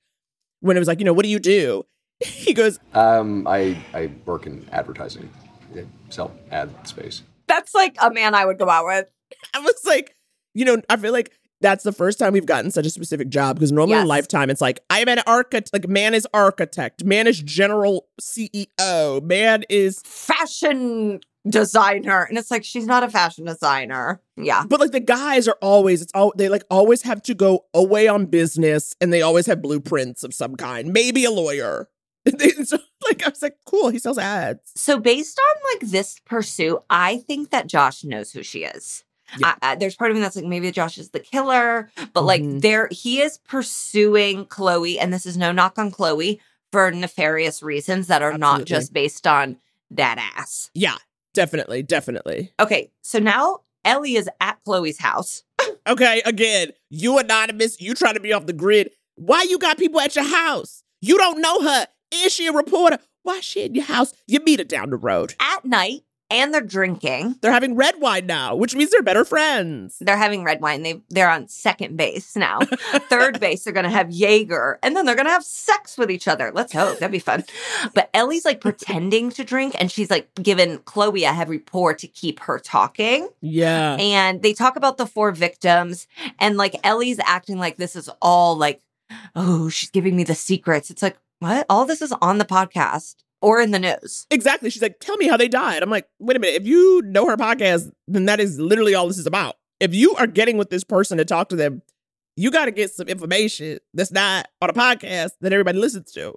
when 0.61 0.75
it 0.75 0.79
was 0.79 0.88
like, 0.88 0.97
you 0.99 1.05
know, 1.05 1.13
what 1.13 1.23
do 1.23 1.29
you 1.29 1.39
do? 1.39 1.83
He 2.25 2.55
goes, 2.55 2.79
Um, 2.95 3.47
I 3.47 3.77
I 3.93 4.09
work 4.25 4.47
in 4.47 4.67
advertising, 4.71 5.29
I 5.75 5.85
sell 6.09 6.31
ad 6.49 6.71
space. 6.88 7.21
That's 7.47 7.75
like 7.75 7.95
a 8.01 8.09
man 8.11 8.33
I 8.33 8.45
would 8.45 8.57
go 8.57 8.67
out 8.67 8.85
with. 8.85 9.07
I 9.53 9.59
was 9.59 9.79
like, 9.85 10.15
you 10.55 10.65
know, 10.65 10.81
I 10.89 10.95
feel 10.97 11.11
like 11.13 11.31
that's 11.62 11.84
the 11.84 11.91
first 11.91 12.20
time 12.20 12.34
we've 12.34 12.45
gotten 12.45 12.72
such 12.72 12.86
a 12.86 12.89
specific 12.89 13.30
job 13.30 13.55
because 13.55 13.72
normally 13.72 13.99
in 13.99 14.08
lifetime 14.08 14.49
it's 14.49 14.62
like 14.62 14.80
I 14.89 14.99
am 14.99 15.08
an 15.10 15.20
architect, 15.26 15.74
like 15.74 15.88
man 15.88 16.14
is 16.14 16.28
architect, 16.34 17.03
man 17.03 17.28
is 17.28 17.41
general 17.41 18.08
CEO, 18.22 19.22
man 19.24 19.64
is 19.70 20.01
Fashion 20.05 21.20
designer. 21.49 22.24
And 22.24 22.38
it's 22.38 22.51
like, 22.51 22.64
she's 22.64 22.86
not 22.86 23.03
a 23.03 23.10
fashion 23.10 23.45
designer. 23.45 24.22
Yeah. 24.36 24.66
but 24.68 24.80
like 24.80 24.91
the 24.91 24.99
guys 24.99 25.47
are 25.47 25.58
always 25.62 26.01
it's 26.03 26.12
all 26.14 26.32
they 26.38 26.47
like 26.47 26.64
always 26.70 27.01
have 27.01 27.24
to 27.24 27.34
go 27.34 27.66
away 27.74 28.08
on 28.08 28.28
business 28.28 28.93
and 29.01 29.12
they 29.12 29.24
always 29.24 29.47
have 29.47 29.62
blueprints 29.62 30.24
of 30.24 30.34
some 30.34 30.55
kind, 30.55 30.93
maybe 30.93 31.26
a 31.26 31.32
lawyer. 31.32 31.89
It's 32.30 32.74
like 32.74 33.26
I 33.26 33.30
was 33.30 33.41
like, 33.41 33.58
cool, 33.66 33.89
he 33.89 33.99
sells 33.99 34.18
ads. 34.18 34.60
So 34.76 34.99
based 34.99 35.39
on 35.39 35.74
like 35.74 35.89
this 35.91 36.20
pursuit, 36.26 36.80
I 36.89 37.20
think 37.20 37.51
that 37.51 37.68
Josh 37.68 38.03
knows 38.03 38.32
who 38.32 38.43
she 38.43 38.66
is. 38.66 39.05
Yeah. 39.38 39.55
I, 39.61 39.71
I, 39.71 39.75
there's 39.75 39.95
part 39.95 40.11
of 40.11 40.15
me 40.17 40.21
that's 40.21 40.36
like 40.36 40.45
maybe 40.45 40.71
Josh 40.71 40.97
is 40.97 41.09
the 41.09 41.19
killer, 41.19 41.89
but 42.13 42.23
like 42.23 42.41
Mhm. 42.41 42.61
there 42.61 42.88
he 42.91 43.21
is 43.21 43.38
pursuing 43.39 44.45
Chloe, 44.45 44.99
and 44.99 45.13
this 45.13 45.25
is 45.25 45.38
no 45.38 45.51
knock 45.51 45.78
on 45.78 45.91
Chloe 45.91 46.39
for 46.71 46.91
nefarious 46.91 47.61
reasons 47.63 48.07
that 48.07 48.21
are 48.21 48.38
not 48.38 48.65
just 48.65 48.93
based 48.93 49.25
on 49.28 49.57
that 49.91 50.17
ass. 50.38 50.69
Yeah, 50.73 50.95
definitely, 51.34 51.84
definitely. 51.84 52.51
Okay, 52.59 52.91
so 53.01 53.19
now 53.19 53.61
Ellie 53.86 54.15
is 54.15 54.30
at 54.41 54.57
Chloe's 54.65 54.99
house. 54.99 55.43
Okay, 55.88 56.21
again, 56.25 56.71
you 56.89 57.17
anonymous, 57.17 57.80
you 57.80 57.93
trying 57.93 58.15
to 58.15 58.19
be 58.19 58.34
off 58.34 58.45
the 58.45 58.51
grid. 58.51 58.91
Why 59.15 59.43
you 59.49 59.57
got 59.57 59.78
people 59.78 60.01
at 60.01 60.17
your 60.17 60.25
house? 60.25 60.84
You 60.99 61.17
don't 61.17 61.39
know 61.41 61.61
her. 61.61 61.88
Is 62.13 62.34
she 62.34 62.45
a 62.47 62.51
reporter? 62.51 62.99
Why 63.23 63.39
she 63.39 63.61
in 63.63 63.73
your 63.73 63.86
house? 63.86 64.11
You 64.28 64.41
meet 64.41 64.59
her 64.59 64.65
down 64.65 64.89
the 64.89 64.97
road. 64.97 65.36
At 65.39 65.63
night, 65.63 66.01
and 66.30 66.53
they're 66.53 66.61
drinking. 66.61 67.36
They're 67.41 67.51
having 67.51 67.75
red 67.75 67.99
wine 67.99 68.25
now, 68.25 68.55
which 68.55 68.75
means 68.75 68.91
they're 68.91 69.01
better 69.01 69.23
friends. 69.23 69.97
They're 69.99 70.17
having 70.17 70.43
red 70.43 70.61
wine. 70.61 70.84
They 70.84 71.01
they're 71.09 71.30
on 71.30 71.47
second 71.47 71.97
base 71.97 72.36
now. 72.36 72.59
Third 73.09 73.39
base, 73.39 73.63
they're 73.63 73.73
gonna 73.73 73.89
have 73.89 74.11
Jaeger, 74.11 74.80
and 74.84 74.95
then 74.95 75.05
they're 75.05 75.15
gonna 75.15 75.30
have 75.30 75.43
sex 75.43 75.97
with 75.97 76.11
each 76.11 76.28
other. 76.28 76.51
Let's 76.53 76.73
hope 76.73 76.99
that'd 76.99 77.11
be 77.11 77.19
fun. 77.19 77.43
But 77.93 78.09
Ellie's 78.13 78.45
like 78.45 78.61
pretending 78.61 79.30
to 79.32 79.43
drink, 79.43 79.75
and 79.80 79.91
she's 79.91 80.11
like 80.11 80.34
giving 80.36 80.80
Chloe 80.80 81.23
a 81.23 81.34
heavy 81.34 81.59
pour 81.59 81.93
to 81.93 82.07
keep 82.07 82.39
her 82.41 82.59
talking. 82.59 83.30
Yeah. 83.41 83.95
And 83.99 84.41
they 84.41 84.53
talk 84.53 84.75
about 84.75 84.97
the 84.97 85.07
four 85.07 85.32
victims, 85.32 86.07
and 86.39 86.57
like 86.57 86.75
Ellie's 86.84 87.19
acting 87.25 87.57
like 87.57 87.78
this 87.78 87.95
is 87.95 88.09
all 88.21 88.55
like, 88.55 88.82
oh, 89.36 89.69
she's 89.69 89.89
giving 89.89 90.15
me 90.15 90.23
the 90.23 90.36
secrets. 90.36 90.89
It's 90.89 91.01
like 91.01 91.17
what? 91.39 91.65
All 91.69 91.86
this 91.86 92.01
is 92.01 92.13
on 92.21 92.38
the 92.38 92.45
podcast 92.45 93.15
or 93.41 93.61
in 93.61 93.71
the 93.71 93.79
news. 93.79 94.25
Exactly. 94.31 94.69
She's 94.69 94.81
like, 94.81 94.99
tell 94.99 95.17
me 95.17 95.27
how 95.27 95.38
they 95.38 95.47
died. 95.47 95.83
I'm 95.83 95.89
like, 95.89 96.07
wait 96.19 96.38
a 96.38 96.39
minute. 96.39 96.61
If 96.61 96.67
you 96.67 97.01
know 97.05 97.27
her 97.27 97.38
podcast, 97.38 97.91
then 98.07 98.25
that 98.25 98.39
is 98.39 98.59
literally 98.59 98.95
all 98.95 99.07
this 99.07 99.17
is 99.17 99.27
about. 99.27 99.55
If 99.79 99.93
you 99.93 100.15
are 100.15 100.27
getting 100.27 100.57
with 100.57 100.69
this 100.69 100.83
person 100.83 101.17
to 101.17 101.25
talk 101.25 101.49
to 101.49 101.55
them, 101.55 101.81
you 102.35 102.51
got 102.51 102.65
to 102.65 102.71
get 102.71 102.91
some 102.91 103.07
information 103.07 103.79
that's 103.93 104.11
not 104.11 104.47
on 104.61 104.69
a 104.69 104.73
podcast 104.73 105.31
that 105.41 105.53
everybody 105.53 105.77
listens 105.79 106.11
to. 106.13 106.35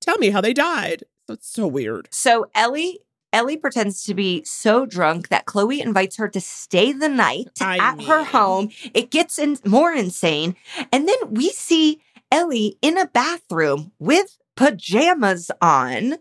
Tell 0.00 0.18
me 0.18 0.30
how 0.30 0.40
they 0.40 0.52
died. 0.52 1.04
So 1.26 1.34
it's 1.34 1.48
so 1.48 1.66
weird. 1.66 2.08
So 2.10 2.46
Ellie 2.54 3.00
Ellie 3.32 3.56
pretends 3.56 4.02
to 4.04 4.14
be 4.14 4.42
so 4.44 4.86
drunk 4.86 5.28
that 5.28 5.46
Chloe 5.46 5.80
invites 5.80 6.16
her 6.16 6.28
to 6.28 6.40
stay 6.40 6.92
the 6.92 7.08
night 7.08 7.50
I 7.60 7.76
at 7.78 8.02
her 8.02 8.24
home. 8.24 8.70
It 8.92 9.10
gets 9.10 9.38
in 9.38 9.56
more 9.64 9.92
insane. 9.92 10.56
And 10.92 11.08
then 11.08 11.16
we 11.30 11.50
see 11.50 12.00
Ellie 12.32 12.76
in 12.82 12.98
a 12.98 13.06
bathroom 13.06 13.92
with 13.98 14.36
pajamas 14.56 15.50
on, 15.60 16.16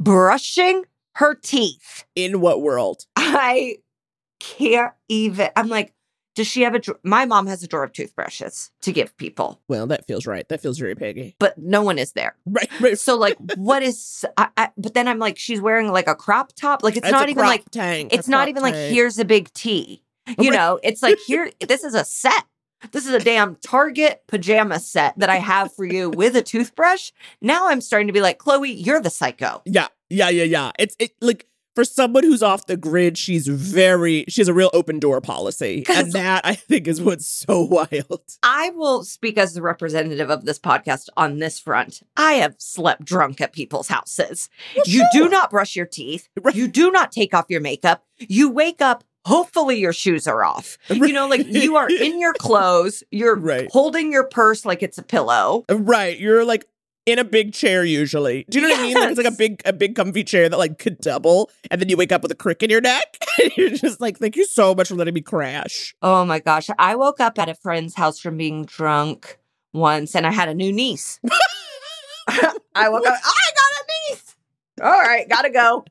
brushing 0.00 0.84
her 1.16 1.34
teeth. 1.34 2.04
In 2.14 2.40
what 2.40 2.60
world? 2.62 3.06
I 3.16 3.76
can't 4.40 4.92
even. 5.08 5.48
I'm 5.56 5.68
like, 5.68 5.92
does 6.34 6.46
she 6.48 6.62
have 6.62 6.74
a 6.74 6.80
drawer? 6.80 6.98
My 7.04 7.24
mom 7.24 7.46
has 7.46 7.62
a 7.62 7.68
drawer 7.68 7.84
of 7.84 7.92
toothbrushes 7.92 8.72
to 8.82 8.92
give 8.92 9.16
people, 9.16 9.60
Well, 9.68 9.86
that 9.86 10.06
feels 10.06 10.26
right. 10.26 10.48
That 10.48 10.60
feels 10.60 10.78
very 10.78 10.96
peggy. 10.96 11.36
but 11.38 11.56
no 11.58 11.82
one 11.82 11.96
is 11.98 12.12
there. 12.12 12.34
Right, 12.44 12.68
right. 12.80 12.98
So, 12.98 13.16
like, 13.16 13.36
what 13.54 13.82
is. 13.84 14.24
I, 14.36 14.48
I, 14.56 14.70
but 14.76 14.94
then 14.94 15.06
I'm 15.06 15.20
like, 15.20 15.38
she's 15.38 15.60
wearing 15.60 15.92
like 15.92 16.08
a 16.08 16.14
crop 16.16 16.52
top. 16.54 16.82
Like, 16.82 16.96
it's 16.96 17.06
It's 17.06 17.12
not 17.12 17.28
even 17.28 17.44
like. 17.46 17.70
tank, 17.70 18.12
It's 18.12 18.26
not 18.28 18.48
even 18.48 18.62
like, 18.62 18.74
here's 18.74 19.18
a 19.18 19.24
big 19.24 19.52
T. 19.52 20.02
Oh 20.26 20.32
you 20.42 20.50
Right. 20.50 20.56
know, 20.56 20.80
it's 20.82 21.02
like, 21.02 21.18
here, 21.26 21.50
this 21.68 21.84
is 21.84 21.94
a 21.94 22.04
set. 22.04 22.44
This 22.92 23.06
is 23.06 23.14
a 23.14 23.18
damn 23.18 23.56
Target 23.56 24.22
pajama 24.26 24.78
set 24.80 25.18
that 25.18 25.30
I 25.30 25.36
have 25.36 25.74
for 25.74 25.84
you 25.84 26.10
with 26.14 26.36
a 26.36 26.42
toothbrush. 26.42 27.12
Now 27.40 27.68
I'm 27.68 27.80
starting 27.80 28.06
to 28.08 28.12
be 28.12 28.20
like, 28.20 28.38
Chloe, 28.38 28.72
you're 28.72 29.00
the 29.00 29.10
psycho. 29.10 29.62
Yeah, 29.64 29.88
yeah, 30.10 30.28
yeah, 30.28 30.44
yeah. 30.44 30.72
It's 30.78 30.96
it 30.98 31.12
like 31.20 31.46
for 31.74 31.84
someone 31.84 32.22
who's 32.22 32.42
off 32.42 32.66
the 32.66 32.76
grid, 32.76 33.18
she's 33.18 33.46
very 33.48 34.24
she 34.28 34.40
has 34.40 34.48
a 34.48 34.54
real 34.54 34.70
open 34.72 35.00
door 35.00 35.20
policy. 35.20 35.84
and 35.88 36.12
that 36.12 36.46
I 36.46 36.54
think 36.54 36.86
is 36.86 37.00
what's 37.00 37.26
so 37.26 37.60
wild. 37.70 38.22
I 38.42 38.70
will 38.70 39.04
speak 39.04 39.36
as 39.38 39.54
the 39.54 39.62
representative 39.62 40.30
of 40.30 40.44
this 40.44 40.58
podcast 40.58 41.08
on 41.16 41.38
this 41.38 41.58
front. 41.58 42.02
I 42.16 42.34
have 42.34 42.54
slept 42.58 43.04
drunk 43.04 43.40
at 43.40 43.52
people's 43.52 43.88
houses. 43.88 44.48
You 44.86 45.06
do 45.12 45.28
not 45.28 45.50
brush 45.50 45.74
your 45.74 45.86
teeth. 45.86 46.28
Right. 46.40 46.54
You 46.54 46.68
do 46.68 46.90
not 46.90 47.10
take 47.12 47.34
off 47.34 47.46
your 47.48 47.60
makeup. 47.60 48.04
You 48.18 48.50
wake 48.50 48.80
up. 48.80 49.04
Hopefully 49.24 49.78
your 49.78 49.92
shoes 49.92 50.26
are 50.26 50.44
off. 50.44 50.76
You 50.88 51.12
know, 51.12 51.28
like 51.28 51.46
you 51.46 51.76
are 51.76 51.88
in 51.90 52.20
your 52.20 52.34
clothes. 52.34 53.02
You're 53.10 53.36
Right. 53.36 53.68
holding 53.72 54.12
your 54.12 54.24
purse 54.24 54.64
like 54.64 54.82
it's 54.82 54.98
a 54.98 55.02
pillow. 55.02 55.64
Right, 55.70 56.18
you're 56.18 56.44
like 56.44 56.66
in 57.06 57.18
a 57.18 57.24
big 57.24 57.52
chair 57.52 57.84
usually. 57.84 58.46
Do 58.48 58.58
you 58.58 58.66
know 58.66 58.70
what 58.72 58.80
I 58.80 58.82
mean? 58.82 58.94
Like 58.94 59.08
it's 59.10 59.18
like 59.18 59.26
a 59.26 59.36
big 59.36 59.60
a 59.64 59.72
big 59.72 59.94
comfy 59.94 60.24
chair 60.24 60.48
that 60.48 60.56
like 60.58 60.78
could 60.78 60.98
double, 60.98 61.50
and 61.70 61.80
then 61.80 61.88
you 61.88 61.96
wake 61.96 62.12
up 62.12 62.22
with 62.22 62.32
a 62.32 62.34
crick 62.34 62.62
in 62.62 62.70
your 62.70 62.80
neck. 62.80 63.16
and 63.42 63.52
you're 63.56 63.70
just 63.70 64.00
like, 64.00 64.18
thank 64.18 64.36
you 64.36 64.46
so 64.46 64.74
much 64.74 64.88
for 64.88 64.94
letting 64.94 65.14
me 65.14 65.20
crash. 65.20 65.94
Oh 66.02 66.24
my 66.24 66.38
gosh. 66.40 66.68
I 66.78 66.94
woke 66.96 67.20
up 67.20 67.38
at 67.38 67.48
a 67.48 67.54
friend's 67.54 67.94
house 67.94 68.18
from 68.20 68.36
being 68.36 68.64
drunk 68.64 69.38
once 69.72 70.14
and 70.14 70.26
I 70.26 70.30
had 70.32 70.48
a 70.48 70.54
new 70.54 70.72
niece. 70.72 71.18
I 72.28 72.88
woke 72.88 73.06
up, 73.06 73.14
oh, 73.24 73.32
I 73.32 73.50
got 73.54 73.80
a 73.80 73.84
niece. 74.10 74.36
All 74.82 74.90
right, 74.90 75.28
gotta 75.28 75.50
go. 75.50 75.84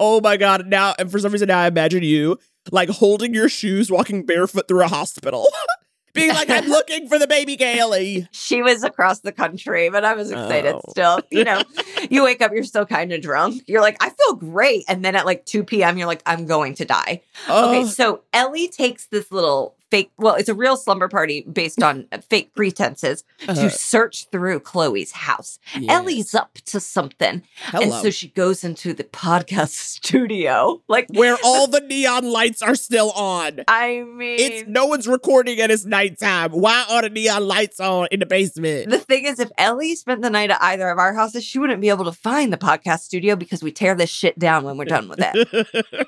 Oh 0.00 0.20
my 0.20 0.36
god! 0.36 0.66
Now, 0.66 0.94
and 0.98 1.10
for 1.10 1.18
some 1.18 1.32
reason, 1.32 1.48
now 1.48 1.60
I 1.60 1.66
imagine 1.68 2.02
you 2.02 2.38
like 2.72 2.88
holding 2.88 3.32
your 3.34 3.48
shoes, 3.48 3.90
walking 3.90 4.24
barefoot 4.26 4.68
through 4.68 4.82
a 4.82 4.88
hospital, 4.88 5.46
being 6.14 6.30
like, 6.34 6.50
"I'm 6.50 6.66
looking 6.68 7.08
for 7.08 7.18
the 7.18 7.26
baby 7.26 7.54
Gailey." 7.56 8.28
She 8.32 8.60
was 8.62 8.82
across 8.82 9.20
the 9.20 9.32
country, 9.32 9.88
but 9.88 10.04
I 10.04 10.14
was 10.14 10.30
excited 10.30 10.74
Oh. 10.74 10.80
still. 10.90 11.20
You 11.30 11.44
know, 11.44 11.62
you 12.10 12.24
wake 12.24 12.42
up, 12.42 12.52
you're 12.52 12.64
still 12.64 12.86
kind 12.86 13.12
of 13.12 13.20
drunk. 13.22 13.62
You're 13.66 13.80
like, 13.80 13.96
I 14.02 14.10
feel 14.10 14.34
great. 14.34 14.84
And 14.88 15.04
then 15.04 15.14
at 15.14 15.24
like 15.26 15.46
2 15.46 15.62
p.m., 15.64 15.96
you're 15.96 16.06
like, 16.08 16.22
I'm 16.26 16.46
going 16.46 16.74
to 16.74 16.84
die. 16.84 17.22
Oh, 17.48 17.68
Okay, 17.70 17.88
so 17.88 18.22
Ellie 18.32 18.68
takes 18.68 19.06
this 19.06 19.30
little 19.30 19.76
fake, 19.90 20.10
well, 20.18 20.34
it's 20.34 20.48
a 20.48 20.54
real 20.54 20.76
slumber 20.76 21.08
party 21.08 21.42
based 21.50 21.82
on 21.82 22.06
fake 22.28 22.54
pretenses 22.54 23.24
Uh-huh. 23.48 23.54
to 23.62 23.70
search 23.70 24.26
through 24.30 24.60
Chloe's 24.60 25.12
house. 25.12 25.58
Yes. 25.74 25.84
Ellie's 25.88 26.34
up 26.34 26.54
to 26.66 26.80
something. 26.80 27.42
And 27.72 27.92
so 27.92 28.10
she 28.10 28.28
goes 28.28 28.64
into 28.64 28.92
the 28.92 29.04
podcast 29.04 29.68
studio. 29.98 30.82
Like, 30.88 31.06
Where 31.10 31.36
all 31.44 31.66
the 31.66 31.80
neon 31.80 32.30
lights 32.30 32.62
are 32.62 32.74
still 32.74 33.10
on. 33.12 33.60
I 33.68 34.02
mean, 34.02 34.36
It's 34.40 34.68
no 34.68 34.86
one's 34.86 35.08
recording 35.08 35.60
and 35.60 35.72
it's 35.72 35.84
nighttime. 35.84 36.52
Why 36.52 36.84
are 36.90 37.02
the 37.02 37.10
neon 37.10 37.46
lights 37.46 37.80
on 37.80 38.08
in 38.10 38.20
the 38.20 38.26
basement? 38.26 38.90
the 38.90 38.98
thing 38.98 39.24
is, 39.24 39.38
if 39.40 39.50
Ellie 39.58 39.94
spent 39.94 40.22
the 40.22 40.30
night 40.30 40.50
at 40.50 40.58
either 40.62 40.88
of 40.90 40.98
our 40.98 41.14
houses, 41.14 41.44
she 41.44 41.58
wouldn't 41.58 41.80
be 41.80 41.88
able 41.88 42.04
to 42.04 42.12
find 42.12 42.52
the 42.52 42.56
podcast 42.58 43.00
studio 43.00 43.36
because 43.36 43.62
we 43.62 43.72
tear 43.72 43.94
this 43.94 44.10
shit 44.10 44.38
down 44.38 44.64
when 44.64 44.76
we're 44.76 44.84
done 44.84 45.08
with 45.08 45.18
it. 45.22 46.06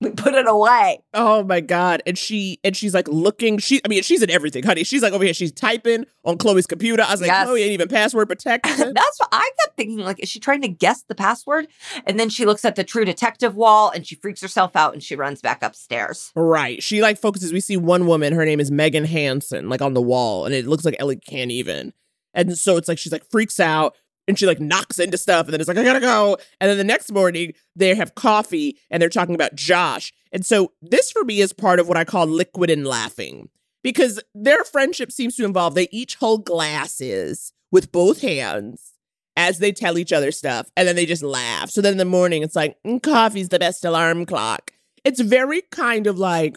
We 0.00 0.10
put 0.10 0.34
it 0.34 0.46
away. 0.46 0.98
oh 1.14 1.42
my 1.42 1.60
god! 1.60 2.02
And 2.06 2.18
she 2.18 2.60
and 2.62 2.76
she's 2.76 2.92
like 2.92 3.08
looking. 3.08 3.56
She, 3.56 3.80
I 3.82 3.88
mean, 3.88 4.02
she's 4.02 4.22
in 4.22 4.28
everything, 4.28 4.62
honey. 4.62 4.84
She's 4.84 5.02
like 5.02 5.14
over 5.14 5.24
here. 5.24 5.32
She's 5.32 5.52
typing 5.52 6.04
on 6.24 6.36
Chloe's 6.36 6.66
computer. 6.66 7.02
I 7.02 7.10
was 7.12 7.22
like, 7.22 7.28
Yes. 7.28 7.46
Chloe 7.46 7.62
ain't 7.62 7.72
even 7.72 7.88
password 7.88 8.28
protected. 8.28 8.76
That's 8.94 9.18
what 9.18 9.28
I 9.32 9.50
kept 9.60 9.76
thinking. 9.78 9.98
Like, 10.00 10.22
is 10.22 10.28
she 10.28 10.38
trying 10.38 10.60
to 10.62 10.68
guess 10.68 11.02
the 11.04 11.14
password? 11.14 11.68
And 12.04 12.20
then 12.20 12.28
she 12.28 12.44
looks 12.44 12.64
at 12.66 12.76
the 12.76 12.84
True 12.84 13.06
Detective 13.06 13.56
wall 13.56 13.90
and 13.90 14.06
she 14.06 14.16
freaks 14.16 14.42
herself 14.42 14.76
out 14.76 14.92
and 14.92 15.02
she 15.02 15.16
runs 15.16 15.40
back 15.40 15.62
upstairs. 15.62 16.30
Right. 16.36 16.82
She 16.82 17.00
like 17.00 17.16
focuses. 17.16 17.52
We 17.54 17.60
see 17.60 17.78
one 17.78 18.06
woman, 18.06 18.34
her 18.34 18.44
name 18.44 18.60
is 18.60 18.70
Meghan 18.70 19.06
Hansen, 19.06 19.70
like 19.70 19.80
on 19.80 19.94
the 19.94 20.02
wall, 20.02 20.44
and 20.44 20.54
it 20.54 20.66
looks 20.66 20.84
like 20.84 20.96
Ellie 20.98 21.16
can't 21.16 21.50
even. 21.50 21.94
And 22.34 22.58
so 22.58 22.76
it's 22.76 22.86
like 22.86 22.98
she's 22.98 23.12
like 23.12 23.24
freaks 23.30 23.58
out 23.58 23.96
and 24.28 24.38
she 24.38 24.46
like 24.46 24.60
knocks 24.60 24.98
into 24.98 25.18
stuff, 25.18 25.46
and 25.46 25.52
then 25.52 25.60
it's 25.60 25.68
like, 25.68 25.78
I 25.78 25.84
gotta 25.84 26.00
go. 26.00 26.36
And 26.60 26.70
then 26.70 26.78
the 26.78 26.84
next 26.84 27.12
morning, 27.12 27.52
they 27.74 27.94
have 27.94 28.14
coffee 28.14 28.78
and 28.90 29.00
they're 29.00 29.08
talking 29.08 29.34
about 29.34 29.54
Josh. 29.54 30.12
And 30.32 30.44
so 30.44 30.72
this 30.82 31.10
for 31.10 31.24
me 31.24 31.40
is 31.40 31.52
part 31.52 31.78
of 31.78 31.88
what 31.88 31.96
I 31.96 32.04
call 32.04 32.26
liquid 32.26 32.70
and 32.70 32.86
laughing. 32.86 33.48
Because 33.82 34.20
their 34.34 34.64
friendship 34.64 35.12
seems 35.12 35.36
to 35.36 35.44
involve 35.44 35.74
they 35.74 35.88
each 35.92 36.16
hold 36.16 36.44
glasses 36.44 37.52
with 37.70 37.92
both 37.92 38.20
hands 38.20 38.94
as 39.36 39.58
they 39.58 39.70
tell 39.70 39.98
each 39.98 40.12
other 40.12 40.32
stuff, 40.32 40.68
and 40.76 40.88
then 40.88 40.96
they 40.96 41.06
just 41.06 41.22
laugh. 41.22 41.70
So 41.70 41.80
then 41.80 41.92
in 41.92 41.98
the 41.98 42.04
morning, 42.04 42.42
it's 42.42 42.56
like, 42.56 42.76
"Mm, 42.84 43.02
coffee's 43.02 43.50
the 43.50 43.58
best 43.58 43.84
alarm 43.84 44.24
clock. 44.26 44.72
It's 45.04 45.20
very 45.20 45.62
kind 45.70 46.06
of 46.06 46.18
like 46.18 46.56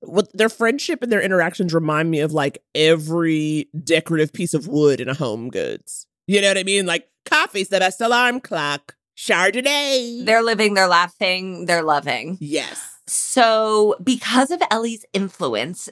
what 0.00 0.36
their 0.36 0.48
friendship 0.48 1.02
and 1.02 1.12
their 1.12 1.22
interactions 1.22 1.72
remind 1.72 2.10
me 2.10 2.20
of 2.20 2.32
like 2.32 2.62
every 2.74 3.68
decorative 3.84 4.32
piece 4.32 4.52
of 4.52 4.66
wood 4.66 5.00
in 5.00 5.08
a 5.08 5.14
home 5.14 5.48
goods. 5.48 6.06
You 6.32 6.40
know 6.40 6.48
what 6.48 6.58
I 6.58 6.62
mean? 6.62 6.86
Like 6.86 7.08
coffee's 7.26 7.68
the 7.68 7.78
best 7.78 8.00
alarm 8.00 8.40
clock. 8.40 8.96
Chardonnay. 9.16 10.24
They're 10.24 10.42
living, 10.42 10.74
they're 10.74 10.88
laughing, 10.88 11.66
they're 11.66 11.82
loving. 11.82 12.38
yes. 12.40 12.88
So, 13.06 13.96
because 14.02 14.50
of 14.52 14.62
Ellie's 14.70 15.04
influence, 15.12 15.88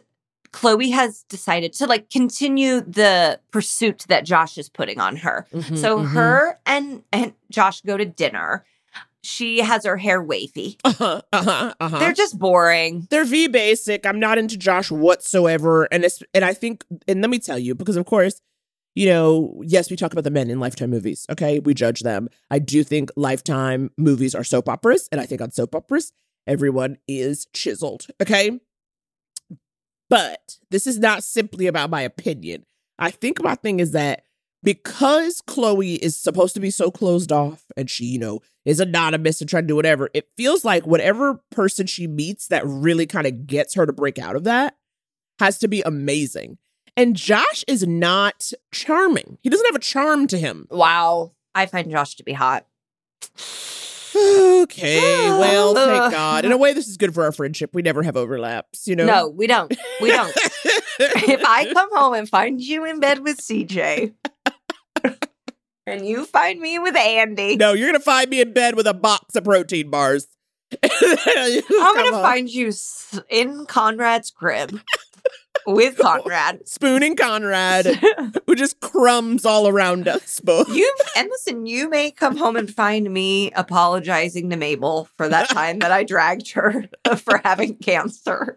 Chloe 0.52 0.90
has 0.90 1.24
decided 1.28 1.72
to 1.74 1.86
like 1.86 2.08
continue 2.08 2.80
the 2.80 3.40
pursuit 3.50 4.04
that 4.08 4.24
Josh 4.24 4.56
is 4.56 4.68
putting 4.68 4.98
on 5.00 5.16
her. 5.16 5.46
Mhm, 5.52 5.76
so 5.76 5.98
mhm. 5.98 6.08
her 6.12 6.58
and 6.64 7.02
and 7.12 7.34
Josh 7.50 7.82
go 7.82 7.96
to 7.96 8.04
dinner. 8.04 8.64
She 9.22 9.58
has 9.58 9.84
her 9.84 9.98
hair 9.98 10.22
wavy. 10.22 10.78
Uh-huh. 10.84 11.20
Uh-huh. 11.32 11.74
Uh-huh. 11.78 11.98
They're 11.98 12.14
just 12.14 12.38
boring. 12.38 13.06
They're 13.10 13.24
V 13.24 13.48
basic. 13.48 14.06
I'm 14.06 14.18
not 14.18 14.38
into 14.38 14.56
Josh 14.56 14.90
whatsoever. 14.90 15.84
And 15.92 16.04
it's 16.04 16.22
and 16.32 16.44
I 16.44 16.54
think 16.54 16.84
and 17.06 17.20
let 17.20 17.28
me 17.28 17.38
tell 17.38 17.58
you, 17.58 17.74
because 17.74 17.96
of 17.96 18.06
course, 18.06 18.40
you 18.94 19.06
know, 19.06 19.62
yes, 19.64 19.90
we 19.90 19.96
talk 19.96 20.12
about 20.12 20.24
the 20.24 20.30
men 20.30 20.50
in 20.50 20.60
Lifetime 20.60 20.90
movies. 20.90 21.26
Okay. 21.30 21.60
We 21.60 21.74
judge 21.74 22.00
them. 22.00 22.28
I 22.50 22.58
do 22.58 22.82
think 22.82 23.10
Lifetime 23.16 23.90
movies 23.96 24.34
are 24.34 24.44
soap 24.44 24.68
operas. 24.68 25.08
And 25.12 25.20
I 25.20 25.26
think 25.26 25.40
on 25.40 25.52
soap 25.52 25.74
operas, 25.74 26.12
everyone 26.46 26.98
is 27.06 27.46
chiseled. 27.54 28.06
Okay. 28.20 28.60
But 30.08 30.58
this 30.70 30.86
is 30.86 30.98
not 30.98 31.22
simply 31.22 31.68
about 31.68 31.90
my 31.90 32.02
opinion. 32.02 32.66
I 32.98 33.10
think 33.10 33.42
my 33.42 33.54
thing 33.54 33.78
is 33.78 33.92
that 33.92 34.24
because 34.62 35.40
Chloe 35.46 35.94
is 35.94 36.16
supposed 36.16 36.54
to 36.54 36.60
be 36.60 36.70
so 36.70 36.90
closed 36.90 37.32
off 37.32 37.64
and 37.76 37.88
she, 37.88 38.04
you 38.04 38.18
know, 38.18 38.40
is 38.64 38.80
anonymous 38.80 39.40
and 39.40 39.48
trying 39.48 39.62
to 39.62 39.68
do 39.68 39.76
whatever, 39.76 40.10
it 40.12 40.28
feels 40.36 40.64
like 40.64 40.86
whatever 40.86 41.40
person 41.50 41.86
she 41.86 42.06
meets 42.06 42.48
that 42.48 42.66
really 42.66 43.06
kind 43.06 43.26
of 43.26 43.46
gets 43.46 43.74
her 43.74 43.86
to 43.86 43.92
break 43.92 44.18
out 44.18 44.36
of 44.36 44.44
that 44.44 44.76
has 45.38 45.58
to 45.58 45.68
be 45.68 45.80
amazing. 45.82 46.58
And 47.00 47.16
Josh 47.16 47.64
is 47.66 47.86
not 47.86 48.52
charming. 48.72 49.38
He 49.40 49.48
doesn't 49.48 49.64
have 49.64 49.74
a 49.74 49.78
charm 49.78 50.26
to 50.26 50.36
him. 50.36 50.66
Wow. 50.70 51.32
I 51.54 51.64
find 51.64 51.90
Josh 51.90 52.16
to 52.16 52.22
be 52.22 52.34
hot. 52.34 52.66
Okay, 54.14 55.00
well, 55.30 55.78
uh, 55.78 55.86
thank 55.86 56.12
God. 56.12 56.44
In 56.44 56.52
a 56.52 56.58
way, 56.58 56.74
this 56.74 56.88
is 56.88 56.98
good 56.98 57.14
for 57.14 57.24
our 57.24 57.32
friendship. 57.32 57.70
We 57.72 57.80
never 57.80 58.02
have 58.02 58.18
overlaps, 58.18 58.86
you 58.86 58.96
know? 58.96 59.06
No, 59.06 59.28
we 59.28 59.46
don't. 59.46 59.74
We 60.02 60.10
don't. 60.10 60.30
if 60.98 61.42
I 61.42 61.72
come 61.72 61.88
home 61.90 62.12
and 62.12 62.28
find 62.28 62.60
you 62.60 62.84
in 62.84 63.00
bed 63.00 63.20
with 63.20 63.38
CJ 63.38 64.12
and 65.86 66.06
you 66.06 66.26
find 66.26 66.60
me 66.60 66.78
with 66.78 66.96
Andy, 66.96 67.56
No, 67.56 67.72
you're 67.72 67.88
gonna 67.88 68.00
find 68.00 68.28
me 68.28 68.42
in 68.42 68.52
bed 68.52 68.74
with 68.74 68.86
a 68.86 68.92
box 68.92 69.36
of 69.36 69.44
protein 69.44 69.88
bars. 69.88 70.28
I'm 70.82 71.96
going 71.96 72.12
to 72.12 72.22
find 72.22 72.48
you 72.48 72.72
in 73.28 73.66
Conrad's 73.66 74.30
crib 74.30 74.80
with 75.66 75.98
Conrad. 76.02 76.66
spooning 76.68 77.16
Conrad, 77.16 77.86
who 78.46 78.54
just 78.54 78.80
crumbs 78.80 79.44
all 79.44 79.68
around 79.68 80.08
us 80.08 80.40
both. 80.40 80.68
You 80.68 80.92
and 81.16 81.28
listen, 81.30 81.66
you 81.66 81.88
may 81.88 82.10
come 82.10 82.36
home 82.36 82.56
and 82.56 82.72
find 82.72 83.12
me 83.12 83.50
apologizing 83.52 84.50
to 84.50 84.56
Mabel 84.56 85.08
for 85.16 85.28
that 85.28 85.48
time 85.50 85.78
that 85.80 85.92
I 85.92 86.04
dragged 86.04 86.52
her 86.52 86.86
for 87.16 87.40
having 87.44 87.76
cancer. 87.76 88.56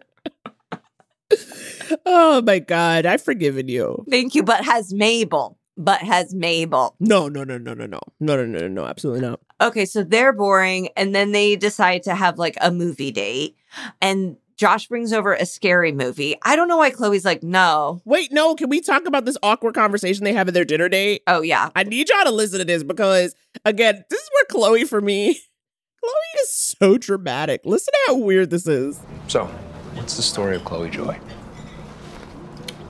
oh 2.06 2.42
my 2.42 2.58
God, 2.58 3.06
I've 3.06 3.22
forgiven 3.22 3.68
you. 3.68 4.04
Thank 4.10 4.34
you, 4.34 4.42
but 4.42 4.64
has 4.64 4.92
Mabel. 4.92 5.58
But 5.76 6.02
has 6.02 6.32
Mabel. 6.32 6.94
No, 7.00 7.28
no, 7.28 7.42
no, 7.42 7.58
no, 7.58 7.74
no, 7.74 7.86
no, 7.86 7.98
no, 8.20 8.36
no, 8.36 8.46
no, 8.46 8.58
no, 8.60 8.68
no, 8.68 8.84
absolutely 8.86 9.22
not. 9.22 9.40
Okay, 9.60 9.84
so 9.86 10.04
they're 10.04 10.32
boring, 10.32 10.88
and 10.96 11.12
then 11.14 11.32
they 11.32 11.56
decide 11.56 12.04
to 12.04 12.14
have 12.14 12.38
like 12.38 12.56
a 12.60 12.70
movie 12.70 13.10
date, 13.10 13.56
and 14.00 14.36
Josh 14.56 14.86
brings 14.86 15.12
over 15.12 15.34
a 15.34 15.46
scary 15.46 15.92
movie. 15.92 16.36
I 16.42 16.56
don't 16.56 16.68
know 16.68 16.76
why 16.76 16.90
Chloe's 16.90 17.24
like, 17.24 17.42
no. 17.42 18.00
Wait, 18.04 18.32
no, 18.32 18.54
can 18.54 18.68
we 18.68 18.80
talk 18.80 19.06
about 19.06 19.24
this 19.24 19.36
awkward 19.42 19.74
conversation 19.74 20.24
they 20.24 20.32
have 20.32 20.48
at 20.48 20.54
their 20.54 20.64
dinner 20.64 20.88
date? 20.88 21.22
Oh 21.26 21.40
yeah, 21.42 21.70
I 21.74 21.82
need 21.82 22.08
y'all 22.08 22.24
to 22.24 22.30
listen 22.30 22.58
to 22.60 22.64
this 22.64 22.82
because, 22.84 23.34
again, 23.64 24.04
this 24.10 24.20
is 24.20 24.30
where 24.32 24.44
Chloe, 24.50 24.84
for 24.84 25.00
me, 25.00 25.34
Chloe 26.00 26.42
is 26.42 26.50
so 26.52 26.98
dramatic. 26.98 27.62
Listen 27.64 27.92
to 27.92 27.98
how 28.08 28.16
weird 28.16 28.50
this 28.50 28.66
is. 28.66 29.00
So, 29.28 29.46
what's 29.94 30.16
the 30.16 30.22
story 30.22 30.56
of 30.56 30.64
Chloe 30.64 30.90
Joy? 30.90 31.18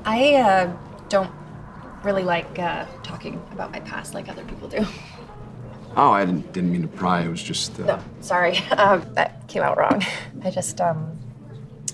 I 0.04 0.34
uh, 0.34 0.76
don't 1.08 1.30
really 2.02 2.24
like 2.24 2.58
uh, 2.58 2.84
talking 3.02 3.42
about 3.52 3.72
my 3.72 3.80
past 3.80 4.12
like 4.14 4.28
other 4.28 4.44
people 4.44 4.68
do. 4.68 4.84
Oh, 5.96 6.10
I 6.10 6.24
didn't, 6.24 6.52
didn't 6.52 6.72
mean 6.72 6.82
to 6.82 6.88
pry. 6.88 7.22
It 7.22 7.28
was 7.28 7.40
just. 7.40 7.78
Uh, 7.78 7.84
No, 7.84 8.00
sorry. 8.20 8.58
Um, 8.76 9.04
that 9.14 9.46
came 9.46 9.62
out 9.62 9.78
wrong. 9.78 10.02
I 10.42 10.50
just, 10.50 10.80
um, 10.80 11.16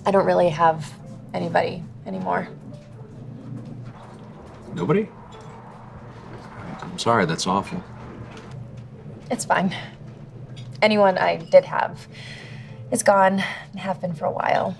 I 0.06 0.10
don't 0.10 0.26
really 0.26 0.48
have 0.48 0.92
anybody 1.34 1.82
anymore. 2.06 2.48
Nobody? 4.74 5.08
I'm 6.80 6.98
sorry, 6.98 7.26
that's 7.26 7.46
awful. 7.46 7.82
It's 9.30 9.44
fine. 9.44 9.74
Anyone 10.82 11.18
I 11.18 11.36
did 11.36 11.64
have 11.64 12.08
is 12.90 13.02
gone 13.02 13.44
and 13.70 13.80
have 13.80 14.00
been 14.00 14.14
for 14.14 14.24
a 14.24 14.30
while. 14.30 14.76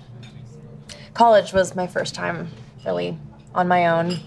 College 1.13 1.53
was 1.53 1.75
my 1.75 1.87
first 1.87 2.15
time 2.15 2.49
really 2.85 3.17
on 3.53 3.67
my 3.67 3.87
own, 3.87 4.19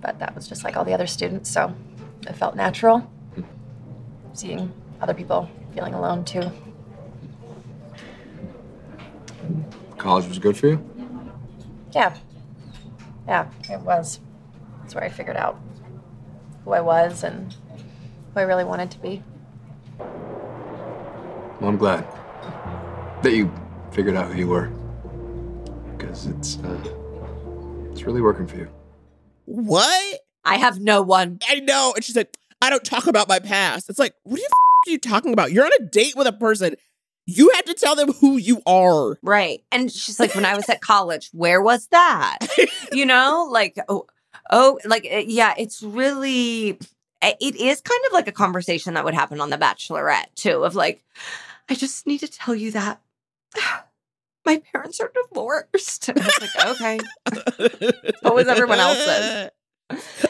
but 0.00 0.18
that 0.18 0.34
was 0.34 0.48
just 0.48 0.64
like 0.64 0.76
all 0.76 0.84
the 0.84 0.92
other 0.92 1.06
students, 1.06 1.50
so 1.50 1.74
it 2.26 2.34
felt 2.34 2.56
natural. 2.56 3.10
Seeing 4.32 4.72
other 5.00 5.14
people 5.14 5.48
feeling 5.74 5.94
alone 5.94 6.24
too. 6.24 6.50
College 10.04 10.28
was 10.28 10.38
good 10.38 10.54
for 10.54 10.66
you? 10.66 10.90
Yeah. 11.92 12.14
Yeah, 13.26 13.48
it 13.70 13.80
was. 13.80 14.20
That's 14.82 14.94
where 14.94 15.02
I 15.02 15.08
figured 15.08 15.38
out 15.38 15.58
who 16.62 16.72
I 16.72 16.82
was 16.82 17.24
and 17.24 17.50
who 18.34 18.40
I 18.40 18.42
really 18.42 18.64
wanted 18.64 18.90
to 18.90 18.98
be. 18.98 19.22
Well, 19.98 21.70
I'm 21.70 21.78
glad 21.78 22.06
that 23.22 23.32
you 23.32 23.50
figured 23.92 24.14
out 24.14 24.30
who 24.30 24.38
you 24.40 24.46
were. 24.46 24.66
Because 25.96 26.26
it's, 26.26 26.58
uh, 26.58 27.88
it's 27.90 28.02
really 28.02 28.20
working 28.20 28.46
for 28.46 28.58
you. 28.58 28.68
What? 29.46 30.20
I 30.44 30.58
have 30.58 30.80
no 30.80 31.00
one. 31.00 31.38
I 31.48 31.60
know. 31.60 31.94
And 31.96 32.04
she's 32.04 32.14
like, 32.14 32.36
I 32.60 32.68
don't 32.68 32.84
talk 32.84 33.06
about 33.06 33.26
my 33.26 33.38
past. 33.38 33.88
It's 33.88 33.98
like, 33.98 34.12
what 34.24 34.36
the 34.36 34.42
f- 34.42 34.50
are 34.86 34.90
you 34.90 34.98
talking 34.98 35.32
about? 35.32 35.50
You're 35.50 35.64
on 35.64 35.72
a 35.80 35.84
date 35.84 36.12
with 36.14 36.26
a 36.26 36.32
person. 36.32 36.76
You 37.26 37.50
had 37.54 37.66
to 37.66 37.74
tell 37.74 37.96
them 37.96 38.12
who 38.12 38.36
you 38.36 38.62
are. 38.66 39.18
Right. 39.22 39.62
And 39.72 39.90
she's 39.90 40.20
like, 40.20 40.34
when 40.34 40.44
I 40.44 40.56
was 40.56 40.68
at 40.68 40.80
college, 40.80 41.30
where 41.32 41.62
was 41.62 41.86
that? 41.88 42.38
you 42.92 43.06
know, 43.06 43.48
like, 43.50 43.78
oh, 43.88 44.06
oh, 44.50 44.78
like, 44.84 45.08
uh, 45.10 45.22
yeah, 45.26 45.54
it's 45.56 45.82
really, 45.82 46.78
uh, 47.22 47.32
it 47.40 47.56
is 47.56 47.80
kind 47.80 48.00
of 48.06 48.12
like 48.12 48.28
a 48.28 48.32
conversation 48.32 48.94
that 48.94 49.04
would 49.04 49.14
happen 49.14 49.40
on 49.40 49.50
The 49.50 49.56
Bachelorette, 49.56 50.34
too, 50.34 50.64
of 50.64 50.74
like, 50.74 51.02
I 51.70 51.74
just 51.74 52.06
need 52.06 52.18
to 52.18 52.28
tell 52.28 52.54
you 52.54 52.70
that 52.72 53.00
My 54.46 54.62
parents 54.72 55.00
are 55.00 55.10
divorced. 55.28 56.10
And 56.10 56.20
I 56.20 56.24
was 56.26 56.40
like, 56.40 56.66
okay. 56.66 57.00
what 58.20 58.34
was 58.34 58.46
everyone 58.46 58.78
else's? 58.78 59.50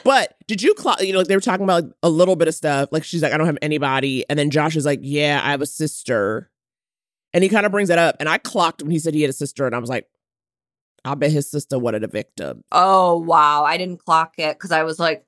But 0.04 0.36
did 0.46 0.62
you 0.62 0.74
clock? 0.74 1.00
You 1.00 1.12
know, 1.12 1.18
like 1.18 1.28
they 1.28 1.36
were 1.36 1.40
talking 1.40 1.64
about 1.64 1.84
like, 1.84 1.92
a 2.02 2.08
little 2.08 2.36
bit 2.36 2.48
of 2.48 2.54
stuff. 2.54 2.90
Like 2.92 3.04
she's 3.04 3.22
like, 3.22 3.32
I 3.32 3.36
don't 3.36 3.46
have 3.46 3.58
anybody, 3.62 4.24
and 4.28 4.38
then 4.38 4.50
Josh 4.50 4.76
is 4.76 4.84
like, 4.84 5.00
Yeah, 5.02 5.40
I 5.42 5.50
have 5.50 5.62
a 5.62 5.66
sister, 5.66 6.50
and 7.34 7.42
he 7.44 7.50
kind 7.50 7.66
of 7.66 7.72
brings 7.72 7.90
it 7.90 7.98
up, 7.98 8.16
and 8.20 8.28
I 8.28 8.38
clocked 8.38 8.82
when 8.82 8.90
he 8.90 8.98
said 8.98 9.12
he 9.12 9.20
had 9.20 9.28
a 9.28 9.34
sister, 9.34 9.66
and 9.66 9.74
I 9.74 9.78
was 9.78 9.90
like, 9.90 10.06
I 11.04 11.14
bet 11.14 11.30
his 11.32 11.50
sister 11.50 11.78
wanted 11.78 12.02
a 12.02 12.08
victim. 12.08 12.64
Oh 12.72 13.18
wow, 13.18 13.64
I 13.64 13.76
didn't 13.76 13.98
clock 14.02 14.34
it 14.38 14.56
because 14.56 14.72
I 14.72 14.84
was 14.84 14.98
like, 14.98 15.26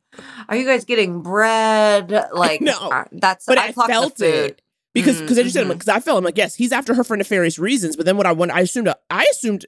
"Are 0.49 0.57
you 0.57 0.65
guys 0.65 0.87
getting 0.87 1.21
bread?" 1.21 2.11
Like, 2.33 2.63
No, 2.63 3.05
that's 3.13 3.45
but 3.45 3.59
I, 3.59 3.67
I, 3.67 3.73
clocked 3.73 3.91
felt 3.91 4.21
it 4.23 4.63
because 4.95 5.21
because 5.21 5.39
I 5.39 5.43
just 5.43 5.53
said 5.55 5.67
Mhm. 5.67 5.73
because 5.75 5.89
I 5.89 6.01
felt 6.01 6.17
I'm 6.17 6.25
like, 6.25 6.39
yes, 6.39 6.55
he's 6.55 6.73
after 6.73 6.95
her 6.95 7.05
for 7.05 7.15
nefarious 7.17 7.59
reasons. 7.59 7.95
But 7.97 8.07
then 8.07 8.17
what 8.17 8.25
I 8.25 8.33
went, 8.33 8.53
I 8.53 8.61
assumed, 8.61 8.89
I 9.11 9.27
assumed, 9.31 9.67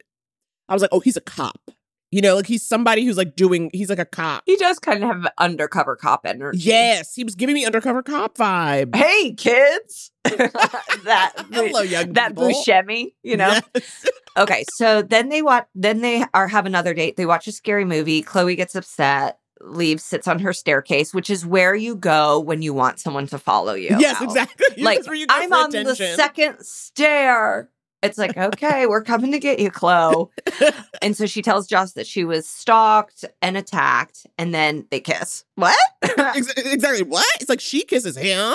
I 0.69 0.73
was 0.73 0.81
like, 0.81 0.93
oh, 0.93 1.01
he's 1.01 1.19
a 1.19 1.21
cop. 1.21 1.71
You 2.11 2.23
know, 2.23 2.37
like 2.37 2.47
he's 2.47 2.67
somebody 2.67 3.05
who's 3.05 3.19
like 3.19 3.37
doing, 3.37 3.71
he's 3.75 3.91
like 3.91 3.99
a 3.99 4.07
cop. 4.07 4.43
He 4.47 4.57
does 4.57 4.79
kind 4.79 5.05
of 5.05 5.11
have 5.11 5.33
undercover 5.37 5.95
cop 5.95 6.23
energy. 6.25 6.59
Yes, 6.59 7.15
he 7.15 7.23
was 7.23 7.35
giving 7.35 7.55
me 7.55 7.67
undercover 7.67 8.03
cop 8.03 8.39
vibe. 8.39 8.95
Hey 8.97 9.35
kids, 9.35 10.11
that 10.25 11.33
Hello, 11.53 11.83
young 11.83 12.15
that 12.15 12.31
people. 12.31 12.49
Buscemi, 12.49 13.13
you 13.23 13.37
know. 13.37 13.59
Yes. 13.75 14.09
Okay, 14.37 14.65
so 14.73 15.03
then 15.03 15.31
they 15.31 15.43
watch. 15.43 15.67
Then 15.75 16.01
they 16.01 16.25
are 16.33 16.47
have 16.47 16.65
another 16.65 16.95
date. 16.95 17.17
They 17.17 17.27
watch 17.27 17.49
a 17.49 17.53
scary 17.53 17.85
movie. 17.85 18.23
Chloe 18.23 18.55
gets 18.55 18.77
upset, 18.77 19.41
leaves, 19.61 20.05
sits 20.05 20.29
on 20.29 20.39
her 20.39 20.53
staircase, 20.53 21.13
which 21.13 21.29
is 21.29 21.45
where 21.45 21.75
you 21.75 21.97
go 21.97 22.39
when 22.39 22.63
you 22.63 22.73
want 22.73 23.01
someone 23.01 23.27
to 23.29 23.39
follow 23.39 23.75
you. 23.75 23.97
Yes, 23.99 24.17
out. 24.17 24.23
exactly. 24.23 24.81
Like 24.85 24.99
That's 24.99 25.09
where 25.09 25.17
you 25.17 25.27
go 25.27 25.35
I'm 25.35 25.53
on 25.53 25.71
the 25.71 25.95
second 25.97 26.65
stair. 26.65 27.69
It's 28.03 28.19
like 28.19 28.37
okay, 28.37 28.87
we're 28.87 29.03
coming 29.03 29.33
to 29.33 29.39
get 29.39 29.59
you, 29.59 29.71
Chloe. 29.71 30.29
and 31.03 31.17
so 31.17 31.27
she 31.27 31.43
tells 31.43 31.67
Josh 31.67 31.93
that 31.93 32.07
she 32.07 32.25
was 32.25 32.47
stalked 32.47 33.25
and 33.43 33.57
attacked, 33.57 34.27
and 34.37 34.55
then 34.55 34.87
they 34.91 35.01
kiss. 35.01 35.45
What? 35.57 35.77
Exactly. 36.03 37.03
What? 37.03 37.27
It's 37.41 37.49
like 37.49 37.61
she 37.61 37.85
kisses 37.85 38.17
him. 38.17 38.55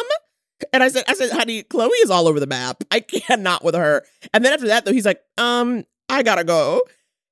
And 0.72 0.82
I 0.82 0.88
said, 0.88 1.04
I 1.10 1.14
said, 1.14 1.32
honey, 1.32 1.64
Chloe 1.64 1.90
is 1.90 2.10
all 2.10 2.28
over 2.28 2.40
the 2.40 2.48
map. 2.48 2.84
I 2.90 3.02
cannot 3.02 3.66
with 3.66 3.76
her. 3.76 4.04
And 4.34 4.46
then 4.46 4.54
after 4.54 4.68
that, 4.68 4.86
though, 4.86 4.94
he's 4.94 5.06
like, 5.06 5.22
um, 5.38 5.84
I 6.08 6.24
gotta 6.24 6.46
go. 6.46 6.82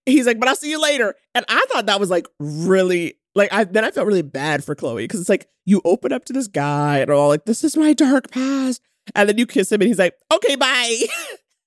He's 0.05 0.25
like, 0.25 0.39
but 0.39 0.49
I'll 0.49 0.55
see 0.55 0.69
you 0.69 0.81
later. 0.81 1.15
And 1.33 1.45
I 1.47 1.65
thought 1.71 1.85
that 1.85 1.99
was 1.99 2.09
like 2.09 2.27
really 2.39 3.15
like 3.35 3.53
I 3.53 3.63
then 3.63 3.85
I 3.85 3.91
felt 3.91 4.07
really 4.07 4.21
bad 4.21 4.63
for 4.63 4.75
Chloe 4.75 5.03
because 5.03 5.19
it's 5.21 5.29
like 5.29 5.47
you 5.65 5.81
open 5.85 6.11
up 6.11 6.25
to 6.25 6.33
this 6.33 6.47
guy 6.47 6.99
and 6.99 7.09
all 7.09 7.29
like, 7.29 7.45
this 7.45 7.63
is 7.63 7.77
my 7.77 7.93
dark 7.93 8.31
past. 8.31 8.81
And 9.15 9.29
then 9.29 9.37
you 9.37 9.45
kiss 9.45 9.71
him 9.71 9.81
and 9.81 9.87
he's 9.87 9.99
like, 9.99 10.15
okay, 10.31 10.55
bye. 10.55 11.05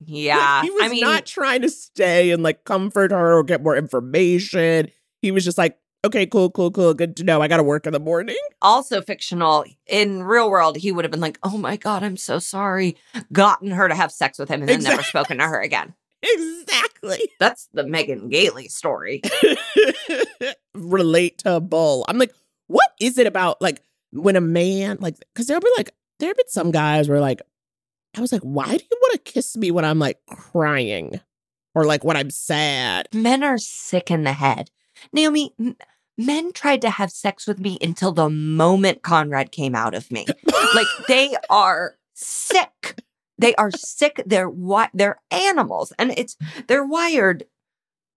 yeah, 0.01 0.63
he 0.63 0.71
was 0.71 0.83
I 0.85 0.89
mean, 0.89 1.01
not 1.01 1.27
trying 1.27 1.63
to 1.63 1.71
stay 1.71 2.31
and 2.31 2.43
like 2.43 2.65
comfort 2.65 3.11
her 3.11 3.39
or 3.39 3.43
get 3.45 3.63
more 3.63 3.77
information. 3.77 4.91
He 5.23 5.31
was 5.31 5.45
just 5.45 5.59
like, 5.59 5.79
okay, 6.05 6.27
cool, 6.27 6.51
cool, 6.51 6.71
cool. 6.71 6.95
Good 6.95 7.17
to 7.17 7.25
know. 7.25 7.41
I 7.41 7.49
gotta 7.49 7.63
work 7.63 7.87
in 7.87 7.93
the 7.93 8.01
morning. 8.01 8.37
also 8.61 9.01
fictional. 9.01 9.65
In 9.87 10.23
real 10.23 10.51
world, 10.51 10.77
he 10.77 10.93
would 10.93 11.05
have 11.05 11.13
been 11.13 11.21
like, 11.21 11.39
"Oh 11.43 11.57
my 11.57 11.77
god, 11.77 12.03
I'm 12.03 12.17
so 12.17 12.39
sorry," 12.39 12.97
gotten 13.33 13.71
her 13.71 13.89
to 13.89 13.95
have 13.95 14.13
sex 14.13 14.39
with 14.39 14.49
him, 14.49 14.61
and 14.61 14.69
then 14.69 14.83
never 14.83 15.03
spoken 15.03 15.39
to 15.39 15.45
her 15.45 15.61
again. 15.61 15.95
Exactly. 16.23 17.31
That's 17.39 17.69
the 17.75 17.85
Megan 17.87 18.29
Gailey 18.31 18.69
story. 18.69 19.21
relate 20.75 21.39
to 21.39 21.61
Bull. 21.61 22.05
I'm 22.09 22.19
like, 22.19 22.33
what 22.67 22.91
is 23.01 23.19
it 23.19 23.27
about 23.27 23.61
like 23.61 23.83
when 24.13 24.37
a 24.37 24.41
man 24.41 24.99
like 25.01 25.17
because 25.33 25.47
there'll 25.47 25.61
be 25.61 25.71
like 25.77 25.91
there 26.19 26.29
have 26.29 26.37
been 26.37 26.49
some 26.49 26.71
guys 26.71 27.09
where 27.09 27.21
like 27.21 27.43
I 28.17 28.21
was 28.21 28.33
like, 28.33 28.43
why 28.43 28.67
do 28.67 28.85
you 28.91 28.99
want 29.03 29.13
to 29.25 29.33
kiss 29.33 29.57
me 29.57 29.71
when 29.71 29.85
I'm 29.85 29.99
like 29.99 30.19
crying 30.27 31.21
or 31.75 31.85
like 31.85 32.05
when 32.05 32.17
I'm 32.17 32.31
sad? 32.31 33.09
Men 33.13 33.43
are 33.43 33.59
sick 33.59 34.11
in 34.11 34.25
the 34.25 34.33
head. 34.33 34.71
Naomi, 35.13 35.53
m- 35.59 35.77
men 36.17 36.53
tried 36.53 36.81
to 36.83 36.91
have 36.91 37.11
sex 37.11 37.47
with 37.47 37.59
me 37.59 37.79
until 37.83 38.13
the 38.13 38.31
moment 38.31 39.03
Conrad 39.03 39.51
came 39.53 39.75
out 39.75 39.95
of 39.95 40.11
me. 40.11 40.27
like 40.75 40.87
they 41.09 41.35
are 41.51 41.97
sick. 42.15 43.01
They 43.37 43.55
are 43.57 43.73
sick. 43.73 44.23
They're 44.25 44.49
wi- 44.49 44.91
they're 44.95 45.21
animals, 45.33 45.93
and 45.99 46.13
it's 46.17 46.37
they're 46.69 46.87
wired 46.87 47.45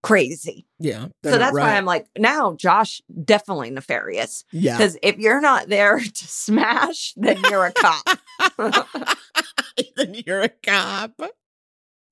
crazy. 0.02 0.66
Yeah. 0.78 1.08
so 1.24 1.38
that's 1.38 1.54
why 1.54 1.76
I'm 1.76 1.84
like, 1.84 2.06
now 2.16 2.54
Josh 2.54 3.02
definitely 3.24 3.70
nefarious. 3.70 4.44
Yeah. 4.52 4.76
Because 4.76 4.96
if 5.02 5.18
you're 5.18 5.40
not 5.40 5.68
there 5.68 5.98
to 6.14 6.28
smash, 6.28 7.14
then 7.16 7.38
you're 7.50 7.66
a 7.66 7.72
cop. 7.72 8.18
then 9.96 10.14
you're 10.26 10.42
a 10.42 10.48
cop. 10.48 11.20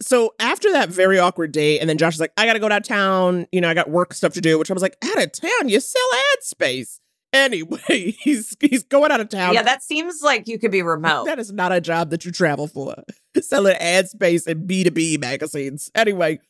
So 0.02 0.34
after 0.38 0.70
that 0.72 0.90
very 0.90 1.18
awkward 1.18 1.52
date, 1.52 1.80
and 1.80 1.88
then 1.88 1.96
Josh 1.96 2.14
is 2.14 2.20
like, 2.20 2.32
I 2.36 2.44
gotta 2.44 2.58
go 2.58 2.68
downtown. 2.68 3.46
You 3.50 3.60
know, 3.60 3.70
I 3.70 3.74
got 3.74 3.88
work 3.88 4.12
stuff 4.12 4.34
to 4.34 4.40
do, 4.40 4.58
which 4.58 4.70
I 4.70 4.74
was 4.74 4.82
like, 4.82 4.96
out 5.02 5.22
of 5.22 5.32
town, 5.32 5.68
you 5.68 5.80
sell 5.80 6.02
ad 6.34 6.42
space. 6.42 7.00
Anyway, 7.32 8.14
he's 8.20 8.56
he's 8.60 8.82
going 8.82 9.10
out 9.10 9.20
of 9.20 9.28
town. 9.28 9.54
yeah, 9.54 9.62
that 9.62 9.82
seems 9.82 10.22
like 10.22 10.46
you 10.48 10.58
could 10.58 10.70
be 10.70 10.82
remote. 10.82 11.26
That 11.26 11.38
is 11.38 11.52
not 11.52 11.72
a 11.72 11.80
job 11.80 12.10
that 12.10 12.24
you 12.24 12.32
travel 12.32 12.68
for. 12.68 12.94
Selling 13.40 13.76
ad 13.76 14.08
space 14.08 14.46
and 14.46 14.68
B2B 14.68 15.20
magazines. 15.20 15.90
Anyway, 15.94 16.40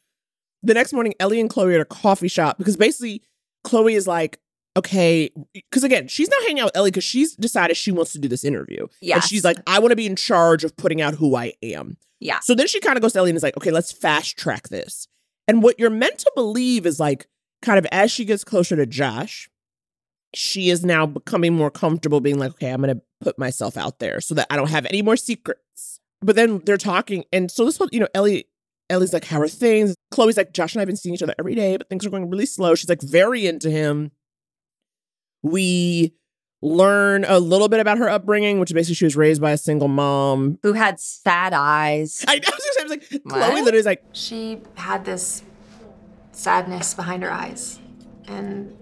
the 0.66 0.74
next 0.74 0.92
morning, 0.92 1.14
Ellie 1.20 1.40
and 1.40 1.48
Chloe 1.48 1.72
are 1.72 1.76
at 1.76 1.80
a 1.80 1.84
coffee 1.84 2.28
shop 2.28 2.58
because 2.58 2.76
basically 2.76 3.22
Chloe 3.64 3.94
is 3.94 4.06
like, 4.06 4.38
okay, 4.76 5.30
because 5.54 5.84
again, 5.84 6.08
she's 6.08 6.28
not 6.28 6.42
hanging 6.42 6.60
out 6.60 6.66
with 6.66 6.76
Ellie 6.76 6.90
because 6.90 7.04
she's 7.04 7.34
decided 7.34 7.76
she 7.76 7.92
wants 7.92 8.12
to 8.12 8.18
do 8.18 8.28
this 8.28 8.44
interview. 8.44 8.86
And 9.14 9.24
she's 9.24 9.44
like, 9.44 9.56
I 9.66 9.78
want 9.78 9.92
to 9.92 9.96
be 9.96 10.06
in 10.06 10.16
charge 10.16 10.64
of 10.64 10.76
putting 10.76 11.00
out 11.00 11.14
who 11.14 11.34
I 11.34 11.54
am. 11.62 11.96
Yeah. 12.20 12.40
So 12.40 12.54
then 12.54 12.66
she 12.66 12.80
kind 12.80 12.96
of 12.96 13.02
goes 13.02 13.14
to 13.14 13.20
Ellie 13.20 13.30
and 13.30 13.36
is 13.36 13.42
like, 13.42 13.56
okay, 13.56 13.70
let's 13.70 13.92
fast 13.92 14.36
track 14.36 14.68
this. 14.68 15.08
And 15.48 15.62
what 15.62 15.78
you're 15.78 15.90
meant 15.90 16.18
to 16.18 16.32
believe 16.34 16.84
is 16.86 17.00
like, 17.00 17.26
kind 17.62 17.78
of 17.78 17.86
as 17.90 18.10
she 18.10 18.24
gets 18.24 18.44
closer 18.44 18.76
to 18.76 18.86
Josh, 18.86 19.48
she 20.34 20.68
is 20.68 20.84
now 20.84 21.06
becoming 21.06 21.54
more 21.54 21.70
comfortable 21.70 22.20
being 22.20 22.38
like, 22.38 22.50
okay, 22.52 22.70
I'm 22.70 22.82
going 22.82 22.94
to 22.94 23.02
put 23.20 23.38
myself 23.38 23.76
out 23.76 23.98
there 23.98 24.20
so 24.20 24.34
that 24.34 24.46
I 24.50 24.56
don't 24.56 24.70
have 24.70 24.86
any 24.86 25.00
more 25.00 25.16
secrets. 25.16 26.00
But 26.20 26.36
then 26.36 26.60
they're 26.64 26.76
talking. 26.76 27.24
And 27.32 27.50
so 27.50 27.64
this 27.64 27.78
whole, 27.78 27.88
you 27.92 28.00
know, 28.00 28.08
Ellie, 28.14 28.46
Ellie's 28.88 29.12
like, 29.12 29.24
how 29.24 29.40
are 29.40 29.48
things? 29.48 29.94
Chloe's 30.10 30.36
like, 30.36 30.52
Josh 30.52 30.74
and 30.74 30.80
I 30.80 30.82
have 30.82 30.86
been 30.86 30.96
seeing 30.96 31.14
each 31.14 31.22
other 31.22 31.34
every 31.38 31.54
day, 31.54 31.76
but 31.76 31.88
things 31.88 32.06
are 32.06 32.10
going 32.10 32.30
really 32.30 32.46
slow. 32.46 32.74
She's 32.74 32.88
like 32.88 33.02
very 33.02 33.46
into 33.46 33.70
him. 33.70 34.12
We 35.42 36.14
learn 36.62 37.24
a 37.26 37.38
little 37.38 37.68
bit 37.68 37.80
about 37.80 37.98
her 37.98 38.08
upbringing, 38.08 38.58
which 38.60 38.72
basically 38.72 38.94
she 38.94 39.04
was 39.04 39.16
raised 39.16 39.40
by 39.40 39.52
a 39.52 39.58
single 39.58 39.88
mom. 39.88 40.58
Who 40.62 40.72
had 40.72 40.98
sad 41.00 41.52
eyes. 41.52 42.24
I 42.28 42.36
know. 42.36 42.48
I 42.48 42.82
was 42.82 42.90
like, 42.90 43.08
Chloe 43.08 43.20
What? 43.24 43.54
literally 43.54 43.78
is 43.78 43.86
like, 43.86 44.02
She 44.12 44.60
had 44.74 45.04
this 45.04 45.42
sadness 46.32 46.94
behind 46.94 47.22
her 47.22 47.32
eyes, 47.32 47.78
and 48.26 48.76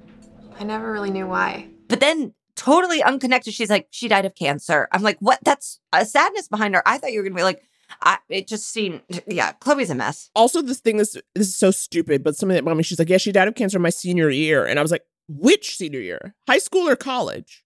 I 0.59 0.65
never 0.65 0.93
really 0.93 1.11
knew 1.11 1.27
why. 1.27 1.69
But 1.89 2.01
then 2.01 2.35
totally 2.57 3.03
unconnected, 3.03 3.55
she's 3.55 3.71
like, 3.71 3.89
she 3.91 4.09
died 4.09 4.25
of 4.25 4.35
cancer. 4.35 4.89
I'm 4.93 5.03
like, 5.03 5.17
what? 5.21 5.39
That's 5.45 5.81
a 5.93 6.05
sadness 6.05 6.49
behind 6.49 6.75
her. 6.75 6.83
I 6.87 6.99
thought 6.99 7.13
you 7.13 7.19
were 7.21 7.25
gonna 7.25 7.37
be 7.37 7.43
like, 7.43 7.63
I 8.03 8.19
it 8.29 8.49
just 8.49 8.71
seemed 8.71 9.03
yeah, 9.27 9.53
Chloe's 9.53 9.91
a 9.91 9.95
mess. 9.95 10.31
also 10.35 10.63
this 10.63 10.81
thing 10.81 10.97
this 10.97 11.17
this 11.35 11.49
is 11.49 11.57
so 11.57 11.71
stupid, 11.71 12.23
but 12.25 12.37
something 12.37 12.55
that 12.55 12.65
mommy, 12.65 12.83
she's 12.83 12.99
like, 12.99 13.09
yeah, 13.09 13.19
she 13.19 13.33
died 13.33 13.49
of 13.49 13.55
cancer 13.55 13.79
in 13.79 13.83
my 13.83 13.91
senior 13.91 14.31
year. 14.31 14.67
And 14.67 14.79
I 14.79 14.83
was 14.83 14.91
like, 14.91 15.03
which 15.29 15.77
senior 15.77 16.01
year? 16.01 16.35
High 16.49 16.59
school 16.59 16.89
or 16.89 16.97
college? 16.97 17.65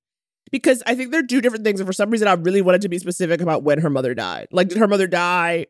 Because 0.50 0.82
I 0.86 0.94
think 0.94 1.10
they're 1.12 1.26
two 1.26 1.40
different 1.40 1.64
things. 1.64 1.80
And 1.80 1.86
for 1.86 1.92
some 1.92 2.10
reason, 2.10 2.26
I 2.26 2.32
really 2.32 2.62
wanted 2.62 2.80
to 2.82 2.88
be 2.88 2.98
specific 2.98 3.40
about 3.40 3.64
when 3.64 3.80
her 3.80 3.90
mother 3.90 4.14
died. 4.14 4.48
Like, 4.50 4.68
did 4.68 4.78
her 4.78 4.88
mother 4.88 5.06
die 5.06 5.66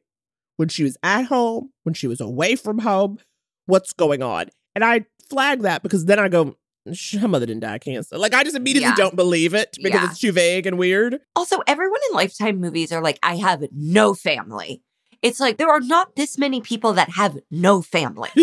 when 0.56 0.68
she 0.68 0.84
was 0.84 0.96
at 1.02 1.24
home, 1.24 1.72
when 1.82 1.94
she 1.94 2.06
was 2.06 2.20
away 2.20 2.54
from 2.54 2.78
home? 2.78 3.18
What's 3.66 3.92
going 3.92 4.22
on? 4.22 4.46
And 4.74 4.84
I 4.84 5.06
flag 5.28 5.62
that 5.62 5.82
because 5.82 6.04
then 6.04 6.18
I 6.20 6.28
go, 6.28 6.44
"Sh- 6.50 6.54
her 7.20 7.28
mother 7.28 7.46
didn't 7.46 7.60
die 7.62 7.76
of 7.76 7.80
cancer. 7.80 8.18
Like, 8.18 8.34
I 8.34 8.44
just 8.44 8.56
immediately 8.56 8.88
Yeah. 8.90 8.94
don't 8.96 9.16
believe 9.16 9.54
it 9.54 9.76
because 9.82 10.00
Yeah. 10.02 10.10
it's 10.10 10.18
too 10.20 10.32
vague 10.32 10.66
and 10.66 10.78
weird. 10.78 11.20
Also, 11.36 11.58
everyone 11.66 12.00
in 12.10 12.16
Lifetime 12.16 12.60
movies 12.60 12.92
are 12.92 13.02
like, 13.02 13.18
I 13.22 13.36
have 13.36 13.62
no 13.72 14.14
family. 14.14 14.82
It's 15.22 15.40
like 15.40 15.56
there 15.58 15.70
are 15.70 15.80
not 15.80 16.14
this 16.16 16.38
many 16.38 16.60
people 16.60 16.92
that 16.94 17.10
have 17.10 17.38
no 17.50 17.82
family. 17.82 18.30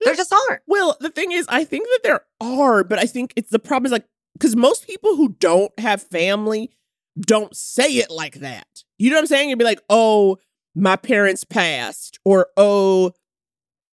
there 0.00 0.14
just 0.14 0.32
aren't. 0.32 0.62
Well, 0.66 0.96
the 1.00 1.10
thing 1.10 1.32
is, 1.32 1.46
I 1.48 1.64
think 1.64 1.84
that 1.86 2.00
there 2.02 2.20
are, 2.40 2.84
but 2.84 2.98
I 2.98 3.06
think 3.06 3.32
it's 3.36 3.50
the 3.50 3.58
problem 3.58 3.86
is 3.86 3.92
like 3.92 4.04
because 4.34 4.54
most 4.56 4.86
people 4.86 5.16
who 5.16 5.30
don't 5.40 5.76
have 5.78 6.02
family 6.02 6.70
don't 7.18 7.56
say 7.56 7.92
it 7.94 8.10
like 8.10 8.36
that. 8.36 8.66
You 8.98 9.10
know 9.10 9.16
what 9.16 9.22
I'm 9.22 9.26
saying? 9.26 9.50
You'd 9.50 9.58
be 9.58 9.64
like, 9.64 9.82
"Oh, 9.90 10.38
my 10.74 10.96
parents 10.96 11.42
passed," 11.44 12.18
or 12.24 12.48
"Oh, 12.56 13.12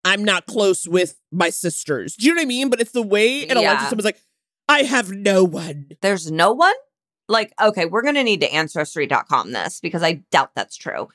I'm 0.05 0.23
not 0.23 0.45
close 0.45 0.87
with 0.87 1.19
my 1.31 1.49
sisters." 1.49 2.15
Do 2.15 2.25
you 2.25 2.33
know 2.33 2.39
what 2.39 2.45
I 2.45 2.47
mean? 2.47 2.69
But 2.69 2.79
it's 2.79 2.91
the 2.91 3.01
way 3.01 3.39
it 3.41 3.57
Yeah. 3.57 3.89
someone's 3.89 4.05
like, 4.05 4.21
"I 4.69 4.83
have 4.83 5.11
no 5.11 5.43
one." 5.43 5.87
There's 6.01 6.31
no 6.31 6.53
one? 6.53 6.73
Like, 7.27 7.53
okay, 7.59 7.85
we're 7.85 8.03
going 8.03 8.13
to 8.15 8.23
need 8.23 8.41
to 8.41 8.53
ancestry.com 8.53 9.51
this 9.51 9.79
because 9.79 10.03
I 10.03 10.21
doubt 10.29 10.51
that's 10.55 10.77
true. 10.77 11.07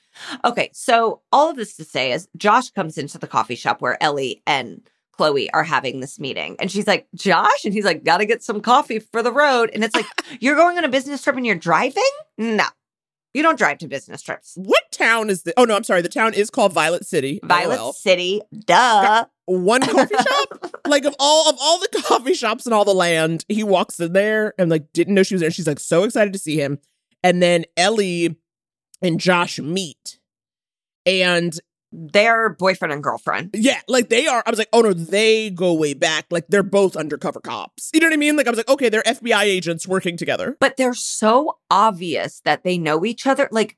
Okay, 0.45 0.71
so 0.73 1.23
all 1.31 1.51
of 1.51 1.57
this 1.57 1.77
to 1.77 1.85
say 1.85 2.11
is 2.11 2.29
Josh 2.37 2.71
comes 2.71 2.99
into 2.99 3.17
the 3.17 3.29
coffee 3.29 3.55
shop 3.55 3.81
where 3.81 3.97
Ellie 4.03 4.43
and 4.45 4.83
Chloe 5.13 5.51
are 5.53 5.63
having 5.63 6.01
this 6.01 6.19
meeting. 6.19 6.57
And 6.59 6.69
she's 6.69 6.89
like, 6.89 7.07
Josh? 7.15 7.65
And 7.65 7.73
he's 7.73 7.85
like, 7.85 8.03
gotta 8.03 8.25
get 8.27 8.43
some 8.43 8.61
coffee 8.61 8.99
for 8.99 9.23
the 9.23 9.31
road. 9.33 9.71
And 9.73 9.85
it's 9.85 9.95
like, 9.95 10.07
you're 10.41 10.57
going 10.57 10.79
on 10.79 10.85
a 10.85 10.89
business 10.89 11.23
trip 11.23 11.37
and 11.37 11.47
you're 11.47 11.55
driving? 11.55 12.03
No, 12.39 12.65
you 13.35 13.43
don't 13.43 13.59
drive 13.59 13.79
to 13.79 13.89
business 13.89 14.23
trips. 14.23 14.55
What 14.57 14.91
town 14.91 15.31
is 15.31 15.43
the? 15.43 15.55
Oh 15.57 15.65
no, 15.65 15.77
I'm 15.77 15.85
sorry. 15.85 16.03
The 16.03 16.09
town 16.09 16.35
is 16.35 16.51
called 16.51 16.73
Violet 16.73 17.07
City. 17.07 17.41
Violet 17.45 17.79
LOL. 17.79 17.93
City. 17.93 18.41
Duh. 18.67 19.27
One 19.47 19.83
coffee 19.83 20.15
shop. 20.17 20.77
Like 20.87 21.05
of 21.05 21.15
all 21.21 21.49
of 21.49 21.57
all 21.61 21.79
the 21.79 22.03
coffee 22.05 22.35
shops 22.35 22.67
in 22.67 22.73
all 22.73 22.85
the 22.85 22.95
land, 22.95 23.45
he 23.49 23.63
walks 23.63 24.01
in 24.01 24.13
there 24.13 24.55
and 24.59 24.69
like 24.71 24.93
didn't 24.93 25.15
know 25.15 25.23
she 25.23 25.35
was 25.35 25.41
there. 25.41 25.51
She's 25.53 25.67
like 25.69 25.79
so 25.79 26.03
excited 26.03 26.33
to 26.33 26.39
see 26.39 26.57
him, 26.57 26.79
and 27.23 27.41
then 27.41 27.65
Ellie 27.77 28.35
and 29.01 29.21
Josh 29.21 29.61
meet, 29.61 30.19
and 31.07 31.57
They're 31.93 32.51
boyfriend 32.51 32.93
and 32.93 33.03
girlfriend. 33.03 33.51
yeah, 33.55 33.81
like 33.89 34.09
they 34.11 34.27
are. 34.27 34.43
I 34.47 34.51
was 34.51 34.59
like, 34.59 34.69
oh 34.73 34.81
no, 34.81 34.93
they 34.93 35.51
go 35.51 35.75
way 35.75 35.95
back. 35.95 36.27
Like 36.31 36.47
they're 36.49 36.63
both 36.63 36.97
undercover 36.97 37.41
cops. 37.41 37.91
You 37.93 38.01
know 38.01 38.07
what 38.07 38.13
I 38.15 38.17
mean? 38.17 38.37
Like 38.37 38.47
I 38.47 38.51
was 38.51 38.59
like, 38.59 38.69
okay, 38.69 38.89
they're 38.89 39.03
FBI 39.03 39.43
agents 39.43 39.89
working 39.89 40.17
together. 40.17 40.57
But 40.61 40.77
they're 40.77 40.95
so 40.95 41.59
obvious 41.71 42.41
that 42.45 42.63
they 42.63 42.79
know 42.79 43.05
each 43.05 43.27
other. 43.27 43.49
Like 43.51 43.77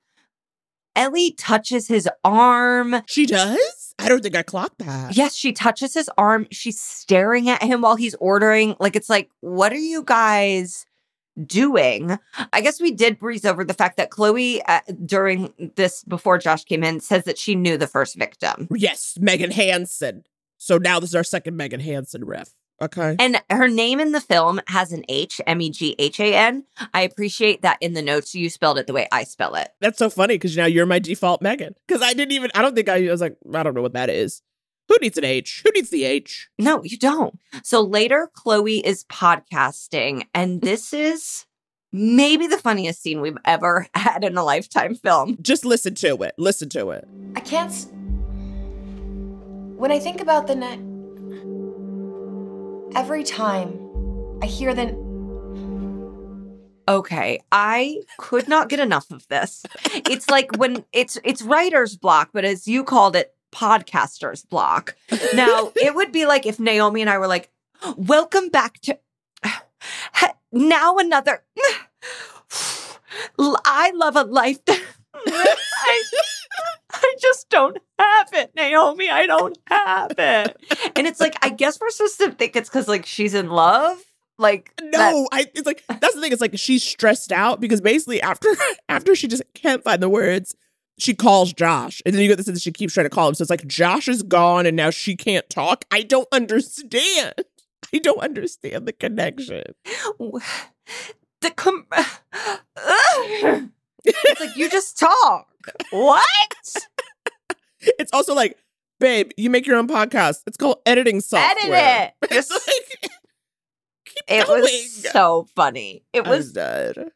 Ellie 0.95 1.33
touches 1.33 1.89
his 1.89 2.09
arm. 2.23 2.97
She 3.07 3.25
does. 3.27 3.95
I 3.99 4.09
don't 4.09 4.23
think 4.23 4.37
I 4.37 4.43
clocked 4.43 4.79
that. 4.79 5.17
Yes, 5.17 5.35
she 5.35 5.53
touches 5.53 5.95
his 5.95 6.11
arm. 6.19 6.47
She's 6.51 6.81
staring 6.81 7.49
at 7.49 7.63
him 7.63 7.83
while 7.83 7.97
he's 7.97 8.15
ordering. 8.17 8.75
Like, 8.81 8.97
it's 8.97 9.09
like, 9.09 9.31
what 9.41 9.73
are 9.73 9.77
you 9.77 10.03
guys 10.03 10.87
doing? 11.47 12.19
I 12.53 12.61
guess 12.61 12.81
we 12.81 12.91
did 12.91 13.19
breeze 13.19 13.45
over 13.45 13.65
the 13.65 13.75
fact 13.75 13.97
that 13.97 14.11
Chloe, 14.11 14.63
uh, 14.63 14.81
during 15.05 15.53
this, 15.77 16.05
before 16.05 16.39
Josh 16.39 16.65
came 16.65 16.85
in, 16.85 17.01
says 17.01 17.25
that 17.25 17.39
she 17.39 17.55
knew 17.55 17.77
the 17.77 17.87
first 17.87 18.17
victim. 18.17 18.69
Yes, 18.71 19.19
Meghan 19.21 19.53
Hansen. 19.53 20.25
So 20.59 20.79
now 20.79 21.01
this 21.01 21.11
is 21.11 21.15
our 21.15 21.25
second 21.25 21.59
Meghan 21.59 21.81
Hansen 21.81 22.25
riff. 22.25 22.55
Okay. 22.81 23.15
And 23.19 23.41
her 23.49 23.69
name 23.69 24.01
in 24.01 24.11
the 24.11 24.21
film 24.21 24.61
has 24.67 24.93
an 24.93 25.05
H, 25.09 25.41
M 25.47 25.61
E 25.61 25.71
G 25.71 25.95
H 26.01 26.19
A 26.19 26.35
N. 26.35 26.65
I 26.93 27.03
appreciate 27.03 27.63
that 27.63 27.79
in 27.81 27.95
the 27.95 28.03
notes 28.03 28.35
you 28.35 28.51
spelled 28.51 28.79
it 28.79 28.89
the 28.89 28.93
way 28.93 29.07
I 29.13 29.23
spell 29.23 29.55
it. 29.55 29.73
That's 29.81 29.99
so 29.99 30.11
funny 30.11 30.35
because 30.35 30.57
now 30.57 30.67
you're 30.67 30.87
my 30.87 30.99
default 30.99 31.43
Megan. 31.43 31.75
Because 31.87 32.03
I 32.03 32.13
didn't 32.13 32.33
even, 32.33 32.51
I 32.57 32.63
don't 32.63 32.75
think 32.75 32.89
I, 32.89 33.07
I 33.07 33.11
was 33.11 33.21
like, 33.21 33.37
I 33.55 33.63
don't 33.63 33.75
know 33.75 33.83
what 33.83 33.93
that 33.93 34.11
is. 34.11 34.43
Who 34.89 34.97
needs 35.01 35.17
an 35.17 35.25
H? 35.25 35.63
Who 35.65 35.71
needs 35.75 35.91
the 35.91 36.05
H? 36.05 36.49
No, 36.59 36.83
you 36.85 36.99
don't. 36.99 37.39
So 37.63 37.81
later, 37.81 38.31
Chloe 38.35 38.85
is 38.87 39.05
podcasting, 39.05 40.25
and 40.35 40.61
this 40.61 40.93
is 40.93 41.47
maybe 41.93 42.47
the 42.47 42.59
funniest 42.59 43.03
scene 43.03 43.21
we've 43.21 43.39
ever 43.45 43.87
had 43.95 44.25
in 44.25 44.37
a 44.37 44.45
lifetime 44.45 44.95
film. 44.95 45.39
Just 45.41 45.65
listen 45.65 45.95
to 45.97 46.23
it. 46.23 46.35
Listen 46.39 46.69
to 46.71 46.91
it. 46.91 47.07
I 47.37 47.41
can't. 47.41 47.71
S- 47.71 47.89
when 49.77 49.91
I 49.91 49.99
think 49.99 50.21
about 50.21 50.47
the 50.47 50.55
night, 50.57 50.81
every 52.97 53.25
time 53.25 53.79
I 54.43 54.47
hear 54.47 54.75
the. 54.75 55.01
Okay, 56.89 57.41
I 57.53 57.99
could 58.19 58.49
not 58.49 58.69
get 58.69 58.81
enough 58.81 59.11
of 59.13 59.27
this. 59.29 59.63
It's 59.95 60.29
like 60.29 60.57
when 60.57 60.85
it's 60.93 61.17
it's 61.25 61.41
writer's 61.41 61.97
block, 61.97 62.31
but 62.33 62.45
as 62.45 62.67
you 62.67 62.83
called 62.85 63.15
it, 63.17 63.32
podcaster's 63.53 64.45
block. 64.45 64.97
Now, 65.35 65.73
it 65.77 65.95
would 65.95 66.13
be 66.13 66.27
like 66.27 66.47
if 66.47 66.59
Naomi 66.59 67.01
and 67.01 67.11
I 67.11 67.19
were 67.19 67.27
like, 67.27 67.51
"Welcome 67.97 68.49
back 68.49 68.81
to 68.83 68.99
now 70.53 70.97
another 70.97 71.45
I 73.39 73.93
love 73.95 74.17
a 74.17 74.25
life." 74.25 74.65
That 74.65 74.83
I, 75.27 76.03
I 76.91 77.15
just 77.21 77.49
don't 77.51 77.79
have 77.99 78.29
it, 78.33 78.53
Naomi. 78.57 79.11
I 79.11 79.27
don't 79.27 79.59
have 79.67 80.15
it. 80.19 80.57
And 80.97 81.07
it's 81.07 81.21
like, 81.21 81.37
I 81.43 81.51
guess 81.51 81.81
we're 81.81 81.91
supposed 81.91 82.19
to 82.19 82.33
think 82.33 82.57
it's 82.57 82.69
because 82.69 82.89
like 82.89 83.07
she's 83.07 83.35
in 83.35 83.51
love. 83.51 83.99
Like 84.39 84.73
No, 84.83 85.29
I 85.31 85.47
it's 85.55 85.67
like 85.67 85.85
that's 85.87 86.15
the 86.15 86.21
thing. 86.21 86.33
It's 86.33 86.41
like 86.41 86.59
she's 86.59 86.83
stressed 86.83 87.33
out 87.33 87.61
because 87.61 87.81
basically 87.81 88.21
after 88.21 88.49
after 88.89 89.15
she 89.15 89.29
just 89.29 89.43
can't 89.55 89.85
find 89.85 90.03
the 90.03 90.09
words, 90.09 90.57
she 90.99 91.15
calls 91.15 91.53
Josh. 91.53 92.01
And 92.05 92.15
then 92.15 92.23
you 92.23 92.29
get 92.29 92.37
this 92.37 92.47
that 92.47 92.61
she 92.61 92.73
keeps 92.73 92.95
trying 92.95 93.07
to 93.07 93.11
call 93.11 93.29
him. 93.29 93.35
So 93.35 93.43
it's 93.43 93.51
like 93.51 93.67
Josh 93.67 94.09
is 94.09 94.23
gone 94.23 94.67
and 94.67 94.77
now 94.77 94.91
she 94.91 95.17
can't 95.17 95.49
talk. 95.51 95.85
I 95.91 96.03
don't 96.03 96.29
understand. 96.33 97.35
I 97.95 97.99
don't 97.99 98.21
understand 98.21 98.87
the 98.87 98.93
connection. 98.93 99.65
the 100.19 101.51
com- 101.57 101.87
it's 104.05 104.41
like 104.41 104.57
you 104.57 104.71
just 104.71 104.99
talk. 104.99 105.49
What? 105.91 106.25
It's 107.99 108.13
also 108.13 108.33
like, 108.33 108.57
babe, 109.01 109.33
you 109.37 109.51
make 109.51 109.67
your 109.67 109.77
own 109.77 109.89
podcast. 109.89 110.43
It's 110.47 110.57
called 110.57 110.77
editing 110.87 111.21
software. 111.21 111.75
Edit 111.75 112.15
it. 112.23 112.31
It's 112.37 112.49
Just- 112.49 112.69
like, 112.69 113.11
it 114.29 114.47
going. 114.47 114.63
was 114.63 115.09
so 115.13 115.47
funny. 115.55 116.05
It 116.13 116.27
was 116.27 116.57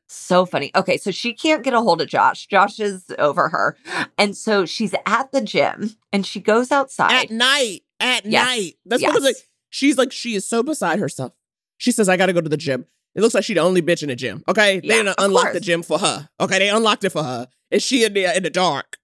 so 0.09 0.47
funny. 0.47 0.71
Okay, 0.75 0.97
so 0.97 1.11
she 1.11 1.33
can't 1.35 1.63
get 1.63 1.75
a 1.75 1.81
hold 1.81 2.01
of 2.01 2.09
Josh. 2.09 2.47
Josh 2.47 2.79
is 2.81 3.05
over 3.19 3.49
her. 3.49 3.77
And 4.19 4.37
so 4.37 4.67
she's 4.67 4.95
at 5.07 5.33
the 5.33 5.41
gym 5.41 5.91
and 6.13 6.27
she 6.27 6.41
goes 6.41 6.71
outside. 6.73 7.13
At 7.13 7.31
night. 7.31 7.81
At 8.01 8.25
Yes. 8.27 8.47
night. 8.47 8.75
That's 8.87 9.03
what 9.03 9.13
I 9.13 9.15
was 9.15 9.25
like. 9.25 9.37
She's 9.71 9.99
like, 9.99 10.13
she 10.13 10.35
is 10.35 10.49
so 10.49 10.63
beside 10.63 10.99
herself. 10.99 11.33
She 11.79 11.93
says, 11.93 12.09
I 12.09 12.17
gotta 12.17 12.33
go 12.33 12.41
to 12.41 12.49
the 12.49 12.57
gym. 12.57 12.87
It 13.15 13.23
looks 13.23 13.35
like 13.35 13.45
she 13.45 13.55
the 13.55 13.61
only 13.61 13.83
bitch 13.83 14.03
in 14.03 14.09
the 14.09 14.17
gym. 14.17 14.43
Okay. 14.49 14.81
They 14.81 14.89
Yeah, 14.89 14.95
didn't 14.97 15.09
of 15.19 15.25
unlock 15.25 15.53
the 15.53 15.61
gym 15.61 15.83
for 15.83 15.99
her. 15.99 16.29
Okay. 16.41 16.59
They 16.59 16.69
unlocked 16.69 17.05
it 17.05 17.11
for 17.11 17.23
her. 17.23 17.49
And 17.71 17.83
she 17.83 18.05
in 18.05 18.13
there 18.15 18.35
in 18.37 18.43
the 18.43 18.51
dark. 18.51 18.99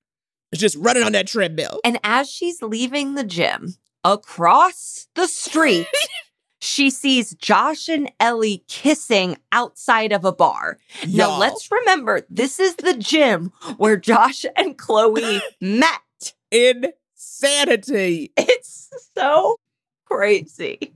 Is 0.53 0.59
just 0.61 0.77
running 0.77 1.03
on 1.03 1.13
that 1.13 1.27
treadmill. 1.27 1.81
And 1.83 1.99
as 2.05 2.29
she's 2.31 2.61
leaving 2.61 3.15
the 3.15 3.25
gym, 3.25 3.75
across 4.05 5.07
the 5.15 5.27
street, 5.27 5.87
she 6.65 6.91
sees 6.91 7.35
Josh 7.35 7.89
and 7.89 8.11
Ellie 8.21 8.63
kissing 8.69 9.37
outside 9.51 10.13
of 10.13 10.25
a 10.25 10.31
bar. 10.33 10.79
Now, 11.09 11.31
Y'all. 11.31 11.39
let's 11.41 11.69
remember 11.73 12.21
this 12.31 12.61
is 12.61 12.77
the 12.77 12.95
gym 12.95 13.53
where 13.79 13.97
Josh 13.97 14.47
and 14.57 14.79
Chloe 14.79 15.41
met. 15.61 16.01
Insanity. 16.53 18.33
It's 18.37 18.91
so 19.17 19.57
crazy. 20.07 20.93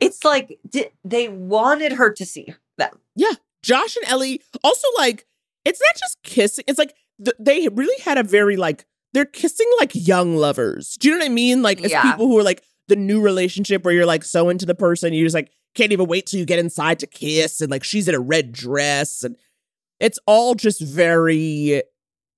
It's 0.00 0.24
like 0.24 0.58
di- 0.68 0.90
they 1.04 1.28
wanted 1.28 1.92
her 1.92 2.12
to 2.12 2.24
see 2.24 2.54
them. 2.78 2.98
Yeah. 3.16 3.32
Josh 3.62 3.96
and 3.96 4.08
Ellie 4.08 4.40
also 4.62 4.86
like, 4.98 5.26
it's 5.64 5.80
not 5.80 5.96
just 5.98 6.18
kissing. 6.22 6.64
It's 6.68 6.78
like 6.78 6.94
th- 7.24 7.36
they 7.40 7.68
really 7.68 8.00
had 8.02 8.18
a 8.18 8.22
very 8.22 8.56
like, 8.56 8.84
they're 9.14 9.24
kissing 9.24 9.66
like 9.78 9.90
young 9.94 10.36
lovers. 10.36 10.96
Do 10.96 11.08
you 11.08 11.14
know 11.14 11.24
what 11.24 11.30
I 11.30 11.34
mean? 11.34 11.62
Like, 11.62 11.82
as 11.82 11.90
Yeah. 11.90 12.02
people 12.02 12.26
who 12.28 12.38
are 12.38 12.42
like 12.42 12.62
the 12.92 12.96
new 12.96 13.22
relationship 13.22 13.84
where 13.84 13.94
you're 13.94 14.06
like 14.06 14.22
so 14.22 14.50
into 14.50 14.66
the 14.66 14.74
person, 14.74 15.14
you 15.14 15.24
just 15.24 15.34
like 15.34 15.50
can't 15.74 15.92
even 15.92 16.06
wait 16.06 16.26
till 16.26 16.38
you 16.38 16.44
get 16.44 16.58
inside 16.58 16.98
to 16.98 17.06
kiss. 17.06 17.62
And 17.62 17.70
like, 17.70 17.84
she's 17.84 18.06
in 18.06 18.14
a 18.14 18.20
red 18.20 18.52
dress. 18.52 19.24
And 19.24 19.36
it's 19.98 20.18
all 20.26 20.54
just 20.54 20.82
very 20.82 21.82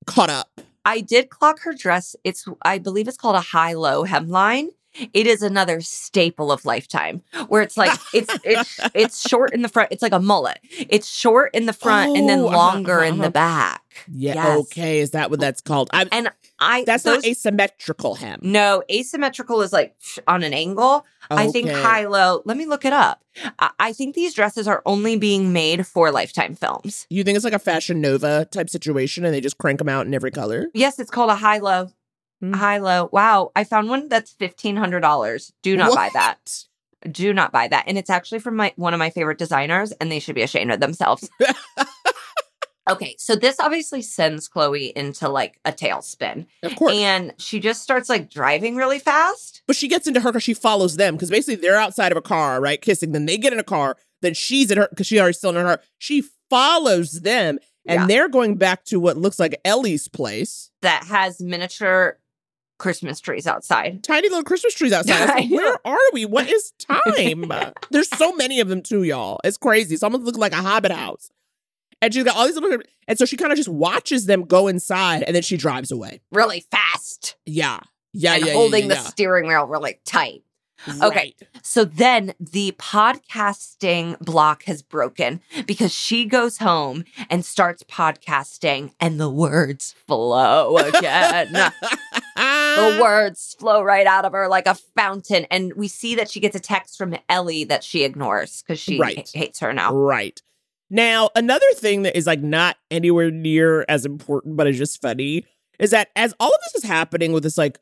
caught 0.06 0.30
up. 0.30 0.60
I 0.84 1.00
did 1.00 1.30
clock 1.30 1.60
her 1.62 1.74
dress. 1.74 2.14
It's 2.22 2.46
I 2.62 2.78
believe 2.78 3.08
it's 3.08 3.16
called 3.16 3.36
a 3.36 3.40
high-low 3.40 4.04
hemline. 4.04 4.68
It 5.12 5.26
is 5.26 5.42
another 5.42 5.80
staple 5.80 6.52
of 6.52 6.64
Lifetime, 6.64 7.22
where 7.48 7.62
it's 7.62 7.76
like 7.76 7.98
it's 8.12 8.38
it's 8.44 8.80
it's 8.94 9.28
short 9.28 9.52
in 9.52 9.62
the 9.62 9.68
front. 9.68 9.90
It's 9.92 10.02
like 10.02 10.12
a 10.12 10.20
mullet. 10.20 10.58
It's 10.70 11.08
short 11.08 11.54
in 11.54 11.66
the 11.66 11.72
front 11.72 12.16
and 12.16 12.28
then 12.28 12.40
Oh, 12.40 12.46
uh-huh, 12.48 12.56
longer 12.56 13.02
in 13.02 13.14
uh-huh. 13.14 13.22
the 13.24 13.30
back. 13.30 13.82
Yeah. 14.08 14.34
Yes. 14.34 14.58
Okay. 14.60 14.98
Is 15.00 15.10
that 15.12 15.30
what 15.30 15.40
that's 15.40 15.60
called? 15.60 15.88
I, 15.92 16.06
And 16.10 16.30
I 16.58 16.84
that's 16.84 17.04
those, 17.04 17.16
not 17.16 17.26
asymmetrical 17.26 18.16
hem. 18.16 18.40
no 18.42 18.82
asymmetrical 18.90 19.62
is 19.62 19.72
like 19.72 19.94
on 20.26 20.42
an 20.42 20.52
angle. 20.52 21.04
I 21.30 21.48
think 21.48 21.70
high 21.70 22.06
low. 22.06 22.42
Let 22.44 22.56
me 22.56 22.66
look 22.66 22.84
it 22.84 22.92
up. 22.92 23.24
I, 23.58 23.70
I 23.78 23.92
think 23.92 24.14
these 24.14 24.34
dresses 24.34 24.68
are 24.68 24.82
only 24.84 25.16
being 25.16 25.52
made 25.52 25.86
for 25.86 26.10
Lifetime 26.10 26.54
films. 26.54 27.06
You 27.08 27.24
think 27.24 27.36
it's 27.36 27.44
like 27.44 27.54
a 27.54 27.58
Fashion 27.58 28.00
Nova 28.00 28.44
type 28.50 28.68
situation 28.68 29.24
and 29.24 29.32
they 29.34 29.40
just 29.40 29.58
crank 29.58 29.78
them 29.78 29.88
out 29.88 30.06
in 30.06 30.12
every 30.14 30.30
color? 30.30 30.66
Yes, 30.74 30.98
it's 30.98 31.10
called 31.10 31.30
a 31.30 31.34
high 31.36 31.58
low. 31.58 31.88
Hmm. 32.52 32.52
High 32.54 32.78
low. 32.78 33.08
Wow, 33.12 33.52
I 33.56 33.64
found 33.64 33.88
one 33.88 34.08
that's 34.08 34.32
fifteen 34.32 34.76
hundred 34.76 35.00
dollars. 35.00 35.52
Do 35.62 35.76
not 35.76 35.94
buy 35.94 36.10
that. 36.14 36.64
Do 37.10 37.32
not 37.34 37.52
buy 37.52 37.68
that. 37.68 37.84
And 37.86 37.98
it's 37.98 38.10
actually 38.10 38.38
from 38.40 38.56
my 38.56 38.72
one 38.76 38.94
of 38.94 38.98
my 38.98 39.10
favorite 39.10 39.38
designers, 39.38 39.92
and 39.92 40.10
they 40.10 40.18
should 40.20 40.34
be 40.34 40.42
ashamed 40.42 40.72
of 40.72 40.80
themselves. 40.80 41.28
okay, 42.90 43.14
so 43.18 43.34
this 43.36 43.58
obviously 43.60 44.02
sends 44.02 44.48
Chloe 44.48 44.92
into 44.96 45.28
like 45.28 45.58
a 45.64 45.72
tailspin. 45.72 46.46
Of 46.62 46.76
course. 46.76 46.94
And 46.94 47.32
she 47.38 47.60
just 47.60 47.82
starts 47.82 48.08
like 48.08 48.30
driving 48.30 48.76
really 48.76 48.98
fast. 48.98 49.62
But 49.66 49.76
she 49.76 49.88
gets 49.88 50.06
into 50.06 50.20
her 50.20 50.30
because 50.30 50.42
she 50.42 50.54
follows 50.54 50.96
them 50.96 51.14
because 51.14 51.30
basically 51.30 51.56
they're 51.56 51.76
outside 51.78 52.12
of 52.12 52.18
a 52.18 52.22
car, 52.22 52.60
right? 52.60 52.80
Kissing. 52.80 53.12
Then 53.12 53.26
they 53.26 53.38
get 53.38 53.52
in 53.52 53.58
a 53.58 53.64
car. 53.64 53.96
Then 54.22 54.34
she's 54.34 54.70
in 54.70 54.78
her 54.78 54.88
because 54.90 55.06
she 55.06 55.18
already 55.18 55.34
still 55.34 55.50
in 55.50 55.56
her. 55.56 55.80
She 55.98 56.24
follows 56.50 57.20
them 57.22 57.58
and 57.86 58.00
Yeah. 58.02 58.06
they're 58.06 58.28
going 58.28 58.56
back 58.56 58.84
to 58.86 58.98
what 58.98 59.16
looks 59.16 59.38
like 59.38 59.60
Ellie's 59.64 60.08
place. 60.08 60.70
That 60.82 61.04
has 61.04 61.40
miniature 61.40 62.18
Christmas 62.78 63.20
trees 63.20 63.46
outside. 63.46 64.02
Tiny 64.02 64.28
little 64.28 64.44
Christmas 64.44 64.74
trees 64.74 64.92
outside. 64.92 65.14
I 65.20 65.20
was 65.20 65.30
I 65.30 65.34
like. 65.34 65.50
Where 65.50 65.78
are 65.84 65.98
we? 66.12 66.24
What 66.24 66.48
is 66.48 66.72
time? 66.78 67.72
There's 67.90 68.08
so 68.08 68.32
many 68.32 68.60
of 68.60 68.68
them 68.68 68.82
too, 68.82 69.02
y'all. 69.02 69.40
It's 69.44 69.56
crazy. 69.56 69.94
It's 69.94 70.02
almost 70.02 70.24
looking 70.24 70.40
like 70.40 70.52
a 70.52 70.56
hobbit 70.56 70.92
house. 70.92 71.30
And 72.02 72.12
she's 72.12 72.24
got 72.24 72.36
all 72.36 72.46
these 72.46 72.56
little, 72.56 72.80
and 73.08 73.18
so 73.18 73.24
she 73.24 73.36
kind 73.36 73.50
of 73.52 73.56
just 73.56 73.68
watches 73.68 74.26
them 74.26 74.44
go 74.44 74.66
inside 74.66 75.22
and 75.22 75.34
then 75.34 75.42
she 75.42 75.56
drives 75.56 75.90
away. 75.90 76.20
Really 76.32 76.60
fast. 76.70 77.36
Yeah. 77.46 77.80
Yeah, 78.12 78.34
and 78.34 78.42
yeah, 78.42 78.48
yeah, 78.48 78.54
holding 78.54 78.82
yeah, 78.82 78.94
the 78.94 79.00
steering 79.00 79.48
wheel 79.48 79.66
really 79.66 79.98
tight. 80.04 80.44
Okay. 81.02 81.34
So 81.62 81.84
then 81.84 82.34
the 82.38 82.72
podcasting 82.72 84.18
block 84.20 84.64
has 84.64 84.82
broken 84.82 85.40
because 85.66 85.92
she 85.94 86.26
goes 86.26 86.58
home 86.58 87.04
and 87.30 87.44
starts 87.44 87.82
podcasting 87.84 88.92
and 89.00 89.18
the 89.18 89.30
words 89.30 89.94
flow 90.06 90.76
again. 90.78 91.56
The 92.36 92.42
uh-huh. 92.42 93.02
words 93.02 93.54
flow 93.58 93.82
right 93.82 94.06
out 94.06 94.24
of 94.24 94.32
her 94.32 94.48
like 94.48 94.66
a 94.66 94.74
fountain. 94.74 95.46
And 95.50 95.72
we 95.74 95.88
see 95.88 96.14
that 96.16 96.30
she 96.30 96.40
gets 96.40 96.56
a 96.56 96.60
text 96.60 96.98
from 96.98 97.16
Ellie 97.28 97.64
that 97.64 97.84
she 97.84 98.04
ignores 98.04 98.62
because 98.62 98.80
she 98.80 98.98
Right. 98.98 99.30
hates 99.32 99.60
her 99.60 99.72
now. 99.72 99.94
Right. 99.94 100.40
Now, 100.90 101.30
another 101.34 101.66
thing 101.76 102.02
that 102.02 102.16
is 102.16 102.26
like 102.26 102.42
not 102.42 102.76
anywhere 102.90 103.30
near 103.30 103.84
as 103.88 104.04
important, 104.04 104.56
but 104.56 104.66
is 104.66 104.78
just 104.78 105.00
funny, 105.00 105.44
is 105.78 105.90
that 105.90 106.08
as 106.14 106.34
all 106.38 106.48
of 106.48 106.60
this 106.64 106.82
is 106.82 106.88
happening 106.88 107.32
with 107.32 107.42
this 107.42 107.58
like 107.58 107.78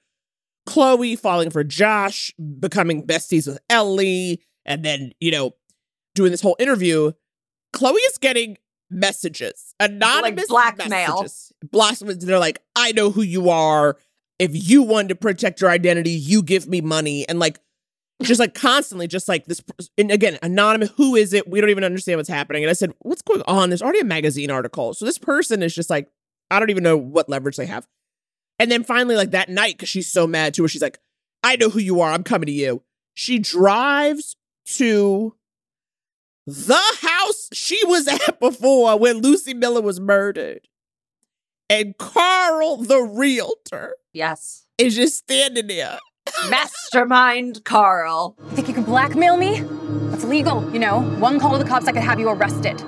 Chloe 0.67 1.17
falling 1.17 1.51
for 1.51 1.65
Josh, 1.65 2.33
becoming 2.61 3.07
besties 3.07 3.47
with 3.47 3.59
Ellie, 3.69 4.41
and 4.65 4.85
then, 4.85 5.13
you 5.21 5.31
know, 5.33 5.53
doing 6.15 6.31
this 6.31 6.41
whole 6.41 6.57
interview, 6.59 7.13
Chloe 7.73 8.01
is 8.01 8.19
getting 8.19 8.57
messages, 8.91 9.75
anonymous 9.81 10.47
blackmail. 10.47 11.23
messages. 11.23 12.25
They're 12.25 12.39
like, 12.39 12.63
I 12.77 12.93
know 12.93 13.11
who 13.11 13.23
you 13.23 13.51
are. 13.51 13.97
If 14.43 14.51
you 14.69 14.83
want 14.83 15.09
to 15.11 15.15
protect 15.15 15.61
your 15.61 15.71
identity, 15.71 16.11
you 16.11 16.43
give 16.43 16.67
me 16.67 16.81
money. 16.81 17.29
And 17.29 17.39
like, 17.39 17.61
just 18.23 18.41
like 18.41 18.55
constantly, 18.55 19.07
just 19.07 19.29
like 19.29 19.45
this. 19.45 19.61
And 19.97 20.11
again, 20.11 20.37
anonymous. 20.43 20.91
Who 20.97 21.15
is 21.15 21.33
it? 21.33 21.49
We 21.49 21.61
don't 21.61 21.71
even 21.71 21.85
understand 21.85 22.19
what's 22.19 22.29
happening. 22.29 22.65
And 22.65 22.71
I 22.71 22.73
said, 22.73 22.93
"What's 23.01 23.23
going 23.23 23.43
on?" 23.47 23.71
There's 23.71 23.83
already 23.83 24.01
a 24.01 24.05
magazine 24.05 24.51
article, 24.51 24.95
so 24.95 25.05
this 25.05 25.19
person 25.19 25.63
is 25.63 25.75
just 25.75 25.91
like, 25.91 26.09
I 26.51 26.59
don't 26.59 26.71
even 26.71 26.83
know 26.83 26.97
what 26.97 27.29
leverage 27.29 27.57
they 27.57 27.67
have. 27.67 27.87
And 28.59 28.71
then 28.71 28.83
finally, 28.83 29.15
like 29.15 29.31
that 29.31 29.49
night, 29.49 29.75
because 29.75 29.89
she's 29.89 30.11
so 30.11 30.27
mad 30.27 30.55
too, 30.55 30.63
where 30.63 30.69
she's 30.69 30.83
like, 30.83 30.99
"I 31.45 31.55
know 31.55 31.69
who 31.69 31.79
you 31.79 32.01
are. 32.01 32.11
I'm 32.11 32.25
coming 32.25 32.47
to 32.47 32.53
you." 32.53 32.83
She 33.15 33.39
drives 33.39 34.37
to 34.77 35.37
the 36.47 36.83
house 37.01 37.49
she 37.53 37.81
was 37.87 38.09
at 38.09 38.41
before 38.41 38.99
when 38.99 39.19
Lucy 39.19 39.55
Miller 39.55 39.83
was 39.83 40.01
murdered, 40.01 40.67
and 41.71 41.97
Carl, 41.97 42.79
the 42.79 43.03
realtor, 43.03 43.95
Yes. 44.13 44.67
is 44.79 44.95
just 44.95 45.17
standing 45.19 45.67
there. 45.69 45.99
Mastermind 46.51 47.65
Carl. 47.65 48.37
You 48.51 48.51
think 48.57 48.69
you 48.69 48.75
can 48.75 48.85
blackmail 48.85 49.37
me? 49.37 49.61
That's 50.11 50.25
legal, 50.25 50.71
you 50.73 50.79
know. 50.79 51.01
One 51.19 51.41
call 51.41 51.53
to 51.53 51.59
the 51.59 51.69
cops, 51.69 51.87
I 51.89 51.93
could 51.93 52.03
have 52.03 52.21
you 52.21 52.29
arrested. 52.29 52.79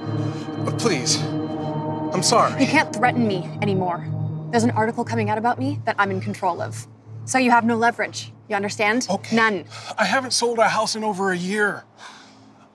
Please. 0.78 1.20
I'm 1.22 2.22
sorry. 2.22 2.60
You 2.60 2.66
can't 2.68 2.94
threaten 2.94 3.26
me 3.26 3.48
anymore. 3.62 4.06
There's 4.50 4.64
an 4.64 4.70
article 4.72 5.04
coming 5.04 5.30
out 5.30 5.38
about 5.38 5.58
me 5.58 5.80
that 5.84 5.96
I'm 5.98 6.10
in 6.10 6.20
control 6.20 6.60
of. 6.60 6.86
So 7.24 7.38
you 7.38 7.50
have 7.50 7.64
no 7.64 7.76
leverage. 7.76 8.32
You 8.48 8.56
understand? 8.56 9.06
Okay. 9.08 9.34
None. 9.34 9.64
I 9.98 10.04
haven't 10.04 10.32
sold 10.32 10.58
a 10.58 10.68
house 10.68 10.94
in 10.94 11.02
over 11.02 11.32
a 11.32 11.36
year. 11.36 11.84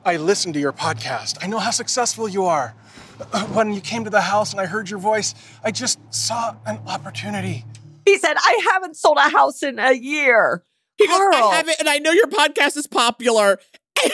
I 0.03 0.17
listened 0.17 0.55
to 0.55 0.59
your 0.59 0.73
podcast. 0.73 1.37
I 1.41 1.47
know 1.47 1.59
how 1.59 1.71
successful 1.71 2.27
you 2.27 2.45
are. 2.45 2.73
Uh, 3.31 3.45
When 3.47 3.73
you 3.73 3.81
came 3.81 4.03
to 4.05 4.09
the 4.09 4.21
house 4.21 4.51
and 4.51 4.59
I 4.59 4.65
heard 4.65 4.89
your 4.89 4.99
voice, 4.99 5.35
I 5.63 5.71
just 5.71 5.99
saw 6.13 6.55
an 6.65 6.79
opportunity. 6.87 7.63
He 8.09 8.17
said, 8.17 8.33
I 8.37 8.61
haven't 8.73 8.97
sold 8.97 9.17
a 9.17 9.29
house 9.29 9.61
in 9.61 9.77
a 9.77 9.93
year. 9.93 10.63
He 10.97 11.05
goes, 11.05 11.15
Carl. 11.15 11.49
I 11.49 11.55
haven't, 11.57 11.79
and 11.79 11.87
I 11.87 11.99
know 11.99 12.09
your 12.11 12.25
podcast 12.25 12.75
is 12.75 12.87
popular. 12.87 13.59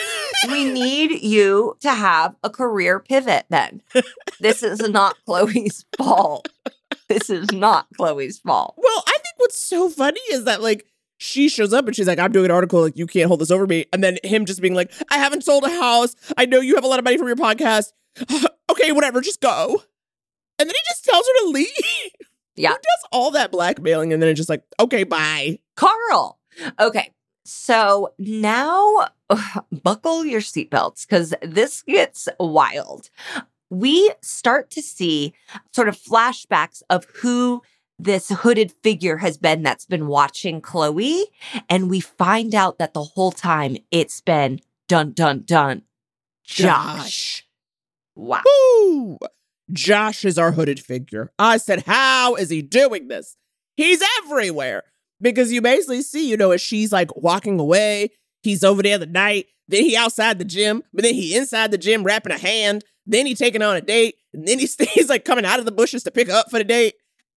we 0.49 0.65
need 0.65 1.23
you 1.23 1.77
to 1.79 1.93
have 1.93 2.35
a 2.43 2.49
career 2.49 2.99
pivot 2.99 3.45
then. 3.49 3.81
This 4.41 4.63
is 4.63 4.81
not 4.89 5.15
Chloe's 5.25 5.85
fault. 5.97 6.49
This 7.07 7.29
is 7.29 7.53
not 7.53 7.87
Chloe's 7.95 8.39
fault. 8.39 8.73
Well, 8.77 9.03
I 9.07 9.11
think 9.11 9.35
what's 9.37 9.57
so 9.57 9.89
funny 9.89 10.19
is 10.29 10.43
that 10.43 10.61
like 10.61 10.85
she 11.17 11.47
shows 11.47 11.71
up 11.71 11.87
and 11.87 11.95
she's 11.95 12.07
like, 12.07 12.19
I'm 12.19 12.33
doing 12.33 12.45
an 12.45 12.51
article, 12.51 12.81
like 12.81 12.97
you 12.97 13.07
can't 13.07 13.29
hold 13.29 13.39
this 13.39 13.51
over 13.51 13.65
me. 13.65 13.85
And 13.93 14.03
then 14.03 14.17
him 14.25 14.45
just 14.45 14.61
being 14.61 14.73
like, 14.73 14.91
I 15.09 15.19
haven't 15.19 15.45
sold 15.45 15.63
a 15.63 15.69
house. 15.69 16.17
I 16.35 16.45
know 16.45 16.59
you 16.59 16.75
have 16.75 16.83
a 16.83 16.87
lot 16.87 16.99
of 16.99 17.05
money 17.05 17.17
from 17.17 17.27
your 17.27 17.37
podcast. 17.37 17.93
okay, 18.69 18.91
whatever, 18.91 19.21
just 19.21 19.39
go. 19.39 19.83
And 20.59 20.69
then 20.69 20.75
he 20.75 20.81
just 20.89 21.05
tells 21.05 21.25
her 21.25 21.45
to 21.45 21.49
leave. 21.51 21.69
Yeah. 22.56 22.70
Who 22.70 22.76
does 22.76 23.10
all 23.12 23.32
that 23.32 23.51
blackmailing 23.51 24.14
and 24.14 24.22
then 24.22 24.30
it's 24.30 24.38
just 24.38 24.49
like, 24.49 24.64
okay, 24.80 25.03
bye. 25.03 25.60
Carl. 25.76 26.39
Okay. 26.80 27.12
So 27.43 28.14
now 28.18 29.08
ugh, 29.30 29.66
buckle 29.84 30.26
your 30.26 30.41
seatbelts 30.41 31.08
because 31.08 31.34
this 31.41 31.82
gets 31.84 32.28
wild. 32.39 33.10
We 33.70 34.12
start 34.22 34.70
to 34.72 34.82
see 34.82 35.34
sort 35.74 35.89
of 35.89 35.97
flashbacks 35.97 36.82
of 36.89 37.06
who 37.16 37.62
this 37.97 38.30
hooded 38.30 38.74
figure 38.84 39.18
has 39.18 39.38
been 39.38 39.64
that's 39.64 39.86
been 39.86 40.08
watching 40.08 40.62
Chloe. 40.62 41.26
And 41.70 41.89
we 41.89 41.99
find 41.99 42.53
out 42.53 42.78
that 42.78 42.93
the 42.93 43.03
whole 43.03 43.32
time 43.32 43.78
it's 43.91 44.22
been 44.22 44.60
dun 44.88 45.12
dun 45.12 45.43
dun 45.45 45.84
Josh. 46.43 47.45
Wow. 48.16 48.41
Woo! 48.45 49.18
Josh 49.72 50.26
is 50.26 50.38
our 50.38 50.51
hooded 50.51 50.80
figure. 50.80 51.32
I 51.39 51.57
said, 51.57 51.84
How 51.86 52.36
is 52.36 52.49
he 52.49 52.61
doing 52.61 53.07
this? 53.07 53.36
He's 53.76 54.01
everywhere. 54.20 54.84
Because 55.22 55.51
you 55.51 55.61
basically 55.61 56.01
see, 56.01 56.30
you 56.30 56.38
know, 56.38 56.51
as 56.51 56.61
she's 56.61 56.91
like 56.91 57.16
walking 57.16 57.59
away, 57.59 58.09
he's 58.43 58.63
over 58.63 58.84
there 58.84 58.97
the 58.97 59.05
night, 59.05 59.47
then 59.68 59.84
he 59.84 59.95
outside 59.95 60.39
the 60.39 60.45
gym, 60.45 60.84
but 60.93 61.03
then 61.03 61.13
he 61.13 61.36
inside 61.36 61.72
the 61.72 61.78
gym 61.78 62.03
wrapping 62.03 62.34
a 62.34 62.38
hand, 62.38 62.84
then 63.05 63.26
he 63.26 63.34
taking 63.34 63.61
on 63.61 63.78
a 63.78 63.82
date, 63.82 64.16
and 64.34 64.47
then 64.47 64.59
he 64.59 64.68
stays 64.68 65.09
like 65.09 65.26
coming 65.26 65.45
out 65.45 65.59
of 65.59 65.66
the 65.66 65.72
bushes 65.72 66.03
to 66.03 66.11
pick 66.11 66.30
up 66.30 66.49
for 66.51 66.57
the 66.57 66.63
date. 66.63 66.95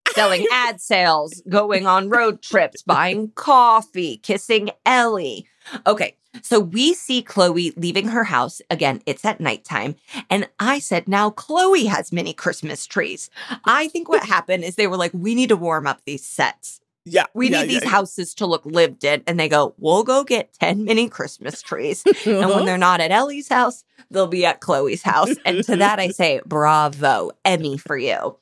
selling 0.14 0.46
ad 0.50 0.80
sales, 0.80 1.42
going 1.48 1.86
on 1.86 2.08
road 2.08 2.42
trips, 2.42 2.82
buying 2.82 3.30
coffee, 3.34 4.16
kissing 4.16 4.70
Ellie. 4.86 5.46
Okay, 5.86 6.16
so 6.42 6.60
we 6.60 6.94
see 6.94 7.22
Chloe 7.22 7.72
leaving 7.76 8.08
her 8.08 8.24
house. 8.24 8.60
Again, 8.70 9.02
it's 9.06 9.24
at 9.24 9.40
nighttime. 9.40 9.96
And 10.30 10.48
I 10.58 10.78
said, 10.78 11.08
now 11.08 11.30
Chloe 11.30 11.86
has 11.86 12.12
mini 12.12 12.32
Christmas 12.32 12.86
trees. 12.86 13.30
I 13.64 13.88
think 13.88 14.08
what 14.08 14.24
happened 14.24 14.64
is 14.64 14.76
they 14.76 14.86
were 14.86 14.96
like, 14.96 15.12
we 15.14 15.34
need 15.34 15.48
to 15.48 15.56
warm 15.56 15.86
up 15.86 16.00
these 16.04 16.24
sets. 16.24 16.80
Yeah. 17.12 17.24
We 17.34 17.50
yeah, 17.50 17.62
need 17.62 17.72
yeah, 17.72 17.78
these 17.80 17.84
yeah. 17.84 17.90
houses 17.90 18.34
to 18.34 18.46
look 18.46 18.64
lived 18.64 19.04
in. 19.04 19.22
And 19.26 19.38
they 19.38 19.48
go, 19.48 19.74
we'll 19.78 20.04
go 20.04 20.24
get 20.24 20.52
10 20.60 20.84
mini 20.84 21.08
Christmas 21.08 21.62
trees. 21.62 22.04
and 22.24 22.48
when 22.48 22.64
they're 22.66 22.78
not 22.78 23.00
at 23.00 23.10
Ellie's 23.10 23.48
house, 23.48 23.84
they'll 24.10 24.26
be 24.26 24.44
at 24.44 24.60
Chloe's 24.60 25.02
house. 25.02 25.34
And 25.44 25.64
to 25.64 25.76
that, 25.76 25.98
I 25.98 26.08
say, 26.08 26.40
bravo, 26.46 27.30
Emmy 27.44 27.78
for 27.78 27.96
you. 27.96 28.36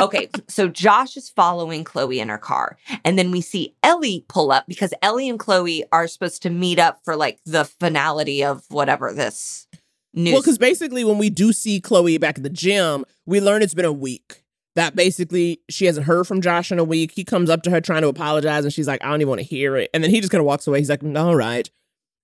Okay, 0.00 0.28
so 0.48 0.68
Josh 0.68 1.16
is 1.16 1.28
following 1.28 1.84
Chloe 1.84 2.20
in 2.20 2.28
her 2.28 2.38
car. 2.38 2.78
And 3.04 3.18
then 3.18 3.30
we 3.30 3.40
see 3.40 3.74
Ellie 3.82 4.24
pull 4.28 4.52
up 4.52 4.66
because 4.66 4.94
Ellie 5.02 5.28
and 5.28 5.38
Chloe 5.38 5.84
are 5.92 6.06
supposed 6.06 6.42
to 6.42 6.50
meet 6.50 6.78
up 6.78 7.00
for 7.04 7.16
like 7.16 7.40
the 7.44 7.64
finality 7.64 8.44
of 8.44 8.64
whatever 8.68 9.12
this 9.12 9.66
news. 10.14 10.32
Well, 10.32 10.42
because 10.42 10.58
basically, 10.58 11.04
when 11.04 11.18
we 11.18 11.30
do 11.30 11.52
see 11.52 11.80
Chloe 11.80 12.18
back 12.18 12.38
at 12.38 12.42
the 12.42 12.50
gym, 12.50 13.04
we 13.26 13.40
learn 13.40 13.62
it's 13.62 13.74
been 13.74 13.84
a 13.84 13.92
week. 13.92 14.42
That 14.78 14.94
basically 14.94 15.60
she 15.68 15.86
hasn't 15.86 16.06
heard 16.06 16.24
from 16.28 16.40
Josh 16.40 16.70
in 16.70 16.78
a 16.78 16.84
week. 16.84 17.10
He 17.10 17.24
comes 17.24 17.50
up 17.50 17.64
to 17.64 17.70
her 17.70 17.80
trying 17.80 18.02
to 18.02 18.08
apologize, 18.08 18.62
and 18.64 18.72
she's 18.72 18.86
like, 18.86 19.02
"I 19.02 19.10
don't 19.10 19.20
even 19.20 19.28
want 19.28 19.40
to 19.40 19.44
hear 19.46 19.76
it." 19.76 19.90
And 19.92 20.04
then 20.04 20.12
he 20.12 20.20
just 20.20 20.30
kind 20.30 20.38
of 20.38 20.46
walks 20.46 20.68
away. 20.68 20.78
He's 20.78 20.88
like, 20.88 21.02
"All 21.02 21.34
right." 21.34 21.68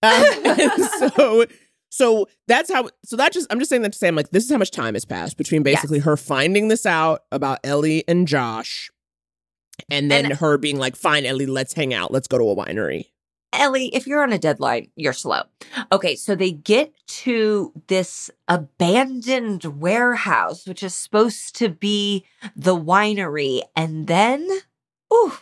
Um, 0.05 0.25
so, 1.17 1.47
so 1.91 2.29
that's 2.47 2.73
how. 2.73 2.89
So 3.05 3.17
that 3.17 3.33
just 3.33 3.49
I'm 3.51 3.59
just 3.59 3.71
saying 3.71 3.83
that 3.83 3.93
to 3.93 3.99
say 3.99 4.07
I'm 4.07 4.15
like, 4.15 4.31
this 4.31 4.45
is 4.45 4.53
how 4.53 4.59
much 4.59 4.71
time 4.71 4.95
has 4.95 5.05
passed 5.05 5.37
between 5.37 5.65
basically 5.65 5.99
her 5.99 6.17
finding 6.17 6.69
this 6.69 6.87
out 6.87 7.25
about 7.33 7.59
Ellie 7.65 8.05
and 8.07 8.29
Josh, 8.29 8.89
and 9.91 10.09
then 10.09 10.27
And- 10.27 10.35
her 10.35 10.57
being 10.57 10.79
like, 10.79 10.95
"Fine, 10.95 11.27
Ellie, 11.27 11.47
let's 11.47 11.73
hang 11.73 11.93
out. 11.93 12.13
Let's 12.13 12.29
go 12.29 12.39
to 12.39 12.45
a 12.45 12.55
winery." 12.55 13.07
Ellie, 13.55 13.87
if 13.95 14.07
you're 14.07 14.23
on 14.23 14.33
a 14.33 14.39
deadline, 14.39 14.91
you're 14.97 15.13
slow. 15.13 15.43
Okay, 15.93 16.17
so 16.17 16.35
they 16.35 16.51
get 16.51 16.93
to 17.07 17.73
this 17.87 18.31
abandoned 18.49 19.65
warehouse, 19.65 20.67
which 20.67 20.83
is 20.83 20.95
supposed 20.95 21.57
to 21.57 21.69
be 21.69 22.25
the 22.57 22.77
winery. 22.77 23.63
And 23.77 24.07
then, 24.07 24.49
ooh, 25.13 25.35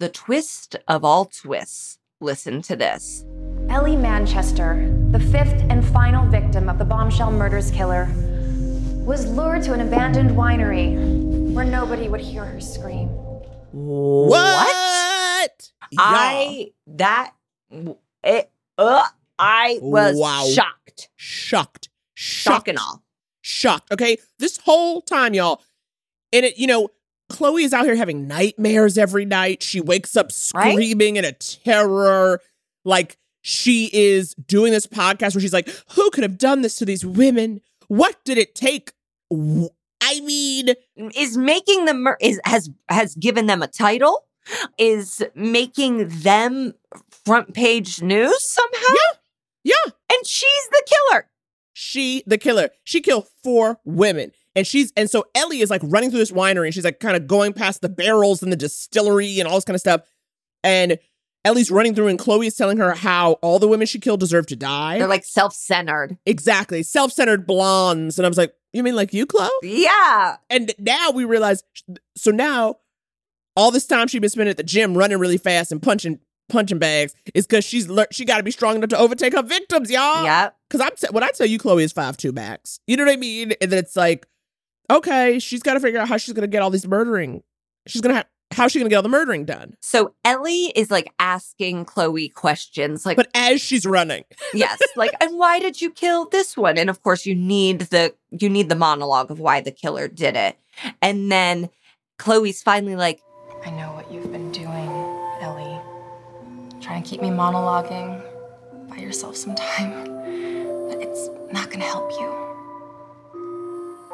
the 0.00 0.08
twist 0.08 0.76
of 0.88 1.04
all 1.04 1.26
twists. 1.26 1.98
Listen 2.20 2.62
to 2.62 2.76
this. 2.76 3.24
Ellie 3.68 3.96
Manchester, 3.96 4.92
the 5.10 5.20
fifth 5.20 5.64
and 5.70 5.84
final 5.84 6.26
victim 6.26 6.68
of 6.68 6.78
the 6.78 6.84
bombshell 6.84 7.30
murders 7.30 7.70
killer, 7.70 8.08
was 9.04 9.26
lured 9.26 9.62
to 9.64 9.72
an 9.72 9.80
abandoned 9.80 10.30
winery 10.30 11.52
where 11.52 11.64
nobody 11.64 12.08
would 12.08 12.20
hear 12.20 12.44
her 12.44 12.60
scream. 12.60 13.08
What? 13.72 14.70
I, 15.98 16.70
that, 16.86 17.32
it, 18.22 18.50
uh, 18.78 19.04
I 19.38 19.78
was 19.82 20.16
Wow. 20.16 20.46
shocked. 20.52 21.08
Shocked. 21.16 21.88
Shock 22.14 22.68
and 22.68 22.78
all. 22.78 23.02
shocked. 23.42 23.92
Okay, 23.92 24.16
this 24.38 24.56
whole 24.58 25.02
time, 25.02 25.34
y'all, 25.34 25.60
and 26.32 26.44
it, 26.46 26.56
you 26.58 26.66
know, 26.66 26.88
Chloe 27.28 27.64
is 27.64 27.72
out 27.74 27.84
here 27.84 27.96
having 27.96 28.26
nightmares 28.28 28.96
every 28.96 29.24
night. 29.24 29.62
She 29.62 29.80
wakes 29.80 30.16
up 30.16 30.26
Right? 30.54 30.72
screaming 30.72 31.16
in 31.16 31.24
a 31.24 31.32
terror, 31.32 32.40
like 32.84 33.18
she 33.42 33.90
is 33.92 34.34
doing 34.46 34.72
this 34.72 34.86
podcast 34.86 35.34
where 35.34 35.40
she's 35.42 35.52
like, 35.52 35.68
"Who 35.94 36.10
could 36.10 36.22
have 36.22 36.38
done 36.38 36.62
this 36.62 36.76
to 36.76 36.84
these 36.84 37.04
women? 37.04 37.60
What 37.88 38.24
did 38.24 38.38
it 38.38 38.54
take?" 38.54 38.92
I 39.32 40.20
mean, 40.20 40.74
is 41.14 41.36
making 41.36 41.86
them 41.86 42.06
is 42.20 42.40
has 42.44 42.70
has 42.88 43.14
given 43.16 43.46
them 43.46 43.62
a 43.62 43.66
title 43.66 44.24
is 44.78 45.22
making 45.34 46.08
them 46.08 46.74
front 47.24 47.54
page 47.54 48.02
news 48.02 48.42
somehow. 48.42 48.94
Yeah. 48.94 49.18
Yeah. 49.64 49.92
And 50.12 50.26
she's 50.26 50.68
the 50.70 50.82
killer. 50.86 51.28
She, 51.72 52.22
the 52.26 52.38
killer, 52.38 52.70
she 52.84 53.00
killed 53.00 53.26
four 53.42 53.80
women. 53.84 54.32
And 54.54 54.66
she's, 54.66 54.92
and 54.96 55.10
so 55.10 55.24
Ellie 55.34 55.60
is 55.60 55.70
like 55.70 55.80
running 55.84 56.10
through 56.10 56.20
this 56.20 56.30
winery 56.30 56.66
and 56.66 56.74
she's 56.74 56.84
like 56.84 57.00
kind 57.00 57.16
of 57.16 57.26
going 57.26 57.52
past 57.52 57.80
the 57.80 57.88
barrels 57.88 58.42
and 58.42 58.52
the 58.52 58.56
distillery 58.56 59.40
and 59.40 59.48
all 59.48 59.56
this 59.56 59.64
kind 59.64 59.74
of 59.74 59.80
stuff. 59.80 60.02
And 60.62 60.98
Ellie's 61.44 61.70
running 61.70 61.94
through 61.94 62.08
and 62.08 62.18
Chloe 62.18 62.46
is 62.46 62.54
telling 62.54 62.78
her 62.78 62.94
how 62.94 63.32
all 63.42 63.58
the 63.58 63.68
women 63.68 63.86
she 63.86 63.98
killed 63.98 64.20
deserve 64.20 64.46
to 64.46 64.56
die. 64.56 64.98
They're 64.98 65.08
like 65.08 65.24
self 65.24 65.54
centered. 65.54 66.16
Exactly. 66.24 66.82
Self 66.82 67.12
centered 67.12 67.46
blondes. 67.46 68.18
And 68.18 68.24
I 68.24 68.28
was 68.28 68.38
like, 68.38 68.54
you 68.72 68.82
mean 68.82 68.96
like 68.96 69.12
you, 69.12 69.26
Chloe? 69.26 69.50
Yeah. 69.62 70.36
And 70.48 70.72
now 70.78 71.10
we 71.10 71.24
realize, 71.24 71.64
so 72.16 72.30
now 72.30 72.76
all 73.56 73.70
this 73.70 73.86
time 73.86 74.08
she's 74.08 74.20
been 74.20 74.30
spending 74.30 74.50
at 74.50 74.56
the 74.56 74.62
gym 74.62 74.96
running 74.96 75.18
really 75.18 75.36
fast 75.36 75.72
and 75.72 75.82
punching 75.82 76.20
punching 76.48 76.78
bags 76.78 77.14
is 77.34 77.46
because 77.46 77.64
she's 77.64 77.88
lear- 77.88 78.06
she 78.10 78.24
got 78.24 78.38
to 78.38 78.42
be 78.42 78.50
strong 78.50 78.76
enough 78.76 78.90
to 78.90 78.98
overtake 78.98 79.34
her 79.34 79.42
victims, 79.42 79.90
y'all. 79.90 80.24
Yeah. 80.24 80.50
Because 80.68 80.80
I'm 80.80 80.96
t- 80.96 81.08
when 81.12 81.22
I 81.24 81.30
tell 81.30 81.46
you 81.46 81.58
Chloe 81.58 81.84
is 81.84 81.92
five 81.92 82.16
two 82.16 82.32
max, 82.32 82.80
you 82.86 82.96
know 82.96 83.04
what 83.04 83.12
I 83.12 83.16
mean. 83.16 83.52
And 83.60 83.72
then 83.72 83.78
it's 83.78 83.96
like, 83.96 84.26
okay, 84.90 85.38
she's 85.38 85.62
got 85.62 85.74
to 85.74 85.80
figure 85.80 86.00
out 86.00 86.08
how 86.08 86.16
she's 86.16 86.34
gonna 86.34 86.46
get 86.46 86.62
all 86.62 86.70
these 86.70 86.86
murdering. 86.86 87.42
She's 87.86 88.00
gonna 88.02 88.14
have 88.14 88.26
how's 88.52 88.72
she 88.72 88.78
gonna 88.78 88.88
get 88.90 88.96
all 88.96 89.02
the 89.02 89.08
murdering 89.08 89.44
done? 89.44 89.76
So 89.80 90.14
Ellie 90.24 90.72
is 90.76 90.90
like 90.90 91.12
asking 91.18 91.84
Chloe 91.86 92.28
questions 92.28 93.04
like 93.04 93.16
But 93.16 93.28
as 93.34 93.60
she's 93.60 93.84
running, 93.86 94.24
yes, 94.54 94.78
like 94.96 95.12
and 95.20 95.38
why 95.38 95.58
did 95.58 95.80
you 95.80 95.90
kill 95.90 96.28
this 96.28 96.56
one? 96.56 96.78
And 96.78 96.88
of 96.90 97.02
course 97.02 97.26
you 97.26 97.34
need 97.34 97.80
the 97.80 98.14
you 98.30 98.48
need 98.48 98.68
the 98.68 98.76
monologue 98.76 99.30
of 99.30 99.40
why 99.40 99.60
the 99.60 99.72
killer 99.72 100.08
did 100.08 100.36
it. 100.36 100.56
And 101.02 101.30
then 101.30 101.70
Chloe's 102.18 102.62
finally 102.62 102.96
like 102.96 103.20
I 103.64 103.70
know 103.70 103.92
what 103.92 104.10
you've 104.12 104.30
been 104.30 104.52
doing. 104.52 104.53
Trying 106.84 107.02
to 107.02 107.08
keep 107.08 107.22
me 107.22 107.28
monologuing 107.30 108.20
by 108.90 108.96
yourself 108.96 109.36
sometime. 109.36 109.92
But 110.88 111.00
it's 111.00 111.28
not 111.50 111.70
gonna 111.70 111.84
help 111.84 112.10
you. 112.12 112.26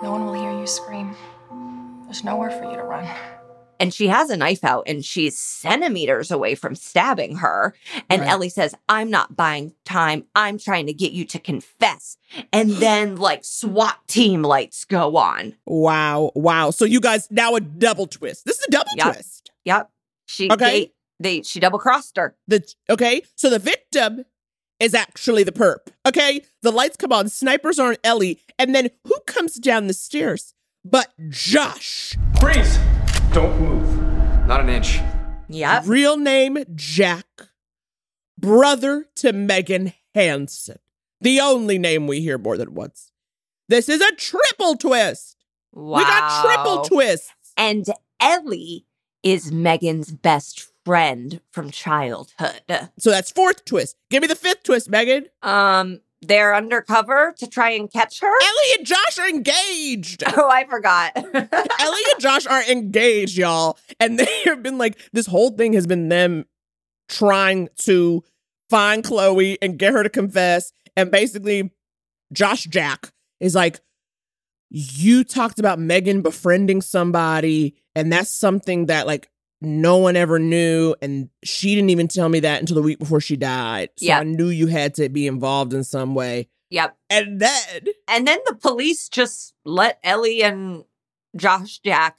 No 0.02 0.12
one 0.12 0.24
will 0.24 0.34
hear 0.34 0.52
you 0.52 0.66
scream. 0.66 1.14
There's 2.04 2.22
nowhere 2.24 2.50
for 2.50 2.64
you 2.64 2.76
to 2.76 2.82
run. 2.82 3.06
and 3.80 3.94
she 3.94 4.08
has 4.08 4.28
a 4.28 4.36
knife 4.36 4.62
out 4.62 4.84
and 4.86 5.02
she's 5.02 5.38
centimeters 5.38 6.30
away 6.30 6.54
from 6.54 6.74
stabbing 6.74 7.36
her. 7.36 7.74
And 8.10 8.20
Right. 8.20 8.30
Ellie 8.30 8.50
says, 8.50 8.74
I'm 8.90 9.08
not 9.10 9.34
buying 9.36 9.72
time. 9.86 10.26
I'm 10.36 10.58
trying 10.58 10.86
to 10.88 10.92
get 10.92 11.12
you 11.12 11.24
to 11.24 11.38
confess. 11.38 12.18
And 12.52 12.70
then, 12.84 13.16
like, 13.16 13.42
SWAT 13.42 13.96
team 14.06 14.42
lights 14.42 14.84
go 14.84 15.16
on. 15.16 15.54
wow, 15.64 16.30
wow. 16.34 16.70
So 16.70 16.84
you 16.84 17.00
guys 17.00 17.26
now 17.30 17.54
a 17.56 17.60
double 17.60 18.06
twist. 18.06 18.44
This 18.44 18.58
is 18.58 18.66
a 18.68 18.70
double 18.70 18.92
Yep. 18.96 19.14
twist. 19.14 19.50
Yep. 19.64 19.90
She, 20.26 20.50
Okay. 20.50 20.64
they, 20.80 20.92
they, 21.20 21.42
she 21.42 21.60
double 21.60 21.78
crossed 21.78 22.16
her. 22.16 22.34
The 22.48 22.64
okay, 22.88 23.22
so 23.36 23.50
the 23.50 23.58
victim 23.58 24.24
is 24.80 24.94
actually 24.94 25.44
the 25.44 25.52
perp. 25.52 25.92
Okay, 26.06 26.42
the 26.62 26.72
lights 26.72 26.96
come 26.96 27.12
on, 27.12 27.28
snipers 27.28 27.78
are 27.78 27.90
on 27.90 27.96
Ellie, 28.02 28.40
and 28.58 28.74
then 28.74 28.90
who 29.04 29.16
comes 29.26 29.56
down 29.56 29.86
the 29.86 29.94
stairs? 29.94 30.54
But 30.84 31.12
Josh. 31.28 32.16
Freeze! 32.40 32.78
Don't 33.32 33.60
move. 33.60 34.46
Not 34.46 34.60
an 34.60 34.70
inch. 34.70 34.98
Yep. 35.48 35.84
Real 35.86 36.16
name 36.16 36.64
Jack, 36.74 37.26
brother 38.38 39.06
to 39.16 39.32
Meghan 39.32 39.92
Hansen. 40.14 40.78
The 41.20 41.40
only 41.40 41.78
name 41.78 42.06
we 42.06 42.22
hear 42.22 42.38
more 42.38 42.56
than 42.56 42.74
once. 42.74 43.12
This 43.68 43.88
is 43.88 44.00
a 44.00 44.14
triple 44.14 44.76
twist. 44.76 45.36
Wow. 45.72 45.98
We 45.98 46.04
got 46.04 46.44
triple 46.44 46.84
twists. 46.84 47.30
And 47.56 47.86
Ellie 48.18 48.86
is 49.22 49.50
Meghan's 49.52 50.12
best 50.12 50.69
friend 50.84 51.40
from 51.52 51.70
childhood. 51.70 52.62
So 52.98 53.10
that's 53.10 53.30
fourth 53.30 53.64
twist. 53.64 53.96
Give 54.10 54.22
me 54.22 54.28
the 54.28 54.36
fifth 54.36 54.62
twist, 54.64 54.90
Megan. 54.90 55.26
Um, 55.42 56.00
they're 56.22 56.54
undercover 56.54 57.34
to 57.38 57.46
try 57.46 57.70
and 57.70 57.90
catch 57.90 58.20
her. 58.20 58.28
Ellie 58.28 58.78
and 58.78 58.86
Josh 58.86 59.18
are 59.18 59.28
engaged. 59.28 60.22
Oh, 60.40 60.48
I 60.48 60.64
forgot. 60.64 61.12
Ellie 61.16 62.02
and 62.12 62.20
Josh 62.20 62.46
are 62.46 62.62
engaged, 62.62 63.36
y'all. 63.36 63.78
And 63.98 64.18
they 64.18 64.42
have 64.44 64.62
been 64.62 64.78
like, 64.78 64.98
this 65.12 65.26
whole 65.26 65.50
thing 65.50 65.72
has 65.74 65.86
been 65.86 66.08
them 66.08 66.46
trying 67.08 67.68
to 67.78 68.22
find 68.70 69.04
Chloe 69.04 69.58
and 69.60 69.78
get 69.78 69.92
her 69.92 70.02
to 70.02 70.08
confess. 70.08 70.72
And 70.96 71.10
basically, 71.10 71.72
Josh 72.32 72.64
Jack 72.64 73.12
is 73.40 73.54
like, 73.54 73.80
you 74.70 75.24
talked 75.24 75.58
about 75.58 75.78
Meghan 75.78 76.22
befriending 76.22 76.80
somebody, 76.80 77.74
and 77.94 78.12
that's 78.12 78.30
something 78.30 78.86
that 78.86 79.06
like 79.06 79.28
no 79.60 79.96
one 79.98 80.16
ever 80.16 80.38
knew. 80.38 80.94
And 81.02 81.28
she 81.44 81.74
didn't 81.74 81.90
even 81.90 82.08
tell 82.08 82.28
me 82.28 82.40
that 82.40 82.60
until 82.60 82.76
the 82.76 82.82
week 82.82 82.98
before 82.98 83.20
she 83.20 83.36
died. 83.36 83.90
So 83.96 84.06
Yep. 84.06 84.20
I 84.20 84.24
knew 84.24 84.48
you 84.48 84.66
had 84.68 84.94
to 84.94 85.08
be 85.08 85.26
involved 85.26 85.72
in 85.74 85.84
some 85.84 86.14
way. 86.14 86.48
yep. 86.70 86.96
And 87.08 87.40
then 87.40 87.82
And 88.08 88.26
then 88.26 88.38
the 88.46 88.54
police 88.54 89.08
just 89.08 89.54
let 89.64 89.98
Ellie 90.02 90.42
and 90.42 90.84
Josh 91.36 91.78
Jack 91.78 92.16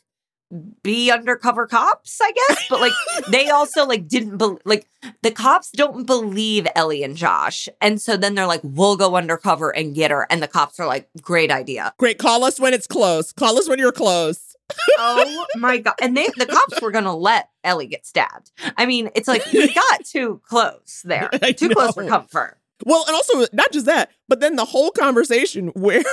be 0.83 1.09
undercover 1.09 1.65
cops, 1.65 2.19
I 2.21 2.31
guess. 2.33 2.65
But 2.69 2.81
like 2.81 2.91
they 3.31 3.49
also 3.49 3.85
like 3.85 4.07
didn't 4.09 4.35
bel 4.37 4.59
like 4.65 4.85
the 5.21 5.31
cops 5.31 5.71
don't 5.71 6.05
believe 6.05 6.67
Ellie 6.75 7.03
and 7.03 7.15
Josh. 7.15 7.69
And 7.79 8.01
so 8.01 8.17
then 8.17 8.35
they're 8.35 8.45
like, 8.47 8.59
we'll 8.63 8.97
go 8.97 9.15
undercover 9.15 9.69
and 9.73 9.95
get 9.95 10.11
her. 10.11 10.27
And 10.29 10.43
the 10.43 10.49
cops 10.49 10.79
are 10.79 10.85
like, 10.87 11.07
great 11.21 11.51
idea. 11.51 11.93
great, 11.97 12.17
call 12.19 12.43
us 12.43 12.59
when 12.59 12.73
it's 12.73 12.87
close. 12.87 13.31
Call 13.31 13.57
us 13.57 13.69
when 13.69 13.79
you're 13.79 13.93
close. 13.93 14.50
Oh 14.97 15.45
my 15.55 15.77
god. 15.77 15.95
And 16.01 16.15
they 16.15 16.27
the 16.37 16.45
cops 16.45 16.81
were 16.81 16.91
gonna 16.91 17.15
let 17.15 17.49
Ellie 17.63 17.87
get 17.87 18.05
stabbed. 18.05 18.51
I 18.77 18.85
mean, 18.85 19.09
it's 19.15 19.27
like 19.27 19.45
we 19.51 19.73
got 19.73 20.05
too 20.05 20.41
close 20.47 21.01
there. 21.03 21.29
I 21.41 21.51
Too 21.51 21.69
close 21.69 21.93
for 21.93 22.07
comfort. 22.07 22.57
Well, 22.85 23.03
and 23.07 23.15
also 23.15 23.45
not 23.53 23.71
just 23.71 23.85
that, 23.85 24.11
but 24.27 24.39
then 24.39 24.55
the 24.55 24.65
whole 24.65 24.91
conversation 24.91 25.67
where 25.69 26.03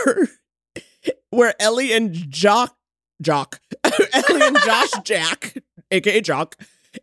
where 1.30 1.54
Ellie 1.60 1.92
and 1.92 2.14
Jock 2.30 2.76
Jock 3.20 3.60
Ellie 3.84 4.42
and 4.42 4.56
Josh 4.64 4.90
Jack, 5.04 5.54
aka 5.90 6.20
Jock, 6.20 6.56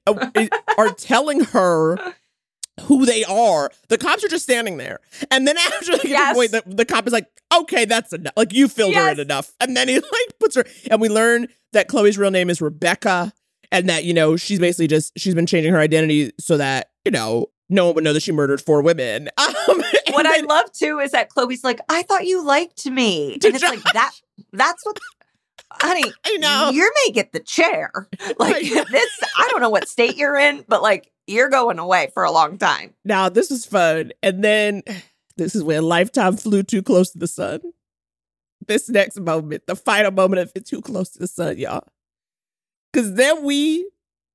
uh, 0.08 0.30
are 0.78 0.90
telling 0.92 1.46
her 1.46 1.98
who 2.82 3.06
they 3.06 3.24
are. 3.24 3.72
The 3.90 3.98
cops 3.98 4.24
are 4.24 4.28
just 4.28 4.44
standing 4.44 4.78
there. 4.78 5.00
And 5.32 5.48
then 5.48 5.58
after 5.74 5.94
Yes. 6.08 6.34
the 6.34 6.36
point, 6.36 6.52
the, 6.52 6.64
the 6.76 6.86
cop 6.86 7.08
is 7.08 7.14
like, 7.14 7.28
okay, 7.54 7.86
that's 7.86 8.14
enough. 8.14 8.34
Like 8.36 8.54
you 8.54 8.68
filled 8.68 8.96
her 8.96 9.12
in 9.12 9.20
enough. 9.20 9.54
And 9.62 9.76
then 9.78 9.88
he 9.88 9.96
like 10.00 10.40
puts 10.40 10.56
her 10.56 10.66
and 10.92 11.00
we 11.00 11.10
learn 11.10 11.48
that 11.74 11.88
Chloe's 11.88 12.18
real 12.18 12.32
name 12.32 12.50
is 12.50 12.62
Rebecca 12.62 13.34
and 13.72 13.90
that, 13.90 14.04
you 14.04 14.14
know, 14.14 14.36
she's 14.38 14.60
basically 14.60 14.88
just 14.88 15.14
she's 15.18 15.36
been 15.36 15.46
changing 15.46 15.74
her 15.74 15.80
identity 15.80 16.32
so 16.40 16.58
that, 16.58 16.90
you 17.06 17.12
know, 17.12 17.48
no 17.70 17.86
one 17.88 17.96
would 17.96 18.04
know 18.04 18.14
that 18.14 18.22
she 18.24 18.32
murdered 18.32 18.62
four 18.62 18.82
women. 18.82 19.30
Um, 19.40 19.82
What 20.12 20.26
I 20.28 20.42
love 20.42 20.72
too 20.72 21.00
is 21.00 21.12
that 21.12 21.30
Chloe's 21.30 21.64
like, 21.64 21.80
I 21.90 22.04
thought 22.04 22.26
you 22.28 22.46
liked 22.46 22.86
me. 22.86 23.34
And 23.34 23.44
it's 23.46 23.64
like 23.64 23.82
that 23.94 24.12
that's 24.54 24.86
what 24.86 24.98
honey, 25.72 26.12
I 26.26 26.38
know. 26.38 26.70
you 26.72 26.90
may 27.06 27.12
get 27.12 27.32
the 27.32 27.40
chair. 27.40 27.92
Like 28.38 28.56
I 28.64 28.86
this, 28.92 29.10
I 29.38 29.48
don't 29.50 29.62
know 29.62 29.70
what 29.70 29.88
state 29.90 30.16
you're 30.18 30.38
in, 30.38 30.64
but 30.68 30.82
like 30.82 31.12
you're 31.28 31.50
going 31.50 31.80
away 31.80 32.10
for 32.14 32.24
a 32.24 32.32
long 32.32 32.58
time. 32.58 32.94
Now 33.04 33.30
this 33.30 33.52
is 33.52 33.66
fun. 33.66 34.12
And 34.22 34.44
then 34.44 34.84
this 35.38 35.56
is 35.56 35.64
when 35.64 35.84
Lifetime 35.84 36.38
flew 36.38 36.64
too 36.64 36.82
close 36.82 37.12
to 37.12 37.20
the 37.20 37.28
sun. 37.28 37.62
This 38.68 38.90
next 38.90 39.20
moment, 39.20 39.68
the 39.68 39.76
final 39.76 40.12
moment 40.12 40.42
of 40.42 40.52
it 40.56 40.66
too 40.66 40.82
close 40.82 41.10
to 41.12 41.20
the 41.20 41.28
sun, 41.28 41.58
y'all. 41.58 41.88
Cause 42.94 43.14
then 43.14 43.44
we 43.44 43.90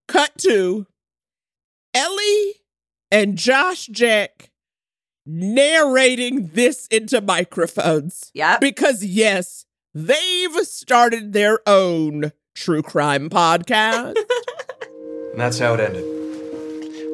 cut 0.06 0.30
to 0.38 0.86
Ellie 1.94 2.54
and 3.10 3.36
Josh 3.36 3.86
Jack 3.86 4.50
narrating 5.26 6.50
this 6.52 6.86
into 6.88 7.20
microphones. 7.20 8.30
Yep. 8.34 8.60
Because 8.60 9.04
yes, 9.04 9.64
they've 9.94 10.66
started 10.66 11.32
their 11.32 11.60
own 11.66 12.32
true 12.54 12.82
crime 12.82 13.30
podcast. 13.30 14.16
And 15.32 15.40
that's 15.40 15.60
how 15.60 15.74
it 15.74 15.80
ended. 15.80 16.19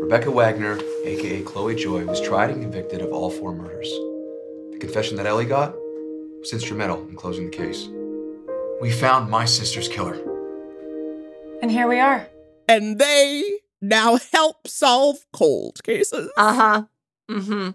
Rebecca 0.01 0.31
Wagner, 0.31 0.79
aka 1.05 1.43
Chloe 1.43 1.75
Joy, 1.75 2.05
was 2.05 2.21
tried 2.21 2.51
and 2.51 2.63
convicted 2.63 3.03
of 3.03 3.13
all 3.13 3.31
four 3.31 3.53
murders. 3.53 3.89
The 4.73 4.79
confession 4.79 5.17
that 5.17 5.27
Ellie 5.27 5.47
got 5.47 5.75
was 6.39 6.53
instrumental 6.53 7.07
in 7.09 7.17
closing 7.17 7.51
the 7.51 7.57
case. 7.57 7.89
We 8.81 8.93
found 8.93 9.31
my 9.31 9.47
sister's 9.47 9.89
killer. 9.89 10.19
And 11.63 11.71
here 11.71 11.89
we 11.89 11.99
are. 11.99 12.29
and 12.69 12.99
they 12.99 13.61
now 13.81 14.19
help 14.33 14.69
solve 14.69 15.17
cold 15.33 15.83
cases. 15.83 16.31
Uh-huh. 16.37 16.85
Mm-hmm. 17.31 17.71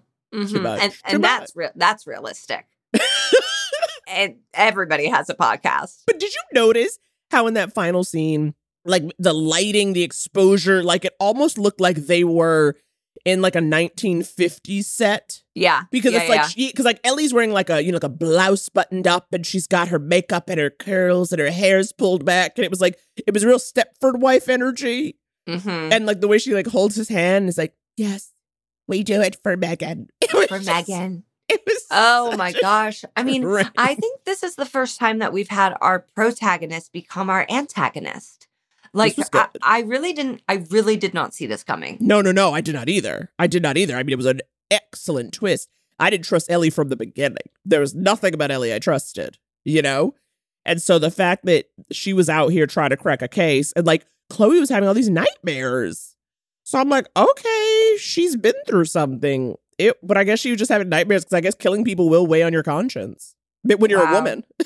Too 0.46 0.60
hmm. 0.60 0.66
And 0.66 0.94
and 1.06 1.24
that's 1.24 1.56
real 1.56 1.72
that's 1.76 2.08
realistic. 2.08 2.66
and 4.08 4.38
everybody 4.54 5.08
has 5.08 5.30
a 5.30 5.36
podcast. 5.36 6.04
But 6.08 6.20
did 6.20 6.34
you 6.34 6.42
notice 6.54 7.00
how 7.32 7.48
in 7.48 7.56
that 7.56 7.74
final 7.74 8.04
scene, 8.04 8.54
like 8.86 9.04
the 9.20 9.34
lighting, 9.34 9.94
the 9.94 10.04
exposure, 10.04 10.84
like 10.84 11.06
it 11.06 11.14
almost 11.20 11.58
looked 11.58 11.82
like 11.82 11.98
they 11.98 12.24
were 12.24 12.76
in 13.26 13.42
like 13.42 13.56
a 13.56 13.60
1950s 13.60 14.86
set? 14.86 15.44
Yeah. 15.54 15.84
Because 15.92 16.14
yeah, 16.14 16.20
it's 16.22 16.30
like 16.30 16.40
yeah. 16.40 16.48
she, 16.48 16.68
because 16.68 16.86
like 16.86 17.00
Ellie's 17.04 17.34
wearing 17.34 17.52
like 17.52 17.70
a 17.70 17.84
you 17.84 17.92
know 17.92 17.98
like 17.98 18.04
a 18.04 18.10
blouse 18.10 18.70
buttoned 18.70 19.08
up, 19.08 19.28
and 19.32 19.46
she's 19.46 19.68
got 19.68 19.90
her 19.90 20.00
makeup 20.00 20.50
and 20.50 20.60
her 20.60 20.70
curls 20.70 21.32
and 21.32 21.40
her 21.40 21.52
hair's 21.52 21.92
pulled 21.92 22.26
back, 22.26 22.54
and 22.58 22.66
it 22.66 22.72
was 22.72 22.82
like 22.82 22.98
it 23.28 23.34
was 23.34 23.46
real 23.46 23.60
Stepford 23.60 24.20
wife 24.20 24.50
energy, 24.50 25.18
Mhm. 25.48 25.92
and 25.92 26.06
like 26.06 26.22
the 26.22 26.28
way 26.28 26.38
she 26.38 26.54
like 26.54 26.68
holds 26.68 26.96
his 26.96 27.10
hand 27.10 27.50
is 27.50 27.58
like 27.58 27.74
yes, 27.98 28.34
We 28.88 29.04
do 29.04 29.22
it 29.22 29.38
for 29.44 29.56
Meghan. 29.58 30.08
for 30.32 30.60
Meghan. 30.60 31.24
It 31.50 31.62
was 31.68 31.86
oh 31.92 32.36
my 32.38 32.54
gosh. 32.54 33.04
I 33.16 33.24
mean. 33.24 33.46
I 33.78 33.94
think 34.00 34.24
this 34.24 34.42
is 34.42 34.56
the 34.56 34.66
first 34.66 34.98
time 34.98 35.20
that 35.20 35.34
we've 35.34 35.50
had 35.50 35.76
our 35.82 36.00
protagonist 36.00 36.94
become 36.94 37.30
our 37.30 37.46
antagonist. 37.50 38.48
Like 38.94 39.16
I. 39.34 39.48
I 39.62 39.82
really 39.82 40.14
didn't 40.14 40.42
I 40.50 40.66
really 40.70 40.98
did 40.98 41.14
not 41.14 41.34
see 41.34 41.46
this 41.46 41.64
coming. 41.64 41.98
No, 42.00 42.22
no, 42.22 42.32
no. 42.32 42.54
I 42.54 42.62
did 42.62 42.76
not 42.76 42.90
either. 42.90 43.32
I 43.40 43.48
did 43.48 43.64
not 43.64 43.78
either. 43.78 43.96
I 43.96 44.04
mean, 44.04 44.14
it 44.14 44.18
was 44.18 44.26
an 44.26 44.42
excellent 44.70 45.34
twist. 45.34 45.70
I 46.00 46.10
didn't 46.10 46.26
trust 46.26 46.52
Ellie 46.52 46.72
from 46.72 46.90
the 46.90 46.96
beginning. 46.96 47.38
There 47.64 47.80
was 47.80 47.94
nothing 47.94 48.34
about 48.34 48.52
Ellie 48.52 48.74
I 48.74 48.80
trusted, 48.80 49.38
you 49.64 49.82
know? 49.82 50.16
And 50.66 50.82
so 50.82 51.00
the 51.00 51.12
fact 51.12 51.46
that 51.46 51.70
she 51.92 52.14
was 52.14 52.30
out 52.30 52.50
here 52.50 52.68
trying 52.68 52.90
to 52.90 52.98
crack 52.98 53.22
a 53.22 53.28
case 53.28 53.72
and 53.74 53.86
like 53.86 54.06
Chloe 54.30 54.60
was 54.60 54.70
having 54.70 54.88
all 54.88 54.96
these 54.96 55.10
nightmares. 55.10 56.16
So 56.64 56.80
I'm 56.80 56.90
like, 56.90 57.08
okay, 57.16 57.98
she's 58.00 58.36
been 58.36 58.56
through 58.68 58.86
something. 58.86 59.56
It, 59.78 59.98
but 60.04 60.18
I 60.18 60.24
guess 60.24 60.40
she 60.40 60.52
was 60.52 60.60
just 60.60 60.72
having 60.72 60.90
nightmares 60.90 61.24
because 61.24 61.36
I 61.36 61.42
guess 61.42 61.56
killing 61.56 61.84
people 61.84 62.10
will 62.10 62.28
weigh 62.28 62.44
on 62.44 62.54
your 62.54 62.64
conscience. 62.64 63.36
But 63.64 63.80
when 63.80 63.92
you're 63.92 64.08
a 64.08 64.12
woman, 64.12 64.44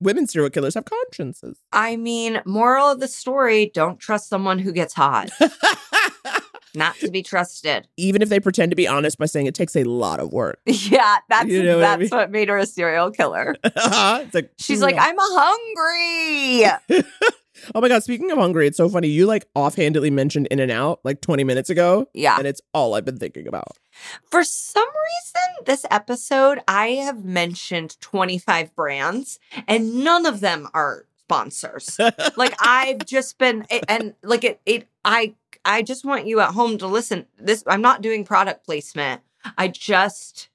women 0.00 0.26
serial 0.26 0.50
killers 0.50 0.74
have 0.74 0.84
consciences. 0.84 1.58
I 1.72 1.96
mean, 1.96 2.40
moral 2.44 2.86
of 2.90 3.00
the 3.00 3.08
story, 3.08 3.70
don't 3.74 3.98
trust 3.98 4.28
someone 4.28 4.58
who 4.58 4.72
gets 4.72 4.94
hot. 4.94 5.30
not 6.74 6.94
to 6.96 7.10
be 7.10 7.22
trusted. 7.22 7.88
Even 7.96 8.22
if 8.22 8.28
they 8.28 8.38
pretend 8.40 8.70
to 8.70 8.76
be 8.76 8.86
honest 8.86 9.18
by 9.18 9.26
saying 9.26 9.46
it 9.46 9.54
takes 9.54 9.74
a 9.74 9.84
lot 9.84 10.20
of 10.20 10.32
work. 10.32 10.60
Yeah, 10.66 11.16
that's 11.28 11.48
You 11.48 11.62
know 11.62 11.76
what 11.78 11.84
I 11.84 11.96
that's 11.96 12.10
mean? 12.12 12.18
what 12.18 12.30
made 12.30 12.48
her 12.48 12.58
a 12.58 12.66
serial 12.66 13.10
killer. 13.10 13.56
it's 13.64 14.34
like, 14.34 14.50
She's 14.58 14.80
like, 14.82 14.96
I'm 14.98 15.16
hungry. 15.18 17.04
Oh 17.74 17.80
my 17.80 17.88
god, 17.88 18.02
speaking 18.02 18.30
of 18.30 18.38
hungry, 18.38 18.66
it's 18.66 18.76
so 18.76 18.88
funny. 18.88 19.08
You 19.08 19.26
like 19.26 19.48
offhandedly 19.54 20.10
mentioned 20.10 20.48
In 20.50 20.60
and 20.60 20.70
Out 20.70 21.00
like 21.04 21.20
20 21.20 21.44
minutes 21.44 21.70
ago. 21.70 22.08
Yeah. 22.14 22.36
And 22.38 22.46
it's 22.46 22.60
all 22.72 22.94
I've 22.94 23.04
been 23.04 23.18
thinking 23.18 23.46
about. 23.46 23.78
For 24.30 24.44
some 24.44 24.88
reason, 24.88 25.64
this 25.66 25.84
episode, 25.90 26.60
I 26.68 26.88
have 26.88 27.24
mentioned 27.24 28.00
25 28.00 28.74
brands 28.74 29.38
and 29.66 30.04
none 30.04 30.26
of 30.26 30.40
them 30.40 30.68
are 30.74 31.06
sponsors. 31.28 31.98
like 32.36 32.54
I've 32.60 33.04
just 33.04 33.38
been 33.38 33.66
and 33.88 34.14
like 34.22 34.44
it 34.44 34.60
it 34.64 34.88
I 35.04 35.34
I 35.64 35.82
just 35.82 36.04
want 36.04 36.26
you 36.26 36.40
at 36.40 36.54
home 36.54 36.78
to 36.78 36.86
listen. 36.86 37.26
This 37.38 37.62
I'm 37.66 37.82
not 37.82 38.02
doing 38.02 38.24
product 38.24 38.64
placement. 38.64 39.20
I 39.56 39.68
just 39.68 40.48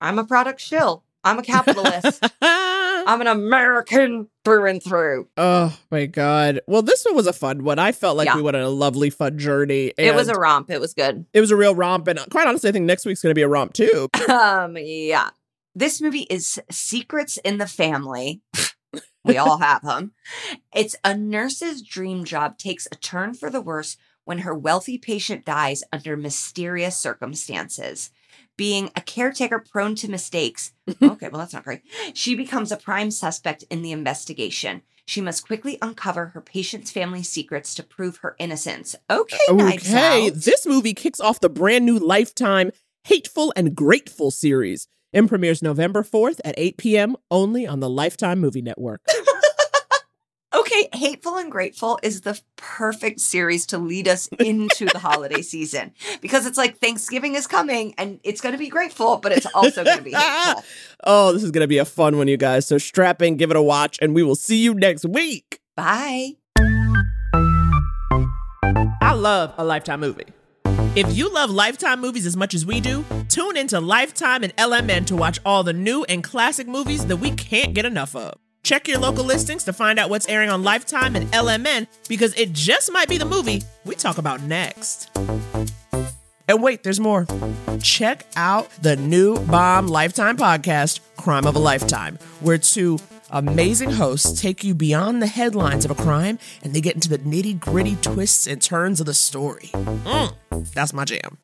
I'm 0.00 0.18
a 0.18 0.24
product 0.24 0.60
shill. 0.60 1.02
I'm 1.24 1.38
a 1.38 1.42
capitalist. 1.42 2.24
I'm 2.42 3.20
an 3.20 3.26
American 3.26 4.28
through 4.44 4.66
and 4.66 4.82
through. 4.82 5.28
Oh 5.36 5.76
my 5.90 6.06
god. 6.06 6.60
Well, 6.66 6.82
this 6.82 7.04
one 7.04 7.14
was 7.16 7.26
a 7.26 7.32
fun 7.32 7.64
one. 7.64 7.78
I 7.78 7.92
felt 7.92 8.16
like 8.16 8.26
Yeah. 8.26 8.36
we 8.36 8.42
went 8.42 8.56
on 8.56 8.62
a 8.62 8.68
lovely 8.68 9.10
fun 9.10 9.38
journey. 9.38 9.92
It 9.98 10.14
was 10.14 10.28
a 10.28 10.34
romp. 10.34 10.70
It 10.70 10.80
was 10.80 10.94
good. 10.94 11.26
it 11.32 11.40
was 11.40 11.50
a 11.50 11.56
real 11.56 11.74
romp 11.74 12.06
and 12.08 12.18
quite 12.30 12.46
honestly 12.46 12.68
I 12.68 12.72
think 12.72 12.86
next 12.86 13.04
week's 13.06 13.22
going 13.22 13.30
to 13.30 13.34
be 13.34 13.42
a 13.42 13.48
romp 13.48 13.72
too. 13.72 14.08
Um, 14.28 14.76
yeah. 14.78 15.30
This 15.74 16.00
movie 16.00 16.26
is 16.30 16.60
Secrets 16.70 17.36
in 17.38 17.58
the 17.58 17.66
Family. 17.66 18.42
we 19.24 19.36
all 19.36 19.58
have 19.58 19.82
them. 19.82 20.12
It's 20.74 20.94
a 21.04 21.16
nurse's 21.16 21.82
dream 21.82 22.24
job 22.24 22.58
takes 22.58 22.86
a 22.92 22.94
turn 22.96 23.34
for 23.34 23.50
the 23.50 23.60
worse 23.60 23.96
when 24.24 24.38
her 24.38 24.54
wealthy 24.54 24.98
patient 24.98 25.44
dies 25.44 25.82
under 25.92 26.16
mysterious 26.16 26.96
circumstances. 26.96 28.10
Being 28.56 28.90
a 28.94 29.00
caretaker 29.00 29.58
prone 29.58 29.94
to 29.96 30.10
mistakes, 30.10 30.72
okay, 31.02 31.28
well, 31.28 31.40
that's 31.40 31.52
not 31.52 31.64
great. 31.64 31.82
She 32.14 32.34
becomes 32.34 32.70
a 32.70 32.76
prime 32.76 33.10
suspect 33.10 33.64
in 33.70 33.82
the 33.82 33.92
investigation. 33.92 34.82
She 35.06 35.20
must 35.20 35.46
quickly 35.46 35.76
uncover 35.82 36.26
her 36.26 36.40
patient's 36.40 36.90
family 36.90 37.22
secrets 37.22 37.74
to 37.74 37.82
prove 37.82 38.18
her 38.18 38.36
innocence. 38.38 38.94
Okay, 39.10 39.36
Okay, 39.88 40.30
this 40.30 40.66
movie 40.66 40.94
kicks 40.94 41.20
off 41.20 41.40
the 41.40 41.50
brand 41.50 41.84
new 41.84 41.98
Lifetime 41.98 42.70
Hateful 43.04 43.52
and 43.54 43.74
Grateful 43.74 44.30
series 44.30 44.88
and 45.12 45.28
premieres 45.28 45.62
November 45.62 46.02
4th 46.02 46.40
at 46.44 46.54
8 46.56 46.76
p.m. 46.78 47.16
only 47.30 47.66
on 47.66 47.80
the 47.80 47.90
Lifetime 47.90 48.40
Movie 48.40 48.62
Network. 48.62 49.02
Okay, 50.54 50.88
Hateful 50.94 51.36
and 51.36 51.50
Grateful 51.50 51.98
is 52.04 52.20
the 52.20 52.40
perfect 52.56 53.18
series 53.18 53.66
to 53.66 53.78
lead 53.78 54.06
us 54.06 54.28
into 54.38 54.86
the 54.86 55.00
holiday 55.00 55.42
season 55.42 55.92
because 56.20 56.46
it's 56.46 56.56
like 56.56 56.78
Thanksgiving 56.78 57.34
is 57.34 57.48
coming 57.48 57.92
and 57.98 58.20
it's 58.22 58.40
going 58.40 58.52
to 58.52 58.58
be 58.58 58.68
grateful, 58.68 59.16
but 59.16 59.32
it's 59.32 59.46
also 59.46 59.82
going 59.82 59.98
to 59.98 60.04
be 60.04 60.12
hateful. 60.12 60.62
oh, 61.04 61.32
this 61.32 61.42
is 61.42 61.50
going 61.50 61.62
to 61.62 61.68
be 61.68 61.78
a 61.78 61.84
fun 61.84 62.16
one, 62.18 62.28
you 62.28 62.36
guys. 62.36 62.68
So 62.68 62.78
strap 62.78 63.20
in, 63.20 63.36
give 63.36 63.50
it 63.50 63.56
a 63.56 63.62
watch, 63.62 63.98
and 64.00 64.14
we 64.14 64.22
will 64.22 64.36
see 64.36 64.58
you 64.58 64.74
next 64.74 65.04
week. 65.04 65.58
Bye. 65.74 66.36
I 69.02 69.12
love 69.12 69.54
a 69.58 69.64
Lifetime 69.64 69.98
movie. 70.00 70.26
If 70.94 71.16
you 71.16 71.34
love 71.34 71.50
Lifetime 71.50 72.00
movies 72.00 72.26
as 72.26 72.36
much 72.36 72.54
as 72.54 72.64
we 72.64 72.80
do, 72.80 73.04
tune 73.28 73.56
into 73.56 73.80
Lifetime 73.80 74.44
and 74.44 74.54
LMN 74.56 75.06
to 75.06 75.16
watch 75.16 75.40
all 75.44 75.64
the 75.64 75.72
new 75.72 76.04
and 76.04 76.22
classic 76.22 76.68
movies 76.68 77.06
that 77.06 77.16
we 77.16 77.32
can't 77.32 77.74
get 77.74 77.84
enough 77.84 78.14
of. 78.14 78.34
Check 78.64 78.88
your 78.88 78.98
local 78.98 79.24
listings 79.24 79.62
to 79.64 79.74
find 79.74 79.98
out 79.98 80.08
what's 80.08 80.26
airing 80.26 80.48
on 80.48 80.62
Lifetime 80.62 81.14
and 81.16 81.30
LMN 81.32 81.86
because 82.08 82.34
it 82.34 82.54
just 82.54 82.90
might 82.90 83.10
be 83.10 83.18
the 83.18 83.26
movie 83.26 83.62
we 83.84 83.94
talk 83.94 84.16
about 84.16 84.40
next. 84.40 85.10
And 86.48 86.62
wait, 86.62 86.82
there's 86.82 86.98
more. 86.98 87.26
Check 87.82 88.26
out 88.36 88.70
the 88.80 88.96
new 88.96 89.36
Blum 89.36 89.86
Lifetime 89.88 90.38
podcast, 90.38 91.00
Crime 91.18 91.46
of 91.46 91.56
a 91.56 91.58
Lifetime, 91.58 92.18
where 92.40 92.56
two 92.56 92.98
amazing 93.30 93.90
hosts 93.90 94.40
take 94.40 94.64
you 94.64 94.74
beyond 94.74 95.20
the 95.20 95.26
headlines 95.26 95.84
of 95.84 95.90
a 95.90 95.94
crime 95.94 96.38
and 96.62 96.72
they 96.72 96.80
get 96.80 96.94
into 96.94 97.10
the 97.10 97.18
nitty 97.18 97.60
gritty 97.60 97.96
twists 97.96 98.46
and 98.46 98.62
turns 98.62 98.98
of 98.98 99.04
the 99.04 99.14
story. 99.14 99.70
Mm, 99.74 100.34
that's 100.72 100.94
my 100.94 101.04
jam. 101.04 101.36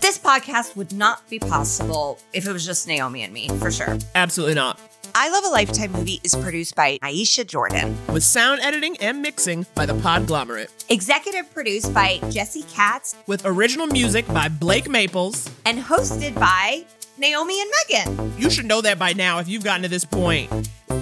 This 0.00 0.18
podcast 0.18 0.74
would 0.74 0.92
not 0.92 1.28
be 1.30 1.38
possible 1.38 2.18
if 2.32 2.44
it 2.48 2.52
was 2.52 2.66
just 2.66 2.88
Naomi 2.88 3.22
and 3.22 3.32
me, 3.32 3.48
for 3.60 3.70
sure. 3.70 3.98
Absolutely 4.16 4.54
not. 4.54 4.80
I 5.14 5.30
Love 5.30 5.44
a 5.44 5.48
Lifetime 5.48 5.92
movie 5.92 6.20
is 6.22 6.34
produced 6.34 6.74
by 6.74 6.98
Aisha 7.02 7.46
Jordan. 7.46 7.96
With 8.12 8.22
sound 8.22 8.60
editing 8.60 8.96
and 8.98 9.20
mixing 9.22 9.66
by 9.74 9.86
the 9.86 9.94
Podglomerate. 9.94 10.68
Executive 10.88 11.52
produced 11.52 11.92
by 11.92 12.18
Jesse 12.30 12.62
Katz 12.64 13.16
With 13.26 13.42
original 13.44 13.86
music 13.86 14.26
by 14.28 14.48
Blake 14.48 14.88
Maples. 14.88 15.50
and 15.64 15.78
hosted 15.78 16.34
by 16.34 16.84
Naomi 17.18 17.60
and 17.60 17.70
Megan. 17.88 18.32
You 18.38 18.50
should 18.50 18.66
know 18.66 18.80
that 18.80 18.98
by 18.98 19.12
now. 19.12 19.38
If 19.40 19.48
you've 19.48 19.64
gotten 19.64 19.82
to 19.82 19.88
this 19.88 20.04
point, 20.04 20.50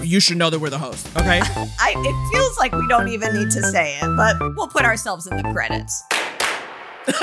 you 0.02 0.20
should 0.20 0.36
know 0.38 0.48
that 0.50 0.58
we're 0.58 0.70
the 0.70 0.78
host, 0.78 1.06
okay? 1.16 1.40
I, 1.44 1.94
it 1.96 2.32
feels 2.32 2.56
like 2.58 2.72
we 2.72 2.86
don't 2.88 3.08
even 3.08 3.34
need 3.34 3.50
to 3.50 3.62
say 3.64 3.98
it, 4.00 4.16
but 4.16 4.36
we'll 4.56 4.68
put 4.68 4.84
ourselves 4.84 5.26
in 5.26 5.36
the 5.36 5.42
credits. 5.52 6.02